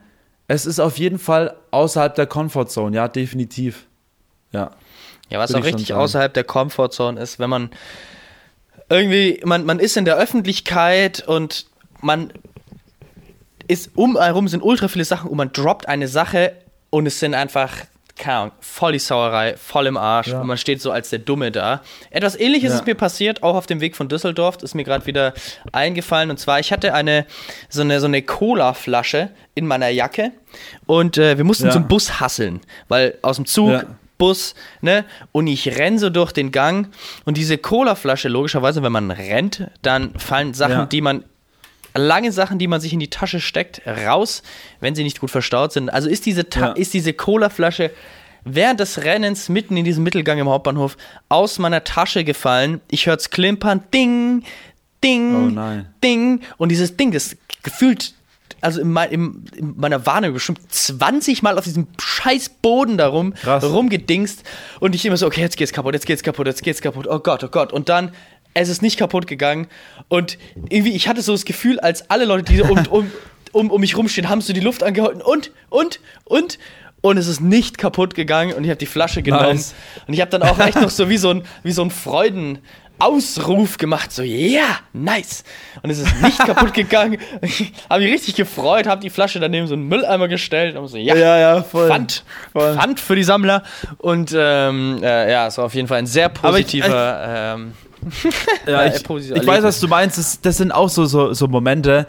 Es 0.47 0.66
ist 0.66 0.79
auf 0.79 0.99
jeden 0.99 1.18
Fall 1.18 1.57
außerhalb 1.70 2.14
der 2.14 2.27
Comfortzone, 2.27 2.95
ja, 2.95 3.09
definitiv. 3.09 3.87
Ja. 4.53 4.72
Ja, 5.31 5.39
was 5.39 5.55
auch 5.55 5.64
richtig 5.64 5.95
außerhalb 5.95 6.35
der 6.35 6.45
Comfortzone 6.45 7.18
ist, 7.18 7.39
wenn 7.39 7.49
man 7.49 7.70
irgendwie, 8.91 9.41
man, 9.45 9.64
man 9.64 9.79
ist 9.79 9.97
in 9.97 10.05
der 10.05 10.16
Öffentlichkeit 10.16 11.27
und 11.27 11.66
man 12.03 12.31
ist 13.69 13.91
um 13.95 14.19
herum 14.19 14.49
sind 14.49 14.62
ultra 14.62 14.89
viele 14.89 15.05
Sachen 15.05 15.31
und 15.31 15.37
man 15.37 15.53
droppt 15.53 15.89
eine 15.89 16.09
Sache 16.09 16.53
und 16.91 17.07
es 17.07 17.19
sind 17.21 17.35
einfach, 17.35 17.73
keine 18.17 18.37
Ahnung, 18.39 18.53
voll 18.61 18.93
die 18.93 18.99
Sauerei, 18.99 19.57
voll 19.57 19.87
im 19.87 19.97
Arsch 19.97 20.29
Ja. 20.29 20.41
und 20.41 20.47
man 20.47 20.57
steht 20.59 20.81
so 20.81 20.91
als 20.93 21.11
der 21.11 21.19
Dumme 21.19 21.51
da. 21.51 21.83
Etwas 22.11 22.39
ähnliches 22.39 22.71
Ja. 22.73 22.79
ist 22.79 22.87
mir 22.87 22.95
passiert, 22.95 23.43
auch 23.43 23.55
auf 23.57 23.67
dem 23.67 23.81
Weg 23.81 23.97
von 23.97 24.09
Düsseldorf, 24.09 24.62
ist 24.62 24.75
mir 24.75 24.85
gerade 24.85 25.07
wieder 25.07 25.35
eingefallen 25.73 26.31
und 26.31 26.39
zwar, 26.39 26.61
ich 26.61 26.73
hatte 26.73 26.95
eine, 26.95 27.27
so 27.69 27.81
eine, 27.83 27.99
so 28.01 28.07
eine 28.07 28.23
Cola-Flasche 28.23 29.31
in 29.55 29.67
meiner 29.67 29.89
Jacke 29.89 30.31
und 30.87 31.19
äh, 31.19 31.37
wir 31.37 31.45
mussten 31.45 31.67
Ja. 31.67 31.73
zum 31.73 31.89
Bus 31.89 32.21
hasseln, 32.21 32.61
weil 32.89 33.19
aus 33.23 33.37
dem 33.37 33.47
Zug. 33.47 33.85
Bus, 34.17 34.55
ne? 34.81 35.05
Und 35.33 35.49
ich 35.49 35.77
renn 35.77 35.99
so 35.99 36.09
durch 36.09 36.31
den 36.31 36.53
Gang 36.53 36.87
und 37.25 37.37
diese 37.37 37.59
Cola-Flasche, 37.59 38.29
logischerweise, 38.29 38.81
wenn 38.85 38.93
man 38.93 39.11
rennt, 39.11 39.67
dann 39.83 40.17
fallen 40.21 40.55
Sachen, 40.55 40.89
die 40.89 41.01
man, 41.01 41.25
lange 41.97 42.32
Sachen, 42.32 42.59
die 42.59 42.66
man 42.66 42.80
sich 42.80 42.92
in 42.92 43.01
die 43.01 43.11
Tasche 43.11 43.40
steckt, 43.40 43.82
raus, 43.86 44.42
wenn 44.80 44.95
sie 44.95 45.05
nicht 45.05 45.20
gut 45.20 45.30
verstaut 45.30 45.72
sind. 45.72 45.88
Also 45.90 46.09
ist 46.09 46.26
diese, 46.26 46.49
Ta 46.49 46.61
Ja. 46.61 46.72
ist 46.72 46.92
diese 46.95 47.12
Cola-Flasche 47.12 47.90
während 48.45 48.80
des 48.80 49.05
Rennens 49.05 49.49
mitten 49.49 49.76
in 49.76 49.84
diesem 49.84 50.03
Mittelgang 50.05 50.38
im 50.38 50.49
Hauptbahnhof 50.49 50.97
aus 51.28 51.59
meiner 51.59 51.84
Tasche 51.84 52.24
gefallen. 52.24 52.80
Ich 52.90 53.07
hör's 53.07 53.30
klimpern, 53.30 53.82
ding, 53.92 54.42
ding, 55.03 55.57
Oh 55.59 55.84
ding. 56.03 56.40
Und 56.59 56.68
dieses 56.70 56.97
Ding, 56.97 57.12
das 57.12 57.36
gefühlt, 57.62 58.12
also 58.61 58.80
in, 58.80 58.90
mein, 58.92 59.11
in 59.11 59.74
meiner 59.76 60.05
Wahrnehmung 60.05 60.34
bestimmt 60.34 60.61
20 60.70 61.42
Mal 61.42 61.57
auf 61.59 61.64
diesem 61.64 61.86
scheiß 61.99 62.51
Boden 62.61 62.99
darum 62.99 63.34
Krass. 63.34 63.64
rumgedingst. 63.64 64.42
Und 64.80 64.95
ich 64.95 65.07
immer 65.07 65.16
so, 65.16 65.26
okay, 65.26 65.40
jetzt 65.40 65.57
geht's 65.57 65.72
kaputt, 65.72 65.95
jetzt 65.95 66.07
geht's 66.07 66.22
kaputt, 66.22 66.47
jetzt 66.47 66.62
geht's 66.62 66.82
kaputt. 66.82 67.07
Oh 67.09 67.20
Gott, 67.20 67.45
oh 67.45 67.49
Gott. 67.49 67.72
Und 67.72 67.88
dann, 67.88 68.11
es 68.53 68.68
ist 68.68 68.82
nicht 68.82 68.99
kaputt 68.99 69.26
gegangen. 69.26 69.66
Und 70.09 70.38
irgendwie, 70.68 70.92
ich 70.94 71.09
hatte 71.09 71.22
so 71.22 71.32
das 71.32 71.44
Gefühl, 71.44 71.80
als 71.80 72.11
alle 72.11 72.24
Leute, 72.24 72.44
die 72.52 72.59
so 72.59 72.64
um, 72.64 72.86
um, 72.88 73.11
um, 73.52 73.70
um 73.70 73.80
mich 73.80 73.96
rumstehen, 73.96 74.28
haben 74.28 74.40
so 74.40 74.52
die 74.52 74.61
Luft 74.61 74.82
angehalten 74.82 75.22
und, 75.22 75.50
und, 75.70 76.00
und. 76.24 76.59
Und 77.00 77.18
es 77.18 77.26
ist 77.26 77.42
nicht 77.42 77.76
kaputt 77.76 78.14
gegangen 78.14 78.55
und 78.55 78.64
ich 78.64 78.70
habe 78.70 78.78
die 78.78 78.86
Flasche 78.86 79.20
genommen. 79.22 79.57
Nice. 79.57 79.74
Und 80.07 80.14
ich 80.14 80.22
habe 80.22 80.30
dann 80.30 80.42
auch 80.42 80.59
echt 80.59 80.80
noch 80.80 80.88
so 80.88 81.11
wie 81.11 81.18
so 81.18 81.28
ein, 81.28 81.42
wie 81.62 81.72
so 81.72 81.82
ein 81.82 81.90
Freudenausruf 82.98 83.76
gemacht. 83.78 84.11
So, 84.12 84.22
ja, 84.22 84.61
yeah, 84.61 84.78
nice. 84.94 85.44
Und 85.82 85.90
es 85.90 85.98
ist 85.98 86.22
nicht 86.22 86.38
kaputt 86.38 86.72
gegangen. 86.74 87.18
Ich 87.42 87.72
habe 87.90 88.02
mich 88.02 88.12
richtig 88.12 88.36
gefreut, 88.36 88.86
habe 88.86 89.00
die 89.02 89.11
Flasche 89.11 89.40
daneben 89.40 89.66
so 89.66 89.74
einen 89.74 89.86
Mülleimer 89.88 90.28
gestellt. 90.28 90.76
Und 90.76 90.88
so, 90.88 90.96
ja, 90.96 91.14
Ja, 91.14 91.38
ja, 91.38 91.62
voll. 91.62 91.88
Pfand, 91.88 92.24
Voll. 92.52 92.74
Pfand 92.74 93.00
für 93.00 93.16
die 93.16 93.24
Sammler. 93.24 93.62
Und 93.98 94.34
ähm, 94.36 95.00
äh, 95.02 95.30
ja, 95.30 95.46
es 95.48 95.59
war 95.59 95.66
auf 95.66 95.74
jeden 95.74 95.88
Fall 95.88 95.98
ein 95.98 96.07
sehr 96.07 96.26
Aber 96.26 96.59
ich- 96.59 96.66
positiver. 96.66 97.55
ähm, 97.57 97.72
Ja, 98.66 98.86
ich, 98.86 99.02
ich 99.02 99.46
weiß, 99.46 99.62
was 99.62 99.80
du 99.80 99.88
meinst. 99.88 100.18
Das, 100.18 100.40
das 100.40 100.57
sind 100.57 100.72
auch 100.72 100.88
so, 100.88 101.05
so, 101.05 101.32
so 101.32 101.48
Momente, 101.48 102.07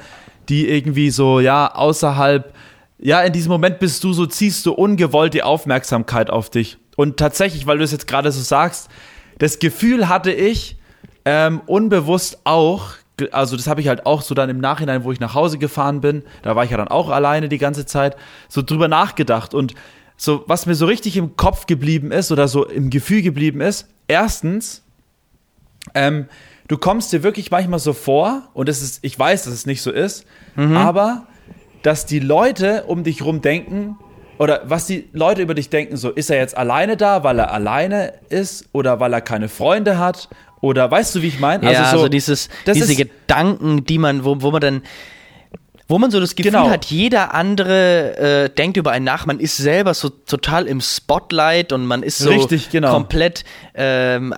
die 0.49 0.69
irgendwie 0.69 1.09
so, 1.09 1.39
ja, 1.39 1.73
außerhalb, 1.73 2.53
ja, 2.99 3.21
in 3.21 3.33
diesem 3.33 3.51
Moment 3.51 3.79
bist 3.79 4.03
du 4.03 4.13
so, 4.13 4.25
ziehst 4.25 4.65
du 4.65 4.73
ungewollt 4.73 5.33
die 5.33 5.43
Aufmerksamkeit 5.43 6.29
auf 6.29 6.49
dich. 6.49 6.77
Und 6.95 7.17
tatsächlich, 7.17 7.67
weil 7.67 7.77
du 7.77 7.83
es 7.83 7.91
jetzt 7.91 8.07
gerade 8.07 8.31
so 8.31 8.41
sagst, 8.41 8.89
das 9.37 9.59
Gefühl 9.59 10.07
hatte 10.07 10.31
ich 10.31 10.77
ähm, 11.25 11.61
unbewusst 11.65 12.39
auch, 12.45 12.91
also 13.31 13.57
das 13.57 13.67
habe 13.67 13.81
ich 13.81 13.87
halt 13.87 14.05
auch 14.05 14.21
so 14.21 14.33
dann 14.33 14.49
im 14.49 14.59
Nachhinein, 14.59 15.03
wo 15.03 15.11
ich 15.11 15.19
nach 15.19 15.33
Hause 15.33 15.57
gefahren 15.57 16.01
bin, 16.01 16.23
da 16.41 16.55
war 16.55 16.63
ich 16.63 16.71
ja 16.71 16.77
dann 16.77 16.87
auch 16.87 17.09
alleine 17.09 17.49
die 17.49 17.57
ganze 17.57 17.85
Zeit, 17.85 18.15
so 18.47 18.61
drüber 18.61 18.87
nachgedacht. 18.87 19.53
Und 19.53 19.73
so, 20.17 20.43
was 20.47 20.65
mir 20.65 20.75
so 20.75 20.85
richtig 20.85 21.17
im 21.17 21.35
Kopf 21.35 21.65
geblieben 21.65 22.11
ist 22.11 22.31
oder 22.31 22.47
so 22.47 22.65
im 22.65 22.89
Gefühl 22.89 23.21
geblieben 23.21 23.59
ist, 23.59 23.89
erstens, 24.07 24.84
ähm, 25.93 26.25
du 26.67 26.77
kommst 26.77 27.13
dir 27.13 27.23
wirklich 27.23 27.51
manchmal 27.51 27.79
so 27.79 27.93
vor, 27.93 28.43
und 28.53 28.67
das 28.69 28.81
ist, 28.81 28.99
ich 29.03 29.17
weiß, 29.17 29.43
dass 29.45 29.53
es 29.53 29.65
nicht 29.65 29.81
so 29.81 29.91
ist, 29.91 30.25
aber 30.57 31.27
dass 31.83 32.05
die 32.05 32.19
Leute 32.19 32.83
um 32.87 33.03
dich 33.03 33.23
rum 33.23 33.41
denken, 33.41 33.97
oder 34.37 34.63
was 34.65 34.85
die 34.87 35.07
Leute 35.13 35.41
über 35.41 35.53
dich 35.53 35.69
denken, 35.69 35.95
so 35.97 36.09
ist 36.09 36.29
er 36.29 36.37
jetzt 36.37 36.57
alleine 36.57 36.97
da, 36.97 37.23
weil 37.23 37.39
er 37.39 37.53
alleine 37.53 38.13
ist 38.29 38.65
oder 38.73 38.99
weil 38.99 39.13
er 39.13 39.21
keine 39.21 39.47
Freunde 39.47 39.97
hat 39.97 40.27
oder 40.61 40.89
weißt 40.91 41.15
du, 41.15 41.21
wie 41.21 41.27
ich 41.27 41.39
meine? 41.39 41.71
Ja, 41.71 41.83
also, 41.83 41.97
so, 41.97 42.03
so 42.03 42.09
dieses, 42.09 42.49
diese 42.65 42.91
ist- 42.91 42.97
Gedanken, 42.97 43.85
die 43.85 43.97
man, 43.97 44.25
wo, 44.25 44.41
wo 44.41 44.51
man 44.51 44.59
dann, 44.61 44.81
wo 45.87 45.99
man 45.99 46.09
so 46.11 46.19
das 46.19 46.35
Gefühl 46.35 46.51
Genau. 46.51 46.69
hat, 46.69 46.85
jeder 46.85 47.33
andere 47.33 48.17
äh, 48.45 48.49
denkt 48.49 48.75
über 48.75 48.91
einen 48.91 49.05
nach, 49.05 49.25
man 49.25 49.39
ist 49.39 49.55
selber 49.55 49.93
so 49.93 50.09
total 50.09 50.65
im 50.67 50.81
Spotlight 50.81 51.71
und 51.71 51.85
man 51.85 52.01
ist 52.03 52.17
so 52.17 52.29
Richtig, 52.31 52.71
genau. 52.71 52.91
komplett, 52.91 53.45
ähm, 53.75 54.33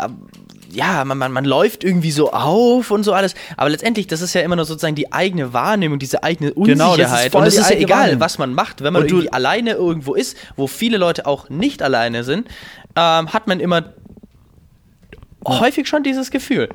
ja, 0.71 1.03
man, 1.05 1.17
man, 1.17 1.31
man 1.31 1.45
läuft 1.45 1.83
irgendwie 1.83 2.11
so 2.11 2.31
auf 2.31 2.91
und 2.91 3.03
so 3.03 3.13
alles, 3.13 3.35
aber 3.55 3.69
letztendlich, 3.69 4.07
das 4.07 4.21
ist 4.21 4.33
ja 4.33 4.41
immer 4.41 4.55
nur 4.55 4.65
sozusagen 4.65 4.95
die 4.95 5.11
eigene 5.11 5.53
Wahrnehmung, 5.53 5.99
diese 5.99 6.23
eigene 6.23 6.51
Genau, 6.51 6.95
das 6.95 7.11
ist 7.11 7.25
Unsicherheit. 7.25 7.35
und 7.35 7.43
es 7.45 7.57
ist 7.57 7.69
ja 7.69 7.77
egal, 7.77 8.19
was 8.19 8.37
man 8.37 8.53
macht, 8.53 8.83
wenn 8.83 8.93
man 8.93 9.03
Und 9.03 9.09
irgendwie 9.09 9.31
alleine 9.31 9.71
irgendwo 9.73 10.13
ist, 10.13 10.37
wo 10.55 10.67
viele 10.67 10.97
Leute 10.97 11.25
auch 11.25 11.49
nicht 11.49 11.81
alleine 11.81 12.23
sind, 12.23 12.47
ähm, 12.95 13.33
hat 13.33 13.47
man 13.47 13.59
immer 13.59 13.93
häufig 15.45 15.87
schon 15.87 16.03
dieses 16.03 16.31
Gefühl. 16.31 16.69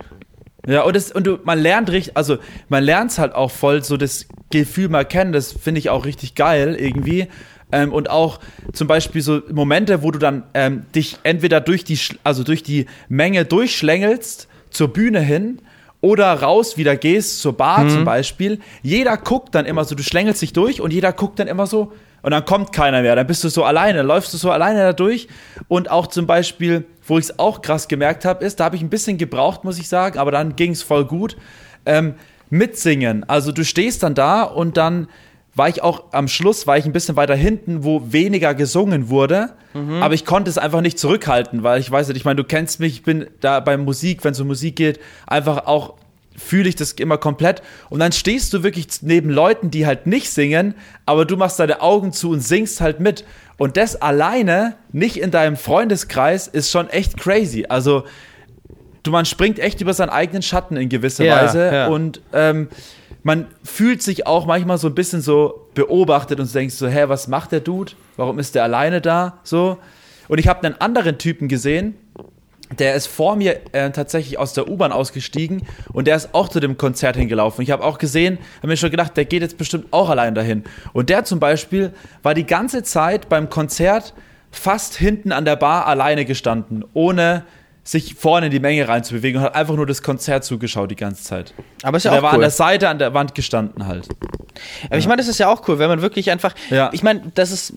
Ja, 0.67 0.83
und, 0.83 0.95
das, 0.95 1.11
und 1.11 1.27
du, 1.27 1.39
man 1.43 1.59
lernt 1.59 1.91
richtig, 1.91 2.17
also 2.17 2.39
man 2.69 2.85
lernt 2.85 3.11
es 3.11 3.19
halt 3.19 3.35
auch 3.35 3.51
voll, 3.51 3.83
so 3.83 3.97
das 3.97 4.27
Gefühl 4.51 4.89
mal 4.89 5.05
kennen, 5.05 5.33
das 5.33 5.53
finde 5.53 5.81
ich 5.81 5.91
auch 5.91 6.05
richtig 6.05 6.35
geil 6.35 6.77
irgendwie. 6.79 7.27
Ähm, 7.73 7.93
und 7.93 8.11
auch 8.11 8.39
zum 8.73 8.87
Beispiel 8.87 9.23
so 9.23 9.41
Momente, 9.51 10.03
wo 10.03 10.11
du 10.11 10.19
dann 10.19 10.45
ähm, 10.55 10.85
dich 10.95 11.19
entweder 11.23 11.61
durch 11.61 11.85
die, 11.85 11.99
also 12.23 12.45
durch 12.45 12.63
die 12.63 12.87
Menge 13.09 13.45
durchschlängelst 13.45 14.47
zur 14.71 14.89
Bühne 14.89 15.21
hin 15.21 15.59
oder 16.01 16.33
raus 16.35 16.77
wieder 16.77 16.97
gehst 16.97 17.41
zur 17.41 17.57
Bar 17.57 17.89
zum 17.89 18.05
Beispiel. 18.05 18.59
Jeder 18.83 19.17
guckt 19.17 19.55
dann 19.55 19.67
immer 19.67 19.85
so, 19.85 19.95
du 19.95 20.03
schlängelst 20.03 20.43
dich 20.43 20.53
durch 20.53 20.81
und 20.81 20.93
jeder 20.93 21.13
guckt 21.13 21.39
dann 21.39 21.49
immer 21.49 21.67
so 21.67 21.93
und 22.23 22.31
dann 22.31 22.45
kommt 22.45 22.73
keiner 22.73 23.03
mehr. 23.03 23.17
Dann 23.17 23.27
bist 23.27 23.45
du 23.45 23.49
so 23.49 23.65
alleine, 23.65 24.03
läufst 24.03 24.33
du 24.33 24.39
so 24.39 24.51
alleine 24.51 24.81
da 24.81 24.93
durch. 24.93 25.29
Und 25.69 25.91
auch 25.91 26.07
zum 26.07 26.27
Beispiel, 26.27 26.85
wo 27.07 27.19
ich 27.19 27.27
es 27.27 27.39
auch 27.39 27.63
krass 27.63 27.89
gemerkt 27.89 28.25
habe, 28.25 28.45
ist, 28.45 28.61
da 28.61 28.65
habe 28.65 28.77
ich 28.77 28.83
ein 28.83 28.91
bisschen 28.91 29.19
gebraucht, 29.19 29.65
muss 29.65 29.79
ich 29.79 29.89
sagen, 29.89 30.19
aber 30.19 30.31
dann 30.31 30.57
ging 30.57 30.73
es 30.73 30.83
voll 30.83 31.05
gut. 31.05 31.37
Ähm, 31.85 32.15
mitsingen. 32.49 33.25
Also 33.29 33.51
du 33.51 33.65
stehst 33.65 34.03
dann 34.03 34.15
da 34.15 34.43
und 34.43 34.77
dann 34.77 35.09
war 35.55 35.69
ich 35.69 35.83
auch 35.83 36.05
am 36.13 36.29
Schluss, 36.29 36.67
war 36.67 36.79
ich 36.79 36.85
ein 36.87 36.93
bisschen 36.93 37.17
weiter 37.17 37.35
hinten, 37.35 37.85
wo 37.85 38.13
weniger 38.13 38.55
gesungen 38.55 39.09
wurde. 39.11 39.51
Aber 40.01 40.13
ich 40.13 40.27
konnte 40.27 40.51
es 40.51 40.59
einfach 40.59 40.83
nicht 40.83 40.99
zurückhalten, 40.99 41.63
weil 41.63 41.81
ich 41.81 41.91
weiß 41.91 42.09
nicht, 42.09 42.19
ich 42.19 42.25
meine, 42.27 42.37
du 42.37 42.45
kennst 42.45 42.79
mich, 42.79 42.93
ich 42.93 43.03
bin 43.05 43.27
da 43.41 43.59
bei 43.61 43.77
Musik, 43.79 44.23
wenn 44.23 44.33
es 44.33 44.41
um 44.41 44.47
Musik 44.49 44.77
geht, 44.77 45.01
einfach 45.27 45.67
auch 45.67 45.95
fühle 46.37 46.69
ich 46.69 46.77
das 46.77 46.93
immer 46.93 47.17
komplett. 47.19 47.63
Und 47.91 48.01
dann 48.01 48.13
stehst 48.13 48.53
du 48.53 48.63
wirklich 48.63 48.87
neben 49.03 49.31
Leuten, 49.31 49.71
die 49.71 49.87
halt 49.87 50.07
nicht 50.07 50.31
singen, 50.31 50.75
aber 51.07 51.25
du 51.27 51.37
machst 51.37 51.59
deine 51.59 51.81
Augen 51.83 52.13
zu 52.13 52.31
und 52.31 52.41
singst 52.41 52.81
halt 52.81 53.01
mit. 53.01 53.25
Und 53.59 53.77
das 53.77 54.01
alleine, 54.01 54.77
nicht 54.93 55.19
in 55.19 55.31
deinem 55.31 55.57
Freundeskreis, 55.57 56.49
ist 56.49 56.71
schon 56.71 56.89
echt 56.91 57.17
crazy. 57.19 57.67
Also, 57.69 58.05
du, 59.03 59.11
man 59.11 59.25
springt 59.27 59.59
echt 59.59 59.81
über 59.81 59.93
seinen 59.95 60.09
eigenen 60.11 60.43
Schatten 60.43 60.77
in 60.77 60.89
gewisser 60.89 61.25
Ja, 61.25 61.43
Weise. 61.43 61.71
ja. 61.73 61.87
Und 61.89 62.21
ähm, 62.33 62.69
man 63.23 63.47
fühlt 63.63 64.03
sich 64.03 64.27
auch 64.27 64.47
manchmal 64.47 64.79
so 64.79 64.89
ein 64.89 64.95
bisschen 64.95 65.21
so 65.21 65.69
beobachtet 65.75 66.41
und 66.41 66.53
denkst 66.55 66.75
so, 66.75 66.89
hä, 66.89 67.05
was 67.07 67.29
macht 67.29 67.53
der 67.53 67.61
Dude? 67.61 67.93
Warum 68.17 68.39
ist 68.39 68.55
der 68.55 68.65
alleine 68.65 69.01
da? 69.01 69.39
So. 69.45 69.79
Und 70.29 70.39
ich 70.39 70.49
habe 70.49 70.67
einen 70.67 70.81
anderen 70.81 71.19
Typen 71.19 71.49
gesehen, 71.49 71.95
der 72.79 72.95
ist 72.95 73.07
vor 73.07 73.37
mir 73.37 73.61
äh, 73.73 73.91
tatsächlich 73.91 74.39
aus 74.39 74.55
der 74.55 74.69
U-Bahn 74.69 74.93
ausgestiegen 74.93 75.63
und 75.93 76.07
der 76.07 76.17
ist 76.17 76.35
auch 76.35 76.49
zu 76.49 76.59
dem 76.59 76.79
Konzert 76.79 77.17
hingelaufen. 77.17 77.63
Ich 77.63 77.71
habe 77.71 77.85
auch 77.85 77.99
gesehen, 77.99 78.39
habe 78.59 78.69
mir 78.69 78.77
schon 78.77 78.91
gedacht, 78.91 79.17
der 79.17 79.25
geht 79.25 79.43
jetzt 79.43 79.59
bestimmt 79.59 79.87
auch 79.91 80.09
allein 80.09 80.35
dahin. 80.35 80.65
Und 80.93 81.11
der 81.11 81.25
zum 81.25 81.39
Beispiel 81.39 81.93
war 82.23 82.35
die 82.35 82.47
ganze 82.47 82.83
Zeit 82.83 83.29
beim 83.29 83.51
Konzert 83.51 84.15
fast 84.51 84.95
hinten 84.95 85.33
an 85.33 85.45
der 85.45 85.57
Bar 85.57 85.87
alleine 85.87 86.25
gestanden, 86.25 86.85
ohne 86.95 87.45
sich 87.85 88.15
vorne 88.15 88.47
in 88.47 88.53
die 88.53 88.61
Menge 88.61 88.87
reinzubewegen 88.87 89.41
und 89.41 89.45
hat 89.47 89.55
einfach 89.57 89.75
nur 89.75 89.87
das 89.87 90.03
Konzert 90.03 90.45
zugeschaut 90.45 90.91
die 90.91 90.97
ganze 90.97 91.25
Zeit. 91.25 91.53
Aber 91.83 91.97
ist 91.97 92.05
ja 92.05 92.13
Und 92.13 92.19
auch 92.19 92.21
der 92.21 92.23
war 92.23 92.31
cool. 92.33 92.37
an 92.37 92.41
der 92.43 92.51
Seite 92.51 92.89
an 92.89 92.99
der 92.99 93.13
Wand 93.15 93.35
gestanden 93.35 93.87
halt. 93.89 94.09
Aber 94.87 94.99
ich 94.99 95.07
meine, 95.09 95.17
das 95.17 95.27
ist 95.29 95.39
ja 95.39 95.49
auch 95.49 95.67
cool, 95.67 95.79
wenn 95.81 95.89
man 95.89 96.01
wirklich 96.03 96.31
einfach. 96.31 96.55
Ja. 96.71 96.91
Ich 96.93 97.03
meine, 97.03 97.23
das 97.35 97.51
ist, 97.51 97.73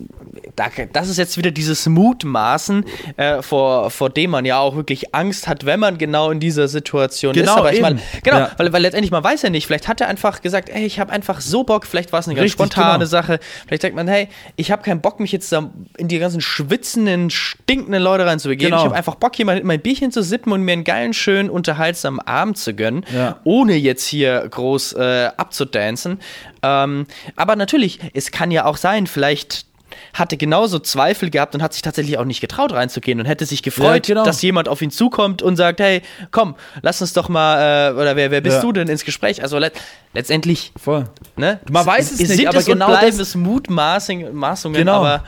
da- 0.54 0.66
das 0.92 1.08
ist 1.08 1.16
jetzt 1.16 1.36
wieder 1.38 1.50
dieses 1.50 1.86
Mutmaßen, 1.86 2.84
äh, 3.16 3.42
vor, 3.42 3.90
vor 3.90 4.10
dem 4.10 4.30
man 4.30 4.44
ja 4.44 4.58
auch 4.58 4.76
wirklich 4.76 5.12
Angst 5.14 5.48
hat, 5.48 5.66
wenn 5.66 5.80
man 5.80 5.98
genau 5.98 6.30
in 6.30 6.38
dieser 6.38 6.68
Situation 6.68 7.32
Genau, 7.32 7.52
ist. 7.54 7.58
Aber 7.58 7.70
ich 7.72 7.78
eben. 7.78 7.82
meine, 7.82 8.00
genau, 8.22 8.38
Ja. 8.38 8.50
weil, 8.58 8.72
weil 8.72 8.82
letztendlich 8.82 9.10
man 9.10 9.24
weiß 9.24 9.42
ja 9.42 9.50
nicht, 9.50 9.66
vielleicht 9.66 9.88
hat 9.88 10.00
er 10.00 10.06
einfach 10.08 10.40
gesagt, 10.42 10.68
ey, 10.68 10.84
ich 10.84 11.00
habe 11.00 11.12
einfach 11.12 11.40
so 11.40 11.64
Bock, 11.64 11.84
vielleicht 11.86 12.12
war 12.12 12.20
es 12.20 12.26
eine 12.28 12.34
ganz 12.36 12.44
Richtig, 12.44 12.52
spontane 12.66 12.98
genau. 12.98 13.06
Sache. 13.06 13.40
Vielleicht 13.66 13.82
sagt 13.82 13.94
man, 13.96 14.06
hey, 14.06 14.28
ich 14.54 14.70
habe 14.70 14.82
keinen 14.82 15.00
Bock, 15.00 15.18
mich 15.18 15.32
jetzt 15.32 15.50
da 15.50 15.70
in 15.98 16.06
die 16.08 16.18
ganzen 16.20 16.40
schwitzenden, 16.40 17.30
stinkenden 17.30 18.02
Leute 18.02 18.26
reinzubegeben. 18.26 18.70
Genau. 18.70 18.82
Ich 18.82 18.84
habe 18.86 18.94
einfach 18.96 19.16
Bock, 19.16 19.34
hier 19.34 19.46
mal 19.46 19.60
mein 19.64 19.80
Bierchen 19.96 20.12
zu 20.12 20.22
sippen 20.22 20.52
und 20.52 20.62
mir 20.62 20.72
einen 20.72 20.84
geilen, 20.84 21.14
schönen, 21.14 21.48
unterhaltsamen 21.48 22.20
Abend 22.20 22.58
zu 22.58 22.74
gönnen, 22.74 23.04
Ja. 23.14 23.38
ohne 23.44 23.74
jetzt 23.76 24.04
hier 24.04 24.46
groß 24.50 24.92
äh, 24.94 25.30
abzudancen. 25.38 26.20
Ähm, 26.62 27.06
aber 27.34 27.56
natürlich, 27.56 27.98
es 28.12 28.30
kann 28.30 28.50
ja 28.50 28.66
auch 28.66 28.76
sein, 28.76 29.06
vielleicht 29.06 29.64
hatte 30.12 30.36
genauso 30.36 30.78
Zweifel 30.78 31.30
gehabt 31.30 31.54
und 31.54 31.62
hat 31.62 31.72
sich 31.72 31.80
tatsächlich 31.80 32.18
auch 32.18 32.24
nicht 32.26 32.40
getraut 32.42 32.72
reinzugehen 32.72 33.18
und 33.20 33.24
hätte 33.26 33.46
sich 33.46 33.62
gefreut, 33.62 34.06
Ja, 34.08 34.14
genau. 34.14 34.24
dass 34.24 34.42
jemand 34.42 34.68
auf 34.68 34.82
ihn 34.82 34.90
zukommt 34.90 35.40
und 35.40 35.56
sagt, 35.56 35.80
hey, 35.80 36.02
komm, 36.30 36.56
lass 36.82 37.00
uns 37.00 37.14
doch 37.14 37.30
mal, 37.30 37.92
äh, 37.92 37.94
oder 37.94 38.16
wer, 38.16 38.30
wer 38.30 38.42
bist 38.42 38.56
Ja. 38.56 38.62
du 38.62 38.72
denn 38.72 38.88
ins 38.88 39.04
Gespräch? 39.04 39.42
Also 39.42 39.58
let 39.58 39.72
letztendlich, 40.12 40.72
Voll. 40.76 41.04
ne? 41.36 41.60
Man 41.70 41.86
weiß 41.86 42.10
es 42.12 42.18
nicht, 42.18 42.28
sind 42.28 42.46
aber 42.48 42.58
es 42.58 42.66
genau 42.66 42.88
bleiben 42.88 43.06
das- 43.16 43.28
es 43.28 43.34
Mutmaßungen, 43.34 44.34
Maßungen, 44.34 44.76
Genau. 44.78 44.96
aber 44.96 45.24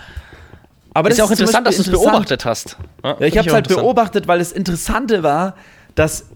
Aber 0.99 1.11
ist 1.11 1.19
ja 1.19 1.25
auch 1.25 1.29
zum 1.29 1.39
interessant, 1.39 1.65
dass 1.65 1.77
du 1.77 1.83
es 1.83 1.91
beobachtet 1.93 2.45
hast. 2.45 2.77
Ja, 3.05 3.21
ich 3.21 3.39
habe 3.39 3.47
es 3.47 3.55
halt 3.55 3.69
beobachtet, 3.69 4.27
weil 4.27 4.41
das 4.41 4.51
Interessante 4.51 5.23
war, 5.23 5.55
dass 5.95 6.27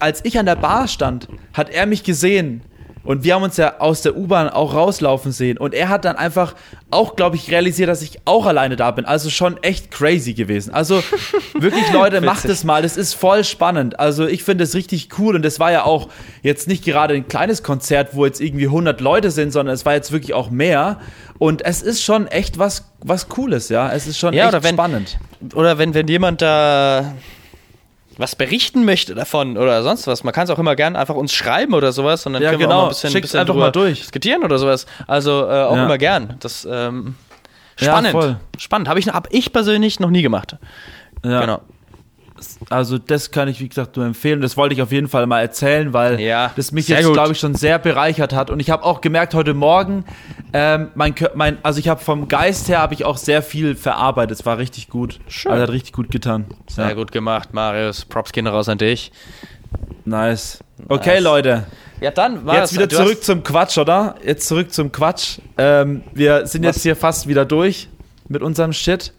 als 0.00 0.24
ich 0.24 0.40
an 0.40 0.46
der 0.46 0.56
Bar 0.56 0.88
stand, 0.88 1.28
hat 1.52 1.70
er 1.70 1.86
mich 1.86 2.02
gesehen 2.02 2.62
und 3.08 3.24
wir 3.24 3.34
haben 3.34 3.42
uns 3.42 3.56
ja 3.56 3.78
aus 3.80 4.02
der 4.02 4.18
U-Bahn 4.18 4.50
auch 4.50 4.74
rauslaufen 4.74 5.32
sehen 5.32 5.56
und 5.56 5.72
er 5.72 5.88
hat 5.88 6.04
dann 6.04 6.16
einfach 6.16 6.54
auch, 6.90 7.16
glaube 7.16 7.36
ich, 7.36 7.50
realisiert, 7.50 7.88
dass 7.88 8.02
ich 8.02 8.18
auch 8.26 8.44
alleine 8.44 8.76
da 8.76 8.90
bin. 8.90 9.06
Also 9.06 9.30
schon 9.30 9.56
echt 9.62 9.90
crazy 9.90 10.34
gewesen. 10.34 10.74
Also 10.74 11.02
wirklich, 11.58 11.90
Leute, 11.90 12.20
macht 12.20 12.44
es 12.44 12.64
mal. 12.64 12.82
Das 12.82 12.98
ist 12.98 13.14
voll 13.14 13.44
spannend. 13.44 13.98
Also 13.98 14.26
ich 14.26 14.44
finde 14.44 14.64
es 14.64 14.74
richtig 14.74 15.08
cool 15.18 15.34
und 15.36 15.42
das 15.42 15.58
war 15.58 15.72
ja 15.72 15.84
auch 15.84 16.10
jetzt 16.42 16.68
nicht 16.68 16.84
gerade 16.84 17.14
ein 17.14 17.26
kleines 17.28 17.62
Konzert, 17.62 18.10
wo 18.14 18.26
jetzt 18.26 18.42
irgendwie 18.42 18.66
100 18.66 19.00
Leute 19.00 19.30
sind, 19.30 19.52
sondern 19.52 19.74
es 19.74 19.86
war 19.86 19.94
jetzt 19.94 20.12
wirklich 20.12 20.34
auch 20.34 20.50
mehr. 20.50 20.98
Und 21.38 21.64
es 21.64 21.80
ist 21.80 22.02
schon 22.02 22.26
echt 22.26 22.58
was, 22.58 22.90
was 23.00 23.30
Cooles, 23.30 23.70
ja. 23.70 23.90
Es 23.90 24.06
ist 24.06 24.18
schon 24.18 24.34
Ja, 24.34 24.50
echt 24.50 24.62
wenn- 24.64 24.74
spannend. 24.74 25.18
Oder 25.54 25.78
wenn, 25.78 25.94
wenn 25.94 26.08
jemand 26.08 26.42
da 26.42 27.14
was 28.18 28.36
berichten 28.36 28.84
möchte 28.84 29.14
davon 29.14 29.56
oder 29.56 29.82
sonst 29.82 30.06
was, 30.06 30.24
man 30.24 30.34
kann 30.34 30.44
es 30.44 30.50
auch 30.50 30.58
immer 30.58 30.76
gerne 30.76 30.98
einfach 30.98 31.14
uns 31.14 31.32
schreiben 31.32 31.72
oder 31.72 31.92
sowas 31.92 32.26
und 32.26 32.34
dann 32.34 32.42
Ja, 32.42 32.50
können 32.50 32.60
wir 32.60 32.66
genau. 32.66 32.76
auch 32.78 32.82
mal 32.82 32.86
ein 32.88 33.12
bisschen, 33.12 33.20
bisschen 33.20 33.56
mal 33.56 33.70
durch. 33.72 34.00
diskutieren 34.00 34.42
oder 34.44 34.58
sowas. 34.58 34.86
Also 35.06 35.46
äh, 35.48 35.62
auch 35.62 35.76
Ja. 35.76 35.84
immer 35.84 35.98
gern. 35.98 36.34
Das 36.40 36.66
ähm, 36.70 37.14
Ja, 37.78 37.92
spannend. 37.92 38.10
voll. 38.10 38.36
Spannend. 38.58 38.88
Habe 38.88 38.98
ich, 39.00 39.06
hab 39.06 39.32
ich 39.32 39.52
persönlich 39.52 40.00
noch 40.00 40.10
nie 40.10 40.22
gemacht. 40.22 40.56
Ja. 41.24 41.40
Genau. 41.40 41.60
Also 42.70 42.98
das 42.98 43.30
kann 43.30 43.48
ich, 43.48 43.60
wie 43.60 43.68
gesagt, 43.68 43.96
nur 43.96 44.06
empfehlen. 44.06 44.40
Das 44.40 44.56
wollte 44.56 44.74
ich 44.74 44.82
auf 44.82 44.92
jeden 44.92 45.08
Fall 45.08 45.26
mal 45.26 45.40
erzählen, 45.40 45.92
weil 45.92 46.20
Ja, 46.20 46.52
das 46.56 46.72
mich 46.72 46.88
jetzt, 46.88 47.12
glaube 47.12 47.32
ich, 47.32 47.38
schon 47.38 47.54
sehr 47.54 47.78
bereichert 47.78 48.32
hat. 48.32 48.50
Und 48.50 48.60
ich 48.60 48.70
habe 48.70 48.84
auch 48.84 49.00
gemerkt 49.00 49.34
heute 49.34 49.54
Morgen, 49.54 50.04
ähm, 50.52 50.88
mein, 50.94 51.14
mein, 51.34 51.58
also 51.62 51.78
ich 51.78 51.88
habe 51.88 52.02
vom 52.02 52.28
Geist 52.28 52.68
her 52.68 52.80
habe 52.80 52.94
ich 52.94 53.04
auch 53.04 53.16
sehr 53.16 53.42
viel 53.42 53.74
verarbeitet. 53.74 54.40
Es 54.40 54.46
war 54.46 54.58
richtig 54.58 54.88
gut. 54.88 55.20
Schön. 55.28 55.52
Also 55.52 55.62
hat 55.62 55.70
richtig 55.70 55.92
gut 55.92 56.10
getan. 56.10 56.46
Sehr 56.68 56.88
ja. 56.88 56.94
gut 56.94 57.12
gemacht, 57.12 57.52
Marius. 57.52 58.04
Props 58.04 58.32
gehen 58.32 58.46
raus 58.46 58.68
an 58.68 58.78
dich. 58.78 59.12
Nice. 60.04 60.58
Okay, 60.88 61.16
Nice. 61.16 61.24
Leute. 61.24 61.66
Ja, 62.00 62.10
dann 62.10 62.46
war 62.46 62.56
Jetzt 62.56 62.74
wieder 62.74 62.88
zurück 62.88 63.22
zum 63.22 63.42
Quatsch, 63.42 63.76
oder? 63.76 64.14
Jetzt 64.24 64.46
zurück 64.46 64.72
zum 64.72 64.92
Quatsch. 64.92 65.38
Ähm, 65.56 66.02
wir 66.14 66.46
sind 66.46 66.64
Was? 66.64 66.76
jetzt 66.76 66.82
hier 66.82 66.96
fast 66.96 67.26
wieder 67.26 67.44
durch 67.44 67.88
mit 68.28 68.42
unserem 68.42 68.72
Shit. 68.72 69.12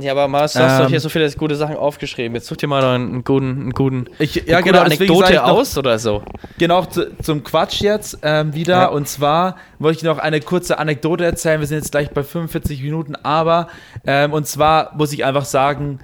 Ja, 0.00 0.12
aber 0.12 0.28
Marius, 0.28 0.52
du 0.52 0.60
hast 0.60 0.78
doch 0.78 0.84
Ähm, 0.84 0.90
hier 0.90 1.00
so 1.00 1.08
viele 1.08 1.30
gute 1.32 1.56
Sachen 1.56 1.76
aufgeschrieben. 1.76 2.34
Jetzt 2.34 2.46
such 2.46 2.56
dir 2.58 2.66
mal 2.68 2.80
noch 2.82 2.94
einen, 2.94 3.24
guten, 3.24 3.50
einen 3.60 3.70
guten, 3.72 4.06
Ich, 4.18 4.40
eine 4.42 4.50
ja, 4.50 4.58
gute 4.60 4.72
genau. 4.72 4.84
Anekdote 4.84 5.32
ich 5.32 5.36
noch- 5.36 5.44
aus 5.44 5.76
oder 5.76 5.98
so. 5.98 6.22
Genau, 6.58 6.84
zu, 6.84 7.16
zum 7.22 7.42
Quatsch 7.42 7.80
jetzt 7.80 8.18
ähm, 8.22 8.54
wieder. 8.54 8.72
Ja. 8.76 8.86
Und 8.86 9.08
zwar 9.08 9.56
wollte 9.78 9.98
ich 9.98 10.04
noch 10.04 10.18
eine 10.18 10.40
kurze 10.40 10.78
Anekdote 10.78 11.24
erzählen. 11.24 11.60
Wir 11.60 11.66
sind 11.66 11.78
jetzt 11.78 11.90
gleich 11.90 12.10
bei 12.10 12.22
45 12.22 12.82
Minuten, 12.82 13.16
aber 13.16 13.68
ähm, 14.06 14.32
und 14.32 14.46
zwar 14.46 14.94
muss 14.96 15.12
ich 15.12 15.24
einfach 15.24 15.44
sagen, 15.44 15.98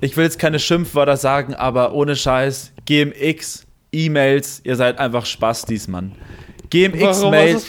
ich 0.00 0.16
will 0.16 0.24
jetzt 0.24 0.38
keine 0.38 0.58
Schimpfwörter 0.58 1.16
sagen, 1.16 1.54
aber 1.54 1.92
ohne 1.92 2.16
Scheiß, 2.16 2.72
GMX, 2.86 3.66
E-Mails, 3.92 4.60
ihr 4.64 4.76
seid 4.76 4.98
einfach 4.98 5.26
Spastis, 5.26 5.88
Mann. 5.88 6.12
Warum? 6.12 6.92
GMX-Mails 6.92 7.66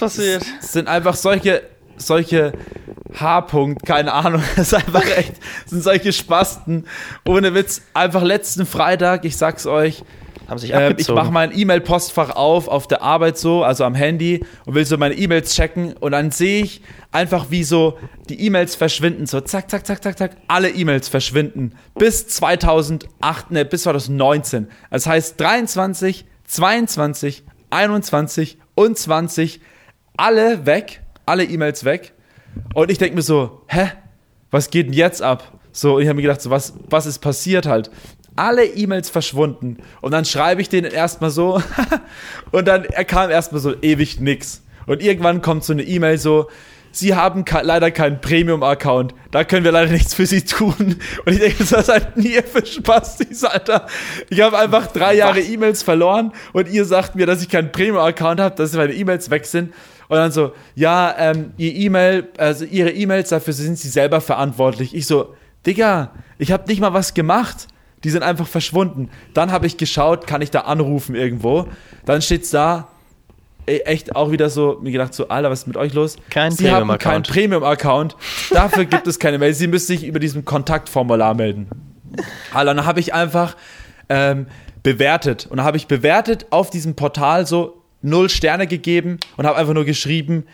sind 0.60 0.88
einfach 0.88 1.16
solche, 1.16 1.62
solche 2.00 2.54
H-Punkt, 3.20 3.86
keine 3.86 4.14
Ahnung, 4.14 4.44
das 4.56 4.68
ist 4.68 4.74
einfach 4.74 5.06
echt, 5.18 5.34
sind 5.66 5.84
solche 5.84 6.14
Spasten. 6.14 6.86
Ohne 7.28 7.54
Witz, 7.54 7.82
einfach 7.94 8.24
letzten 8.24 8.66
Freitag, 8.66 9.26
ich 9.26 9.38
sag's 9.38 9.66
euch, 9.66 10.04
Haben 10.48 10.58
sich 10.60 10.72
ähm, 10.72 10.78
ich 10.78 10.90
abgezogen. 10.92 11.20
mache 11.20 11.32
mein 11.32 11.58
E-Mail-Postfach 11.58 12.36
auf, 12.36 12.68
auf 12.68 12.88
der 12.88 13.02
Arbeit 13.02 13.38
so, 13.38 13.64
also 13.64 13.84
am 13.84 13.96
Handy 13.96 14.46
und 14.66 14.76
will 14.76 14.86
so 14.86 14.98
meine 14.98 15.16
E-Mails 15.16 15.56
checken 15.56 15.94
und 15.94 16.12
dann 16.12 16.32
sehe 16.32 16.64
ich 16.64 16.82
einfach, 17.12 17.48
wie 17.50 17.64
so 17.64 17.98
die 18.30 18.40
E-Mails 18.46 18.76
verschwinden, 18.76 19.26
so 19.26 19.42
zack, 19.42 19.70
zack, 19.70 19.86
zack, 19.86 20.04
zack, 20.04 20.18
zack, 20.18 20.32
alle 20.48 20.70
E-Mails 20.70 21.08
verschwinden 21.08 21.74
bis 21.98 22.28
2008, 22.28 23.52
ne, 23.52 23.66
bis 23.66 23.84
2019. 23.84 24.68
Das 24.92 25.08
heißt 25.08 25.40
23, 25.40 26.26
22, 26.46 27.44
21 27.72 28.58
und 28.76 28.98
20, 28.98 29.62
alle 30.18 30.66
weg, 30.66 31.02
alle 31.30 31.44
E-Mails 31.46 31.86
weg. 31.86 32.14
Und 32.74 32.90
ich 32.92 32.98
denke 32.98 33.16
mir 33.16 33.22
so, 33.22 33.62
hä, 33.68 33.92
was 34.52 34.70
geht 34.70 34.88
denn 34.88 34.94
jetzt 34.94 35.22
ab? 35.22 35.60
So, 35.72 35.96
und 35.96 36.02
ich 36.02 36.08
habe 36.08 36.16
mir 36.16 36.24
gedacht, 36.24 36.42
so, 36.42 36.50
was, 36.50 36.74
was 36.90 37.06
ist 37.06 37.20
passiert 37.20 37.68
halt? 37.68 37.92
Alle 38.36 38.66
E-Mails 38.66 39.10
verschwunden. 39.10 39.78
Und 40.02 40.12
dann 40.12 40.26
schreibe 40.26 40.62
ich 40.62 40.70
denen 40.70 40.92
erstmal 40.92 41.30
so. 41.30 41.62
und 42.52 42.68
dann 42.68 42.84
kam 43.08 43.30
erstmal 43.30 43.62
so 43.62 43.76
ewig 43.82 44.20
nix. 44.20 44.64
Und 44.88 45.04
irgendwann 45.04 45.42
kommt 45.42 45.64
so 45.64 45.74
eine 45.74 45.84
E-Mail 45.84 46.18
so, 46.18 46.48
Sie 46.92 47.14
haben 47.14 47.46
leider 47.62 47.92
keinen 47.92 48.20
Premium-Account. 48.20 49.14
Da 49.30 49.44
können 49.44 49.64
wir 49.64 49.72
leider 49.72 49.92
nichts 49.92 50.16
für 50.16 50.26
Sie 50.26 50.44
tun. 50.44 50.74
Und 51.26 51.34
ich 51.34 51.40
denke, 51.40 51.64
das 51.64 51.86
seid 51.86 52.18
nie 52.18 52.42
für 52.42 52.66
Spaß, 52.66 53.44
Alter. 53.44 53.86
Ich 54.30 54.42
habe 54.42 54.58
einfach 54.58 54.88
drei 54.88 55.14
Jahre 55.14 55.40
E-Mails 55.40 55.84
verloren 55.84 56.34
und 56.54 56.68
ihr 56.68 56.86
sagt 56.86 57.16
mir, 57.16 57.28
dass 57.28 57.44
ich 57.44 57.50
keinen 57.50 57.72
Premium-Account 57.72 58.40
habe, 58.40 58.56
dass 58.56 58.74
meine 58.74 58.94
E-Mails 58.94 59.30
weg 59.30 59.46
sind. 59.46 59.74
Und 60.10 60.18
dann 60.18 60.32
so, 60.32 60.52
ja, 60.76 61.16
ähm, 61.18 61.54
ihr 61.58 61.74
E-Mail, 61.74 62.28
also 62.38 62.66
ihre 62.66 62.92
E-Mails, 62.92 63.30
dafür 63.30 63.54
sind 63.54 63.78
sie 63.78 63.90
selber 63.90 64.20
verantwortlich. 64.22 64.94
Ich 64.94 65.06
so, 65.06 65.36
Digga, 65.66 66.12
ich 66.38 66.52
habe 66.52 66.68
nicht 66.68 66.82
mal 66.82 66.94
was 66.94 67.14
gemacht. 67.14 67.68
Die 68.04 68.10
sind 68.10 68.24
einfach 68.24 68.48
verschwunden. 68.48 69.10
Dann 69.34 69.52
habe 69.52 69.68
ich 69.68 69.78
geschaut, 69.78 70.26
kann 70.26 70.42
ich 70.42 70.52
da 70.52 70.62
anrufen 70.62 71.16
irgendwo. 71.16 71.68
Dann 72.06 72.22
steht's 72.22 72.50
da, 72.50 72.88
echt 73.66 74.16
auch 74.16 74.32
wieder 74.32 74.50
so, 74.50 74.80
mir 74.82 74.92
gedacht 74.92 75.14
so, 75.14 75.28
Alter, 75.28 75.50
was 75.52 75.60
ist 75.60 75.68
mit 75.68 75.78
euch 75.78 75.94
los? 75.94 76.18
Kein 76.30 76.52
Sie 76.52 76.70
haben 76.72 76.88
Premium-Account. 76.88 77.02
keinen 77.02 77.24
Premium-Account. 77.24 78.16
Dafür 78.52 78.86
gibt 78.86 79.06
es 79.08 79.20
keine 79.20 79.38
Mail. 79.38 79.54
Sie 79.54 79.68
müssen 79.68 79.88
sich 79.88 80.06
über 80.06 80.20
diesem 80.20 80.46
Kontaktformular 80.46 81.34
melden. 81.36 81.68
Alter, 82.54 82.74
dann 82.74 82.86
habe 82.86 83.00
ich 83.00 83.14
einfach 83.14 83.56
ähm, 84.08 84.48
bewertet. 84.82 85.48
Und 85.50 85.58
dann 85.58 85.66
habe 85.66 85.78
ich 85.78 85.88
bewertet 85.88 86.48
auf 86.50 86.70
diesem 86.70 86.96
Portal 86.96 87.46
so 87.46 87.79
null 88.02 88.30
Sterne 88.30 88.68
gegeben 88.68 89.20
und 89.38 89.46
habe 89.46 89.58
einfach 89.58 89.74
nur 89.74 89.86
geschrieben, 89.86 90.46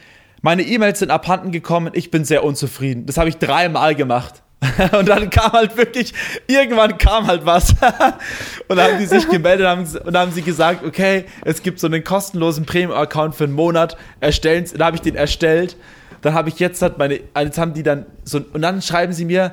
meine 0.41 0.63
E-Mails 0.63 0.99
sind 0.99 1.11
abhanden 1.11 1.51
gekommen, 1.51 1.91
ich 1.95 2.11
bin 2.11 2.23
sehr 2.23 2.43
unzufrieden. 2.43 3.05
Das 3.05 3.17
habe 3.17 3.29
ich 3.29 3.37
dreimal 3.37 3.95
gemacht. 3.95 4.43
Und 4.97 5.09
dann 5.09 5.29
kam 5.29 5.51
halt 5.51 5.77
wirklich, 5.77 6.13
irgendwann 6.47 6.97
kam 6.97 7.27
halt 7.27 7.45
was. 7.45 7.71
Und 8.67 8.77
dann 8.77 8.91
haben 8.91 8.99
die 8.99 9.05
sich 9.05 9.27
gemeldet 9.27 9.67
haben, 9.67 9.85
und 10.05 10.17
haben 10.17 10.31
sie 10.31 10.41
gesagt, 10.41 10.83
okay, 10.85 11.25
es 11.43 11.61
gibt 11.61 11.79
so 11.79 11.87
einen 11.87 12.03
kostenlosen 12.03 12.65
Premium-Account 12.65 13.35
für 13.35 13.45
einen 13.45 13.53
Monat, 13.53 13.97
erstellen, 14.19 14.65
dann 14.71 14.85
habe 14.85 14.95
ich 14.95 15.01
den 15.01 15.15
erstellt. 15.15 15.77
Dann 16.21 16.33
habe 16.33 16.49
ich 16.49 16.59
jetzt 16.59 16.81
halt 16.81 16.97
meine, 16.97 17.19
jetzt 17.37 17.57
haben 17.57 17.73
die 17.73 17.83
dann 17.83 18.05
so, 18.23 18.39
und 18.53 18.61
dann 18.61 18.81
schreiben 18.81 19.13
sie 19.13 19.25
mir, 19.25 19.51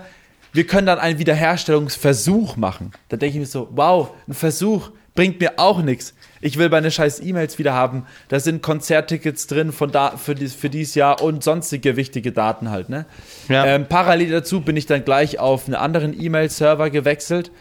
wir 0.53 0.67
können 0.67 0.87
dann 0.87 0.99
einen 0.99 1.19
Wiederherstellungsversuch 1.19 2.57
machen. 2.57 2.93
Da 3.09 3.17
denke 3.17 3.37
ich 3.37 3.41
mir 3.41 3.47
so, 3.47 3.69
wow, 3.73 4.11
ein 4.29 4.35
Versuch 4.35 4.91
bringt 5.15 5.41
mir 5.41 5.53
auch 5.57 5.83
nichts. 5.83 6.15
Ich 6.43 6.59
will 6.59 6.69
meine 6.69 6.91
scheiß 6.91 7.21
E-Mails 7.21 7.59
wieder 7.59 7.73
haben. 7.73 8.05
Da 8.29 8.41
sind 8.41 8.63
Konzerttickets 8.63 9.47
drin 9.47 9.73
von 9.73 9.91
da, 9.93 10.17
für, 10.17 10.35
dies, 10.35 10.55
für 10.55 10.69
dieses 10.69 10.95
Jahr 10.97 11.23
und 11.23 11.43
sonstige 11.43 11.97
wichtige 11.97 12.33
Daten 12.33 12.71
halt. 12.71 12.89
Ne? 12.89 13.07
Ja. 13.49 13.65
Ähm, 13.65 13.87
parallel 13.89 14.31
dazu 14.31 14.61
bin 14.61 14.77
ich 14.77 14.87
dann 14.87 15.05
gleich 15.05 15.39
auf 15.39 15.67
einen 15.67 15.77
anderen 15.77 16.21
E-Mail-Server 16.21 16.91
gewechselt. 16.91 17.53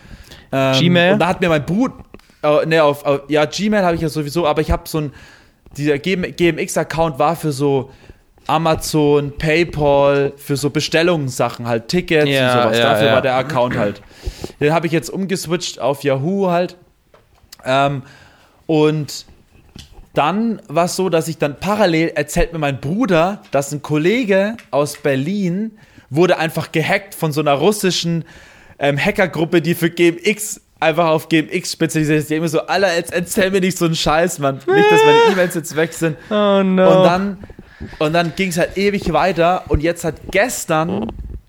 Ähm, 0.52 0.80
Gmail? 0.80 1.14
Und 1.14 1.20
da 1.20 1.28
hat 1.28 1.42
mir 1.42 1.50
mein 1.50 1.66
Boot, 1.66 1.92
äh, 2.44 2.66
ne, 2.66 2.84
auf, 2.84 3.06
auf, 3.06 3.22
ja, 3.30 3.46
Gmail 3.46 3.84
habe 3.84 3.96
ich 3.96 4.02
ja 4.02 4.10
sowieso, 4.10 4.48
aber 4.48 4.62
ich 4.62 4.72
habe 4.72 4.90
so 4.90 4.98
ein, 5.00 5.14
dieser 5.78 6.00
GMX-Account 6.00 7.20
war 7.20 7.36
für 7.36 7.52
so 7.52 7.92
Amazon, 8.48 9.38
PayPal, 9.38 10.34
für 10.36 10.58
so 10.58 10.72
Bestellungssachen 10.72 11.68
halt, 11.68 11.88
Tickets 11.88 12.30
Ja, 12.30 12.56
und 12.56 12.64
sowas. 12.64 12.78
ja, 12.78 12.84
Dafür 12.84 13.08
ja. 13.08 13.14
war 13.14 13.22
der 13.22 13.36
Account 13.36 13.78
halt. 13.78 14.02
Den 14.60 14.74
habe 14.74 14.88
ich 14.88 14.92
jetzt 14.92 15.10
umgeswitcht 15.10 15.80
auf 15.80 16.04
Yahoo 16.04 16.50
halt. 16.50 16.78
Ähm, 17.64 18.02
und 18.68 19.26
dann 20.14 20.62
war 20.68 20.86
es 20.86 20.96
so, 20.96 21.10
dass 21.10 21.28
ich 21.28 21.38
dann 21.38 21.60
parallel 21.60 22.10
erzählt 22.16 22.52
mir 22.54 22.60
mein 22.60 22.82
Bruder, 22.82 23.42
dass 23.52 23.72
ein 23.72 23.82
Kollege 23.82 24.58
aus 24.70 24.98
Berlin 24.98 25.78
wurde 26.10 26.38
einfach 26.38 26.72
gehackt 26.72 27.16
von 27.16 27.32
so 27.32 27.40
einer 27.40 27.54
russischen 27.54 28.26
ähm, 28.80 28.98
Hackergruppe, 28.98 29.62
die 29.62 29.74
für 29.74 29.90
GMX 29.90 30.60
einfach 30.82 31.08
auf 31.08 31.30
GMX 31.30 31.72
spezialisiert 31.72 32.20
ist. 32.20 32.30
Die 32.30 32.36
immer 32.36 32.50
so, 32.50 32.62
Alter, 32.62 32.94
jetzt 32.96 33.14
erzähl 33.14 33.52
mir 33.52 33.62
nicht 33.62 33.78
so 33.78 33.86
einen 33.86 33.96
Scheiß, 33.96 34.40
Mann. 34.40 34.56
Nicht, 34.56 34.92
dass 34.92 35.02
meine 35.06 35.32
E-Mails 35.32 35.56
jetzt 35.56 35.76
weg 35.76 35.94
sind. 35.94 36.18
Oh 36.30 36.64
no. 36.64 36.98
Und 36.98 37.04
dann, 37.06 37.38
und 38.00 38.14
dann 38.14 38.34
ging 38.36 38.50
es 38.50 38.58
halt 38.58 38.78
ewig 38.78 39.14
weiter 39.14 39.64
und 39.70 39.82
jetzt 39.82 40.04
hat 40.04 40.16
gestern 40.32 41.08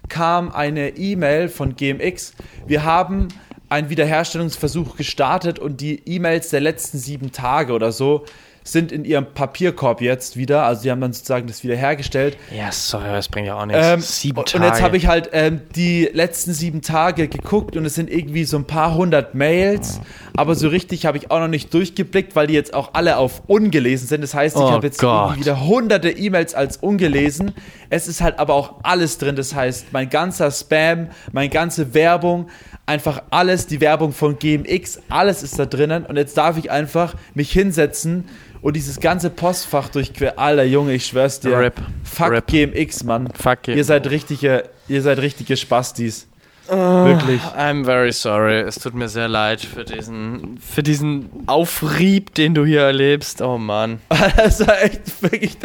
kam 0.08 0.52
eine 0.52 0.90
E-Mail 0.90 1.48
von 1.48 1.74
GMX. 1.74 2.34
Wir 2.66 2.84
haben 2.84 3.28
einen 3.72 3.88
Wiederherstellungsversuch 3.88 4.96
gestartet 4.96 5.58
und 5.58 5.80
die 5.80 6.02
E-Mails 6.04 6.50
der 6.50 6.60
letzten 6.60 6.98
sieben 6.98 7.32
Tage 7.32 7.72
oder 7.72 7.90
so 7.90 8.26
sind 8.64 8.92
in 8.92 9.04
ihrem 9.04 9.26
Papierkorb 9.26 10.00
jetzt 10.00 10.36
wieder. 10.36 10.64
Also 10.64 10.82
die 10.82 10.90
haben 10.90 11.00
dann 11.00 11.12
sozusagen 11.12 11.46
das 11.46 11.62
wiederhergestellt. 11.64 12.36
ja, 12.56 12.70
sorry, 12.70 13.06
das 13.08 13.28
bringt 13.28 13.46
ja 13.48 13.56
auch 13.60 13.66
nichts. 13.66 13.82
Ähm, 13.84 14.00
Sieben 14.00 14.38
und 14.38 14.48
Tage. 14.48 14.64
und 14.64 14.70
jetzt 14.70 14.82
habe 14.82 14.96
ich 14.96 15.06
halt 15.06 15.30
ähm, 15.32 15.62
die 15.74 16.08
letzten 16.12 16.52
sieben 16.52 16.82
Tage 16.82 17.28
geguckt 17.28 17.76
und 17.76 17.84
es 17.84 17.94
sind 17.94 18.10
irgendwie 18.10 18.44
so 18.44 18.56
ein 18.56 18.66
paar 18.66 18.94
hundert 18.94 19.34
Mails, 19.34 20.00
aber 20.36 20.54
so 20.54 20.68
richtig 20.68 21.06
habe 21.06 21.18
ich 21.18 21.30
auch 21.30 21.40
noch 21.40 21.48
nicht 21.48 21.72
durchgeblickt, 21.74 22.36
weil 22.36 22.46
die 22.46 22.54
jetzt 22.54 22.74
auch 22.74 22.90
alle 22.94 23.16
auf 23.16 23.42
ungelesen 23.46 24.06
sind. 24.08 24.22
Das 24.22 24.34
heißt, 24.34 24.56
ich 24.56 24.62
Oh 24.62 24.70
habe 24.70 24.86
jetzt 24.86 25.02
wieder 25.02 25.66
hunderte 25.66 26.10
E-Mails 26.10 26.54
als 26.54 26.76
ungelesen. 26.76 27.52
Es 27.90 28.08
ist 28.08 28.20
halt 28.20 28.38
aber 28.38 28.54
auch 28.54 28.76
alles 28.82 29.18
drin. 29.18 29.36
Das 29.36 29.54
heißt, 29.54 29.92
mein 29.92 30.08
ganzer 30.08 30.50
Spam, 30.50 31.08
meine 31.32 31.48
ganze 31.48 31.94
Werbung, 31.94 32.48
einfach 32.86 33.22
alles, 33.30 33.66
die 33.66 33.80
Werbung 33.80 34.12
von 34.12 34.38
GMX, 34.38 35.00
alles 35.08 35.42
ist 35.42 35.58
da 35.58 35.66
drinnen. 35.66 36.04
Und 36.06 36.16
jetzt 36.16 36.36
darf 36.36 36.56
ich 36.58 36.70
einfach 36.70 37.14
mich 37.34 37.52
hinsetzen 37.52 38.24
und 38.62 38.74
dieses 38.76 38.98
ganze 39.00 39.28
Postfach 39.28 39.88
durchqueren. 39.90 40.38
Alter 40.38 40.64
Junge, 40.64 40.94
ich 40.94 41.04
schwör's 41.06 41.40
dir. 41.40 41.58
Rip. 41.58 41.74
Fuck 42.04 42.30
Rip. 42.30 42.46
GMX, 42.46 43.04
Mann. 43.04 43.28
Fuck 43.34 43.68
it. 43.68 43.76
Ihr 43.76 43.84
seid 43.84 44.08
richtige, 44.08 44.70
ihr 44.88 45.02
seid 45.02 45.18
richtige 45.18 45.56
Spastis. 45.56 46.28
Wirklich. 46.68 47.42
I'm 47.58 47.84
very 47.84 48.12
sorry. 48.12 48.60
Es 48.60 48.76
tut 48.76 48.94
mir 48.94 49.08
sehr 49.08 49.28
leid 49.28 49.60
für 49.60 49.84
diesen, 49.84 50.58
für 50.58 50.82
diesen 50.82 51.28
Aufrieb, 51.46 52.34
den 52.34 52.54
du 52.54 52.64
hier 52.64 52.82
erlebst. 52.82 53.42
Oh 53.42 53.58
Mann. 53.58 53.98
Das 54.36 54.66
war 54.66 54.80
echt 54.82 55.22
wirklich, 55.22 55.58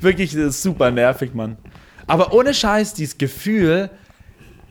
wirklich 0.00 0.36
super 0.50 0.90
nervig, 0.90 1.32
Mann. 1.34 1.56
Aber 2.08 2.32
ohne 2.34 2.52
Scheiß, 2.52 2.94
dieses 2.94 3.16
Gefühl, 3.16 3.88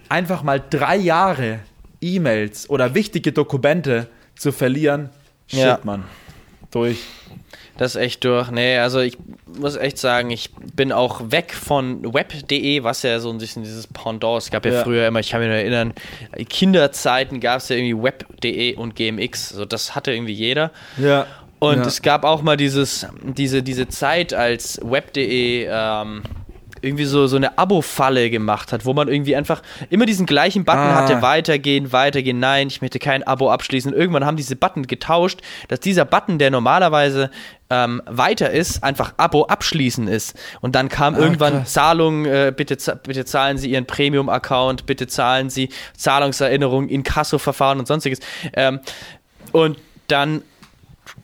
einfach 0.09 0.43
mal 0.43 0.61
drei 0.69 0.97
Jahre 0.97 1.59
E-Mails 2.01 2.69
oder 2.69 2.93
wichtige 2.93 3.31
Dokumente 3.31 4.07
zu 4.35 4.51
verlieren, 4.51 5.09
shit, 5.47 5.59
Ja. 5.59 5.79
Mann. 5.83 6.03
Durch. 6.71 6.99
Das 7.79 7.95
ist 7.95 8.01
echt 8.01 8.25
durch. 8.25 8.51
Nee, 8.51 8.77
also 8.77 8.99
ich 8.99 9.17
muss 9.57 9.77
echt 9.77 9.97
sagen, 9.97 10.31
ich 10.31 10.49
bin 10.75 10.91
auch 10.91 11.21
weg 11.31 11.53
von 11.53 12.13
web.de, 12.13 12.83
was 12.83 13.03
ja 13.03 13.21
so 13.21 13.29
ein 13.29 13.37
bisschen 13.37 13.63
dieses 13.63 13.87
Pendant. 13.87 14.37
Es 14.43 14.51
gab 14.51 14.65
ja, 14.65 14.73
Ja. 14.73 14.83
früher 14.83 15.07
immer, 15.07 15.21
ich 15.21 15.29
kann 15.29 15.39
mich 15.39 15.47
nur 15.47 15.55
erinnern, 15.55 15.93
Kinderzeiten 16.49 17.39
gab 17.39 17.59
es 17.59 17.69
ja 17.69 17.77
irgendwie 17.77 18.03
web.de 18.03 18.75
und 18.75 18.97
GMX. 18.97 19.49
So, 19.51 19.63
das 19.63 19.95
hatte 19.95 20.11
irgendwie 20.11 20.33
jeder. 20.33 20.71
Ja. 20.97 21.25
Und 21.59 21.77
ja. 21.77 21.85
es 21.85 22.01
gab 22.01 22.25
auch 22.25 22.41
mal 22.41 22.57
dieses, 22.57 23.07
diese, 23.23 23.63
diese 23.63 23.87
Zeit, 23.87 24.33
als 24.33 24.81
web.de 24.83 25.69
ähm, 25.71 26.23
irgendwie 26.81 27.05
so, 27.05 27.27
so 27.27 27.35
eine 27.35 27.57
Abo-Falle 27.57 28.29
gemacht 28.29 28.71
hat, 28.71 28.85
wo 28.85 28.93
man 28.93 29.07
irgendwie 29.07 29.35
einfach 29.35 29.61
immer 29.89 30.05
diesen 30.05 30.25
gleichen 30.25 30.65
Button 30.65 30.79
Ah. 30.79 30.95
hatte, 30.95 31.21
weitergehen, 31.21 31.91
weitergehen, 31.91 32.39
nein, 32.39 32.67
ich 32.67 32.81
möchte 32.81 32.99
kein 32.99 33.23
Abo 33.23 33.49
abschließen. 33.51 33.93
Irgendwann 33.93 34.25
haben 34.25 34.37
diese 34.37 34.55
Button 34.55 34.87
getauscht, 34.87 35.39
dass 35.67 35.79
dieser 35.79 36.05
Button, 36.05 36.39
der 36.39 36.51
normalerweise 36.51 37.29
ähm, 37.71 38.01
weiter 38.07 38.49
ist, 38.49 38.83
einfach 38.83 39.13
Abo 39.17 39.43
abschließen 39.45 40.07
ist. 40.07 40.35
Und 40.61 40.75
dann 40.75 40.89
kam 40.89 41.15
Ah, 41.15 41.19
irgendwann 41.19 41.53
krass. 41.59 41.73
Zahlung, 41.73 42.25
äh, 42.25 42.51
bitte, 42.55 42.77
bitte 43.03 43.25
zahlen 43.25 43.57
Sie 43.57 43.69
Ihren 43.71 43.85
Premium-Account, 43.85 44.85
bitte 44.87 45.07
zahlen 45.07 45.49
Sie 45.49 45.69
Zahlungserinnerung, 45.95 46.89
Inkasso-Verfahren 46.89 47.79
und 47.79 47.87
sonstiges. 47.87 48.19
Ähm, 48.53 48.79
und 49.51 49.77
dann 50.07 50.41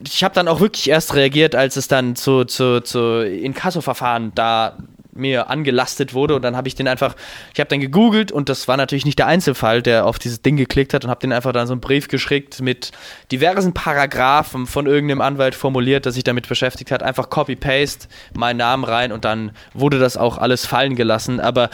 ich 0.03 0.23
habe 0.23 0.33
dann 0.35 0.47
auch 0.47 0.59
wirklich 0.59 0.89
erst 0.89 1.13
reagiert, 1.15 1.55
als 1.55 1.77
es 1.77 1.87
dann 1.87 2.15
zu, 2.15 2.43
zu, 2.43 2.81
zu 2.81 3.23
Inkasso-Verfahren 3.25 4.31
da 4.35 4.77
mir 5.15 5.49
angelastet 5.49 6.13
wurde 6.13 6.35
und 6.35 6.41
dann 6.41 6.55
habe 6.55 6.67
ich 6.67 6.75
den 6.75 6.87
einfach, 6.87 7.15
ich 7.53 7.59
habe 7.59 7.69
dann 7.69 7.79
gegoogelt 7.79 8.31
und 8.31 8.49
das 8.49 8.67
war 8.67 8.77
natürlich 8.77 9.05
nicht 9.05 9.17
der 9.17 9.27
Einzelfall, 9.27 9.81
der 9.81 10.05
auf 10.05 10.19
dieses 10.19 10.41
Ding 10.41 10.57
geklickt 10.57 10.93
hat 10.93 11.05
und 11.05 11.09
habe 11.09 11.21
den 11.21 11.31
einfach 11.31 11.53
dann 11.53 11.67
so 11.67 11.73
einen 11.73 11.81
Brief 11.81 12.07
geschickt 12.07 12.61
mit 12.61 12.91
diversen 13.31 13.73
Paragraphen 13.73 14.67
von 14.67 14.85
irgendeinem 14.85 15.21
Anwalt 15.21 15.55
formuliert, 15.55 16.05
der 16.05 16.11
sich 16.11 16.23
damit 16.23 16.47
beschäftigt 16.47 16.91
hat, 16.91 17.01
einfach 17.01 17.29
Copy-Paste, 17.29 18.07
meinen 18.33 18.57
Namen 18.57 18.83
rein 18.83 19.11
und 19.11 19.25
dann 19.25 19.51
wurde 19.73 19.99
das 19.99 20.17
auch 20.17 20.37
alles 20.37 20.65
fallen 20.65 20.95
gelassen, 20.95 21.39
aber 21.39 21.69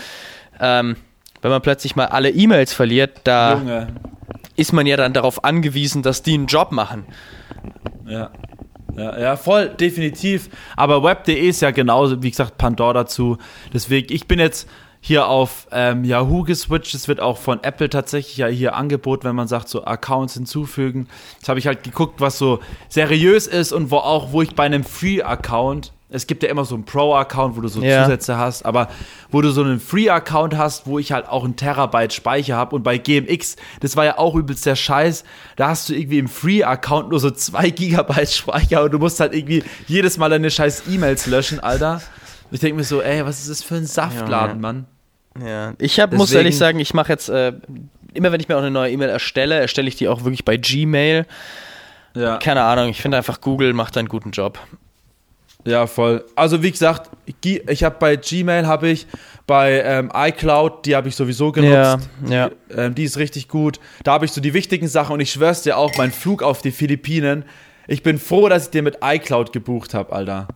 ähm, 0.60 0.96
wenn 1.42 1.52
man 1.52 1.62
plötzlich 1.62 1.96
mal 1.96 2.06
alle 2.06 2.30
E-Mails 2.30 2.74
verliert, 2.74 3.22
da 3.24 3.56
Junge. 3.56 3.88
ist 4.56 4.74
man 4.74 4.86
ja 4.86 4.96
dann 4.96 5.14
darauf 5.14 5.44
angewiesen, 5.44 6.04
dass 6.04 6.22
die 6.22 6.36
einen 6.36 6.46
Job 6.46 6.72
machen. 6.72 7.06
Ja. 8.06 8.30
Ja, 8.96 9.20
ja, 9.20 9.38
voll, 9.38 9.70
definitiv. 9.70 10.50
Aber 10.76 11.04
web.de 11.04 11.36
ist 11.36 11.62
ja 11.62 11.72
genauso, 11.72 12.22
wie 12.22 12.32
gesagt, 12.32 12.58
Pandora 12.58 12.94
dazu. 12.94 13.38
Deswegen, 13.74 14.14
ich 14.14 14.28
bin 14.28 14.40
jetzt 14.40 14.68
hier 15.02 15.28
auf 15.28 15.68
ähm, 15.72 16.06
Yahoo 16.06 16.44
geswitcht. 16.44 16.94
Es 16.94 17.08
wird 17.08 17.20
auch 17.20 17.38
von 17.38 17.64
Apple 17.64 17.90
tatsächlich 17.90 18.38
ja 18.38 18.48
hier 18.48 18.76
angeboten, 18.76 19.26
wenn 19.26 19.36
man 19.36 19.48
sagt, 19.48 19.68
so 19.68 19.84
Accounts 19.84 20.36
hinzufügen. 20.36 21.08
Jetzt 21.38 21.50
habe 21.50 21.60
ich 21.60 21.68
halt 21.68 21.84
geguckt, 21.84 22.22
was 22.22 22.38
so 22.38 22.60
seriös 22.88 23.48
ist 23.48 23.74
und 23.74 23.92
wo 23.92 23.98
auch, 23.98 24.32
wo 24.32 24.42
ich 24.42 24.56
bei 24.56 24.64
einem 24.64 24.84
Free-Account 24.84 25.92
es 26.14 26.28
gibt 26.28 26.44
ja 26.44 26.50
immer 26.50 26.66
so 26.66 26.76
einen 26.76 26.84
Pro-Account, 26.84 27.56
wo 27.56 27.62
du 27.62 27.70
so 27.70 27.82
ja. 27.82 28.04
Zusätze 28.04 28.38
hast, 28.38 28.66
aber 28.66 28.90
wo 29.32 29.42
du 29.42 29.50
so 29.52 29.64
einen 29.64 29.80
Free-Account 29.80 30.58
hast, 30.58 30.86
wo 30.86 31.00
ich 31.00 31.14
halt 31.14 31.28
auch 31.28 31.46
einen 31.46 31.56
Terabyte 31.56 32.12
Speicher 32.12 32.58
habe 32.58 32.76
und 32.76 32.84
bei 32.84 32.98
GMX, 32.98 33.56
das 33.80 33.96
war 33.96 34.04
ja 34.04 34.18
auch 34.18 34.36
übelst 34.36 34.66
der 34.66 34.76
Scheiß, 34.76 35.24
da 35.56 35.70
hast 35.70 35.88
du 35.88 35.94
irgendwie 35.94 36.20
im 36.20 36.28
Free-Account 36.28 37.10
nur 37.10 37.20
so 37.22 37.32
zwei 37.32 37.70
Gigabyte 37.72 38.30
Speicher 38.30 38.84
und 38.84 38.92
du 38.92 39.00
musst 39.00 39.22
halt 39.22 39.34
irgendwie 39.34 39.64
jedes 39.88 40.18
Mal 40.18 40.30
deine 40.30 40.52
scheiß 40.52 40.84
E-Mails 40.90 41.28
löschen, 41.28 41.62
Alter. 41.62 42.02
Ich 42.52 42.60
denke 42.60 42.76
mir 42.76 42.84
so, 42.84 43.02
ey, 43.02 43.26
was 43.26 43.40
ist 43.40 43.50
das 43.50 43.64
für 43.64 43.76
ein 43.76 43.86
Saftladen, 43.86 44.58
ja, 44.58 44.62
Mann? 44.62 44.86
Ja, 45.40 45.74
ich 45.78 46.00
hab, 46.00 46.14
muss 46.14 46.34
ehrlich 46.34 46.58
sagen, 46.58 46.80
ich 46.80 46.94
mache 46.94 47.12
jetzt, 47.12 47.30
äh, 47.30 47.54
immer 48.14 48.32
wenn 48.32 48.40
ich 48.42 48.50
mir 48.50 48.56
auch 48.56 48.62
eine 48.62 48.72
neue 48.72 48.92
E-Mail 48.92 49.10
erstelle, 49.10 49.60
erstelle 49.60 49.88
ich 49.88 49.96
die 49.96 50.08
auch 50.08 50.24
wirklich 50.24 50.44
bei 50.44 50.58
Gmail. 50.58 51.26
Ja. 52.16 52.38
Keine 52.38 52.64
Ahnung, 52.64 52.90
ich 52.90 53.02
finde 53.02 53.18
einfach, 53.18 53.40
Google 53.40 53.74
macht 53.74 53.98
einen 53.98 54.10
guten 54.10 54.32
Job. 54.32 54.60
Ja, 55.64 55.88
voll. 55.88 56.26
Also 56.36 56.64
wie 56.64 56.72
gesagt, 56.72 57.10
ich 57.42 57.84
habe 57.84 57.96
bei 58.00 58.16
Gmail 58.16 58.66
habe 58.68 58.90
ich 58.90 59.08
bei 59.48 59.82
ähm, 59.82 60.12
iCloud, 60.14 60.86
die 60.86 60.96
habe 60.96 61.08
ich 61.08 61.16
sowieso 61.16 61.52
genutzt. 61.52 62.08
Ja, 62.26 62.30
ja. 62.30 62.50
Die, 62.50 62.74
ähm, 62.74 62.96
die 62.96 63.04
ist 63.04 63.18
richtig 63.18 63.48
gut. 63.48 63.80
Da 64.04 64.14
habe 64.14 64.26
ich 64.26 64.32
so 64.32 64.42
die 64.42 64.54
wichtigen 64.54 64.88
Sachen 64.88 65.14
und 65.14 65.20
ich 65.20 65.32
schwör's 65.32 65.62
dir 65.62 65.78
auch, 65.78 65.96
mein 65.98 66.12
Flug 66.12 66.42
auf 66.42 66.62
die 66.62 66.72
Philippinen. 66.72 67.46
Ich 67.88 68.04
bin 68.04 68.18
froh, 68.18 68.50
dass 68.50 68.66
ich 68.66 68.70
den 68.72 68.84
mit 68.84 68.98
iCloud 69.04 69.54
gebucht 69.54 69.94
habe, 69.94 70.14
Alter. 70.14 70.48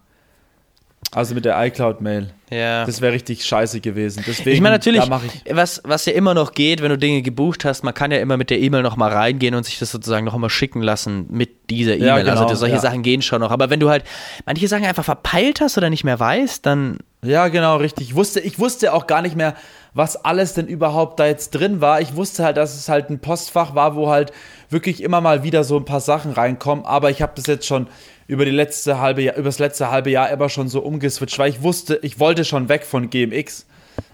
Also 1.15 1.33
mit 1.33 1.45
der 1.45 1.65
iCloud-Mail. 1.65 2.27
Ja. 2.51 2.85
Das 2.85 2.99
wäre 2.99 3.13
richtig 3.13 3.45
scheiße 3.45 3.79
gewesen. 3.79 4.21
Deswegen, 4.27 4.51
ich 4.51 4.59
meine 4.59 4.75
natürlich, 4.75 5.01
ich 5.01 5.55
was, 5.55 5.81
was 5.85 6.05
ja 6.05 6.11
immer 6.11 6.33
noch 6.33 6.51
geht, 6.51 6.81
wenn 6.81 6.89
du 6.89 6.97
Dinge 6.97 7.21
gebucht 7.21 7.63
hast, 7.63 7.85
man 7.85 7.93
kann 7.93 8.11
ja 8.11 8.17
immer 8.17 8.35
mit 8.35 8.49
der 8.49 8.59
E-Mail 8.59 8.81
noch 8.81 8.97
mal 8.97 9.09
reingehen 9.09 9.55
und 9.55 9.63
sich 9.63 9.79
das 9.79 9.91
sozusagen 9.91 10.25
noch 10.25 10.37
mal 10.37 10.49
schicken 10.49 10.81
lassen 10.81 11.25
mit 11.29 11.69
dieser 11.69 11.95
E-Mail. 11.95 12.07
Ja, 12.07 12.17
genau, 12.17 12.43
also 12.43 12.55
solche 12.55 12.75
ja. 12.75 12.81
Sachen 12.81 13.01
gehen 13.01 13.21
schon 13.21 13.39
noch. 13.39 13.51
Aber 13.51 13.69
wenn 13.69 13.79
du 13.79 13.89
halt 13.89 14.03
manche 14.45 14.67
Sachen 14.67 14.83
einfach 14.83 15.05
verpeilt 15.05 15.61
hast 15.61 15.77
oder 15.77 15.89
nicht 15.89 16.03
mehr 16.03 16.19
weißt, 16.19 16.65
dann. 16.65 16.97
Ja, 17.23 17.47
genau, 17.47 17.77
richtig. 17.77 18.09
Ich 18.09 18.15
wusste, 18.15 18.41
ich 18.41 18.59
wusste 18.59 18.91
auch 18.93 19.07
gar 19.07 19.21
nicht 19.21 19.37
mehr, 19.37 19.55
was 19.93 20.17
alles 20.17 20.53
denn 20.53 20.67
überhaupt 20.67 21.17
da 21.21 21.27
jetzt 21.27 21.51
drin 21.51 21.79
war. 21.79 22.01
Ich 22.01 22.17
wusste 22.17 22.43
halt, 22.43 22.57
dass 22.57 22.75
es 22.75 22.89
halt 22.89 23.09
ein 23.09 23.19
Postfach 23.19 23.73
war, 23.73 23.95
wo 23.95 24.09
halt 24.09 24.33
wirklich 24.69 25.01
immer 25.01 25.21
mal 25.21 25.43
wieder 25.43 25.63
so 25.63 25.77
ein 25.77 25.85
paar 25.85 25.99
Sachen 25.99 26.31
reinkommen. 26.31 26.85
Aber 26.85 27.09
ich 27.09 27.21
habe 27.21 27.33
das 27.35 27.47
jetzt 27.47 27.65
schon 27.65 27.87
über 28.27 28.45
die 28.45 28.51
letzte 28.51 28.99
halbe 28.99 29.21
Jahr, 29.21 29.35
über 29.35 29.45
das 29.45 29.59
letzte 29.59 29.91
halbe 29.91 30.09
Jahr 30.09 30.29
immer 30.29 30.49
schon 30.49 30.67
so 30.67 30.81
umgeswitcht, 30.81 31.37
weil 31.37 31.49
ich 31.49 31.61
wusste, 31.61 31.99
ich 32.01 32.19
wollte 32.19 32.43
schon 32.45 32.69
weg 32.69 32.85
von 32.85 33.09
GMX, 33.09 33.65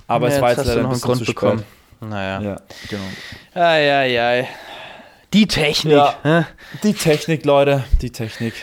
aber 0.08 0.30
ja, 0.30 0.36
es 0.36 0.42
war 0.42 0.50
jetzt, 0.50 0.66
leider 0.66 0.82
ein 0.82 0.90
bisschen 0.90 1.02
Grund 1.02 1.20
zu 1.20 1.26
bekommen. 1.26 1.64
Naja. 2.02 2.42
Ja, 2.42 2.62
genau. 2.90 3.04
Ai, 3.54 3.94
ai, 3.94 4.22
ai. 4.22 4.48
Die 5.34 5.48
Technik. 5.48 5.94
Ja, 5.94 6.48
die 6.84 6.94
Technik, 6.94 7.46
Leute, 7.46 7.84
die 8.02 8.10
Technik. 8.10 8.54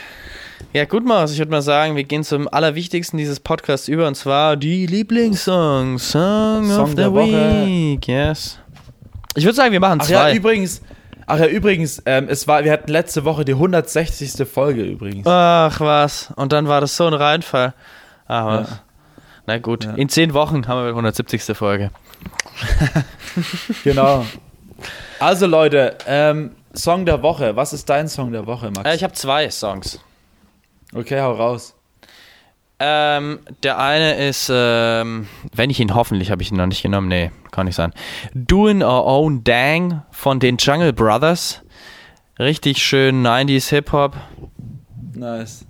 Ja, 0.75 0.85
gut, 0.85 1.05
Maus. 1.07 1.33
Ich 1.33 1.39
würde 1.39 1.51
mal 1.51 1.63
sagen, 1.63 1.97
wir 1.97 2.05
gehen 2.05 2.25
zum 2.25 2.47
Allerwichtigsten 2.47 3.17
dieses 3.17 3.41
Podcasts 3.41 3.89
über 3.89 4.07
und 4.07 4.17
zwar 4.17 4.57
die 4.57 4.87
Lieblingssongs. 4.87 6.11
Song, 6.11 6.67
Song 6.69 6.81
of 6.83 6.91
the 6.91 7.05
Week. 7.05 8.07
Yes. 8.07 8.59
Ich 9.35 9.45
würde 9.45 9.55
sagen, 9.55 9.73
wir 9.73 9.81
machen 9.81 10.01
zwei. 10.01 10.17
Ach 10.17 10.29
ja, 10.29 10.35
übrigens, 10.35 10.83
Ach 11.31 11.39
ja, 11.39 11.47
übrigens, 11.47 12.03
ähm, 12.07 12.27
es 12.31 12.49
war, 12.49 12.65
wir 12.65 12.73
hatten 12.73 12.91
letzte 12.91 13.27
Woche 13.27 13.45
die 13.45 13.53
160. 13.53 14.49
Folge 14.49 14.83
übrigens. 14.83 15.27
Ach 15.27 15.79
was. 15.79 16.33
Und 16.37 16.53
dann 16.53 16.69
war 16.69 16.81
das 16.81 16.97
so 16.97 17.07
ein 17.07 17.13
Reinfall. 17.13 17.75
Ach 18.27 18.47
was. 18.47 18.71
Ja. 18.71 18.79
Na 19.47 19.59
gut, 19.59 19.85
ja. 19.85 19.93
in 19.93 20.09
zehn 20.09 20.33
Wochen 20.33 20.67
haben 20.67 20.81
wir 20.81 20.85
die 20.85 20.91
170. 20.91 21.55
Folge. 21.55 21.91
genau. 23.85 24.25
Also 25.21 25.47
Leute, 25.47 25.99
ähm, 26.07 26.53
Song 26.73 27.05
der 27.05 27.23
Woche. 27.23 27.57
Was 27.57 27.75
ist 27.75 27.91
dein 27.91 28.09
Song 28.09 28.33
der 28.33 28.47
Woche, 28.47 28.71
Max? 28.71 28.89
Äh, 28.89 28.95
ich 28.95 29.05
habe 29.05 29.13
zwei 29.13 29.51
Songs. 29.51 30.01
Okay, 30.95 31.21
hau 31.21 31.33
raus. 31.33 31.75
Ähm, 32.81 33.41
der 33.65 33.79
eine 33.79 34.15
ist, 34.29 34.51
ähm, 34.53 35.27
wenn 35.53 35.69
ich 35.69 35.81
ihn 35.81 35.95
hoffentlich 35.95 36.31
habe 36.31 36.43
ich 36.43 36.53
ihn 36.53 36.57
noch 36.57 36.67
nicht 36.67 36.83
genommen, 36.83 37.09
nee, 37.09 37.33
kann 37.51 37.67
nicht 37.67 37.75
sein. 37.75 37.93
Doing 38.35 38.83
Our 38.83 39.05
Own 39.05 39.43
Dang 39.43 40.03
von 40.13 40.39
den 40.39 40.59
Jungle 40.59 40.93
Brothers. 40.93 41.63
Richtig 42.39 42.79
schön 42.79 43.27
90s 43.27 43.71
Hip-Hop. 43.71 44.17
Nice. 45.15 45.67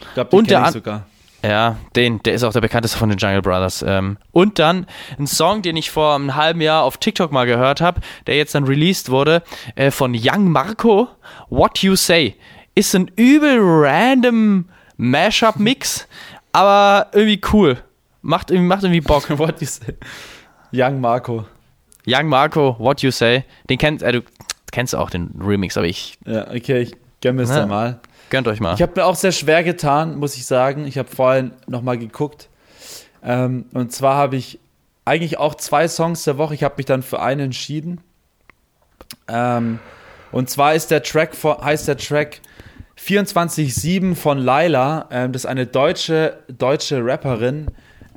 Ich 0.00 0.14
glaube, 0.14 0.30
den 0.30 0.46
kenne 0.46 0.66
ich 0.66 0.72
sogar. 0.72 1.06
Ja, 1.44 1.76
den, 1.94 2.20
der 2.24 2.34
ist 2.34 2.42
auch 2.42 2.52
der 2.52 2.60
bekannteste 2.60 2.98
von 2.98 3.08
den 3.08 3.18
Jungle 3.18 3.42
Brothers. 3.42 3.84
Ähm, 3.86 4.18
und 4.32 4.58
dann 4.58 4.86
ein 5.16 5.28
Song, 5.28 5.62
den 5.62 5.76
ich 5.76 5.92
vor 5.92 6.16
einem 6.16 6.34
halben 6.34 6.60
Jahr 6.60 6.82
auf 6.82 6.96
TikTok 6.96 7.30
mal 7.30 7.46
gehört 7.46 7.80
habe, 7.80 8.00
der 8.26 8.36
jetzt 8.36 8.56
dann 8.56 8.64
released 8.64 9.10
wurde, 9.10 9.44
äh, 9.76 9.92
von 9.92 10.16
Young 10.20 10.50
Marco, 10.50 11.06
What 11.48 11.78
You 11.78 11.94
Say. 11.94 12.34
Ist 12.74 12.96
ein 12.96 13.08
übel 13.14 13.58
random 13.60 14.68
Mashup-Mix, 14.96 16.08
aber 16.52 17.08
irgendwie 17.12 17.40
cool. 17.52 17.78
Macht, 18.22 18.50
macht 18.50 18.82
irgendwie 18.82 19.00
Bock. 19.00 19.28
What 19.38 19.60
you 19.60 19.66
say. 19.66 19.94
Young 20.72 21.00
Marco. 21.00 21.46
Young 22.06 22.26
Marco, 22.26 22.76
What 22.78 23.02
You 23.02 23.10
Say. 23.10 23.44
Den 23.68 23.78
kennst 23.78 24.02
äh, 24.02 24.12
du 24.12 24.22
kennst 24.72 24.94
auch 24.94 25.10
den 25.10 25.30
Remix, 25.40 25.76
aber 25.76 25.86
ich. 25.86 26.18
Ja, 26.26 26.48
okay, 26.48 26.80
ich 26.80 26.96
gönn 27.20 27.36
mir 27.36 27.42
es 27.42 27.50
ja, 27.50 27.66
mal. 27.66 28.00
Gönnt 28.30 28.48
euch 28.48 28.60
mal. 28.60 28.74
Ich 28.74 28.82
habe 28.82 28.92
mir 28.96 29.04
auch 29.04 29.14
sehr 29.14 29.32
schwer 29.32 29.62
getan, 29.62 30.16
muss 30.18 30.36
ich 30.36 30.46
sagen. 30.46 30.86
Ich 30.86 30.98
habe 30.98 31.08
vorhin 31.08 31.52
nochmal 31.66 31.98
geguckt. 31.98 32.48
Ähm, 33.22 33.66
und 33.72 33.92
zwar 33.92 34.16
habe 34.16 34.36
ich 34.36 34.58
eigentlich 35.04 35.38
auch 35.38 35.54
zwei 35.54 35.88
Songs 35.88 36.24
der 36.24 36.38
Woche. 36.38 36.54
Ich 36.54 36.62
habe 36.62 36.74
mich 36.76 36.86
dann 36.86 37.02
für 37.02 37.20
einen 37.20 37.40
entschieden. 37.40 38.00
Ähm, 39.26 39.78
und 40.32 40.50
zwar 40.50 40.74
ist 40.74 40.90
der 40.90 41.02
Track, 41.02 41.32
heißt 41.42 41.88
der 41.88 41.96
Track 41.96 42.40
24-7 42.98 44.14
von 44.14 44.38
Laila. 44.38 45.08
Ähm, 45.10 45.32
das 45.32 45.44
ist 45.44 45.46
eine 45.46 45.66
deutsche, 45.66 46.38
deutsche 46.48 47.04
Rapperin. 47.04 47.68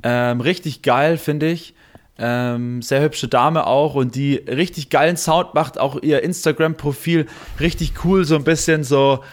Ähm, 0.02 0.40
richtig 0.40 0.82
geil, 0.82 1.18
finde 1.18 1.50
ich. 1.50 1.74
Ähm, 2.18 2.82
sehr 2.82 3.02
hübsche 3.02 3.26
Dame 3.26 3.66
auch 3.66 3.94
und 3.94 4.14
die 4.14 4.34
richtig 4.36 4.90
geilen 4.90 5.16
Sound 5.16 5.54
macht, 5.54 5.78
auch 5.78 6.02
ihr 6.02 6.22
Instagram-Profil 6.22 7.26
richtig 7.58 8.04
cool, 8.04 8.24
so 8.24 8.36
ein 8.36 8.44
bisschen 8.44 8.84
so 8.84 9.24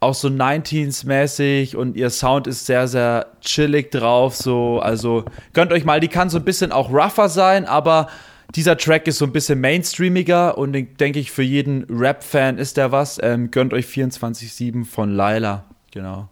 auch 0.00 0.14
so 0.14 0.28
19s-mäßig 0.28 1.76
und 1.76 1.96
ihr 1.96 2.10
Sound 2.10 2.46
ist 2.46 2.66
sehr, 2.66 2.86
sehr 2.86 3.26
chillig 3.40 3.90
drauf, 3.90 4.36
so, 4.36 4.78
also 4.78 5.24
gönnt 5.54 5.72
euch 5.72 5.84
mal, 5.84 5.98
die 5.98 6.08
kann 6.08 6.30
so 6.30 6.38
ein 6.38 6.44
bisschen 6.44 6.72
auch 6.72 6.90
rougher 6.90 7.28
sein, 7.28 7.64
aber 7.64 8.08
dieser 8.54 8.76
Track 8.76 9.06
ist 9.06 9.18
so 9.18 9.24
ein 9.24 9.32
bisschen 9.32 9.60
mainstreamiger 9.60 10.56
und 10.56 10.72
denke 10.72 11.18
ich, 11.18 11.30
für 11.30 11.42
jeden 11.42 11.84
Rap-Fan 11.90 12.58
ist 12.58 12.76
der 12.76 12.92
was. 12.92 13.20
Ähm, 13.22 13.50
gönnt 13.50 13.72
euch 13.72 13.86
24-7 13.86 14.84
von 14.84 15.14
Laila. 15.14 15.64
Genau. 15.90 16.28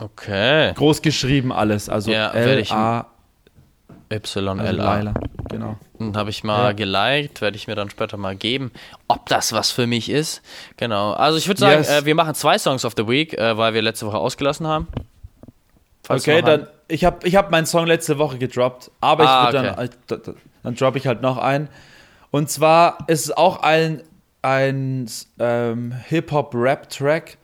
Okay. 0.00 0.74
Groß 0.74 1.00
geschrieben 1.02 1.52
alles. 1.52 1.88
Also 1.88 2.10
ja, 2.10 2.30
L-A. 2.30 3.06
Y-L-A. 4.12 4.52
Also 4.52 4.76
Laila. 4.76 5.14
Genau. 5.48 5.76
Und 5.98 6.16
habe 6.16 6.30
ich 6.30 6.44
mal 6.44 6.66
ja. 6.66 6.72
geliked, 6.72 7.40
werde 7.40 7.56
ich 7.56 7.66
mir 7.66 7.74
dann 7.74 7.88
später 7.88 8.16
mal 8.16 8.36
geben, 8.36 8.70
ob 9.08 9.26
das 9.26 9.52
was 9.52 9.70
für 9.70 9.86
mich 9.86 10.10
ist. 10.10 10.42
Genau. 10.76 11.12
Also 11.12 11.38
ich 11.38 11.48
würde 11.48 11.60
sagen, 11.60 11.78
yes. 11.78 11.90
äh, 11.90 12.04
wir 12.04 12.14
machen 12.14 12.34
zwei 12.34 12.58
Songs 12.58 12.84
of 12.84 12.92
the 12.96 13.08
Week, 13.08 13.32
äh, 13.32 13.56
weil 13.56 13.72
wir 13.72 13.82
letzte 13.82 14.06
Woche 14.06 14.18
ausgelassen 14.18 14.66
haben. 14.66 14.88
Falls 16.02 16.22
okay, 16.22 16.42
dann 16.42 16.68
ich 16.88 17.04
habe 17.04 17.26
ich 17.26 17.34
hab 17.34 17.50
meinen 17.50 17.66
Song 17.66 17.86
letzte 17.86 18.18
Woche 18.18 18.38
gedroppt, 18.38 18.90
aber 19.00 19.28
ah, 19.28 19.48
ich 19.48 19.54
würde 19.54 19.70
okay. 19.70 19.90
dann 20.06 20.36
dann 20.66 20.74
droppe 20.74 20.98
ich 20.98 21.06
halt 21.06 21.22
noch 21.22 21.38
einen. 21.38 21.68
Und 22.32 22.50
zwar 22.50 22.98
ist 23.06 23.26
es 23.26 23.30
auch 23.30 23.62
ein, 23.62 24.02
ein 24.42 25.08
ähm, 25.38 25.92
Hip-Hop-Rap-Track, 26.08 27.38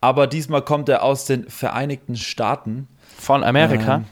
aber 0.00 0.28
diesmal 0.28 0.62
kommt 0.62 0.88
er 0.88 1.02
aus 1.02 1.24
den 1.24 1.50
Vereinigten 1.50 2.14
Staaten. 2.14 2.86
Von 3.18 3.42
Amerika? 3.42 3.96
Ähm, 3.96 4.04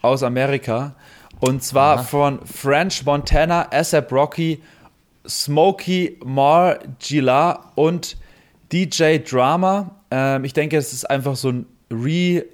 aus 0.00 0.22
Amerika. 0.22 0.94
Und 1.40 1.62
zwar 1.62 1.96
Aha. 1.98 2.02
von 2.02 2.46
French 2.46 3.04
Montana, 3.04 3.68
ASAP 3.70 4.10
Rocky, 4.12 4.62
Smokey 5.28 6.18
Mar 6.24 6.78
Gila 7.00 7.70
und 7.74 8.16
DJ 8.72 9.18
Drama. 9.18 9.94
Ähm, 10.10 10.44
ich 10.44 10.54
denke, 10.54 10.78
es 10.78 10.94
ist 10.94 11.04
einfach 11.10 11.36
so 11.36 11.50
ein 11.50 11.66
Re, 11.90 12.46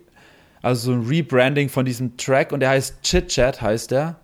also 0.60 0.90
so 0.90 0.98
ein 0.98 1.06
Rebranding 1.06 1.68
von 1.68 1.84
diesem 1.84 2.16
Track 2.16 2.50
und 2.50 2.58
der 2.58 2.70
heißt 2.70 3.00
Chit 3.02 3.28
Chat, 3.28 3.62
heißt 3.62 3.92
der 3.92 4.16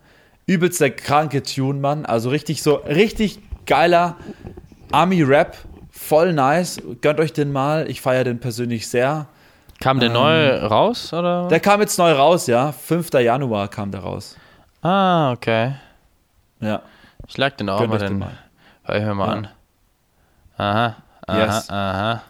übelst 0.47 0.81
der 0.81 0.91
kranke 0.91 1.43
Tune, 1.43 1.81
Mann. 1.81 2.07
Also 2.07 2.31
richtig 2.31 2.63
so, 2.63 2.77
richtig 2.77 3.41
geiler 3.67 4.17
Army-Rap. 4.91 5.57
Voll 5.91 6.33
nice. 6.33 6.81
Gönnt 7.01 7.21
euch 7.21 7.33
den 7.33 7.53
mal. 7.53 7.89
Ich 7.89 8.01
feiere 8.01 8.25
den 8.25 8.41
persönlich 8.41 8.89
sehr. 8.89 9.27
Kam 9.81 10.01
der 10.01 10.09
ähm, 10.09 10.15
neu 10.15 10.57
raus, 10.59 11.13
oder? 11.13 11.49
Der 11.49 11.61
kam 11.61 11.81
jetzt 11.81 11.99
neu 11.99 12.13
raus, 12.13 12.47
ja. 12.47 12.73
5. 12.73 13.13
Januar 13.15 13.69
kam 13.69 13.91
der 13.91 14.01
raus. 14.01 14.37
Ah, 14.81 15.33
okay. 15.33 15.75
Ja. 16.61 16.83
Ich 17.27 17.37
lag 17.37 17.57
den 17.57 17.69
auch 17.69 17.79
Gönnt 17.79 17.91
mal, 17.91 17.99
den. 17.99 18.25
Hör 18.85 18.97
ich 18.97 19.05
mir 19.05 19.15
mal 19.15 19.27
ja. 19.27 19.33
an. 19.33 19.49
Aha, 20.59 20.97
aha, 21.27 21.39
yes. 21.39 21.71
aha. 21.71 22.23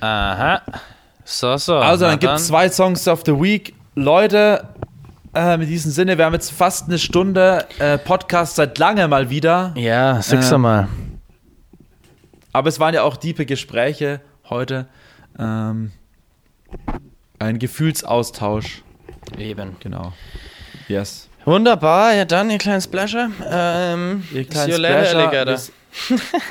Aha. 0.00 0.62
So, 1.24 1.56
so. 1.56 1.76
Also, 1.76 2.04
Na 2.04 2.12
dann 2.12 2.20
gibt 2.20 2.32
es 2.34 2.46
zwei 2.46 2.68
Songs 2.70 3.06
of 3.08 3.22
the 3.26 3.32
Week. 3.32 3.74
Leute, 3.94 4.66
äh, 5.38 5.54
in 5.54 5.66
diesem 5.68 5.90
Sinne, 5.92 6.18
wir 6.18 6.24
haben 6.24 6.32
jetzt 6.32 6.50
fast 6.50 6.88
eine 6.88 6.98
Stunde 6.98 7.66
äh, 7.78 7.98
Podcast 7.98 8.56
seit 8.56 8.78
lange 8.78 9.06
mal 9.08 9.30
wieder. 9.30 9.72
Ja, 9.76 10.20
sag's 10.22 10.50
Ähm, 10.50 10.60
mal. 10.60 10.88
Aber 12.52 12.68
es 12.68 12.80
waren 12.80 12.94
ja 12.94 13.02
auch 13.02 13.16
diepe 13.16 13.46
Gespräche 13.46 14.20
heute. 14.48 14.88
Ähm, 15.38 15.92
ein 17.38 17.58
Gefühlsaustausch. 17.58 18.82
Eben. 19.36 19.76
Genau. 19.80 20.12
Yes. 20.88 21.28
Wunderbar, 21.44 22.14
ja 22.14 22.24
dann, 22.24 22.50
ihr 22.50 22.58
kleinen 22.58 22.80
Splasher. 22.80 23.30
Ähm, 23.48 24.24
Ihr 24.32 24.42
see 24.42 24.44
kleinen 24.44 24.72
you 24.72 24.76
later, 24.78 25.04
Splasher. 25.04 25.28
Alligator. 25.28 25.58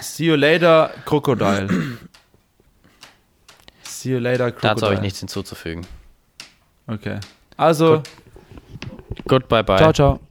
See 0.02 0.26
you 0.26 0.36
later, 0.36 0.92
Crocodile. 1.06 1.68
See 3.84 4.12
you 4.12 4.20
later, 4.20 4.52
Crocodile. 4.52 4.74
Dazu 4.76 4.86
habe 4.86 4.96
ich 4.96 5.02
nichts 5.02 5.20
hinzuzufügen. 5.20 5.86
Okay. 6.88 7.20
Also, 7.58 8.02
Goodbye, 9.28 9.64
bye. 9.64 9.78
ciao, 9.78 9.92
ciao. 9.92 10.27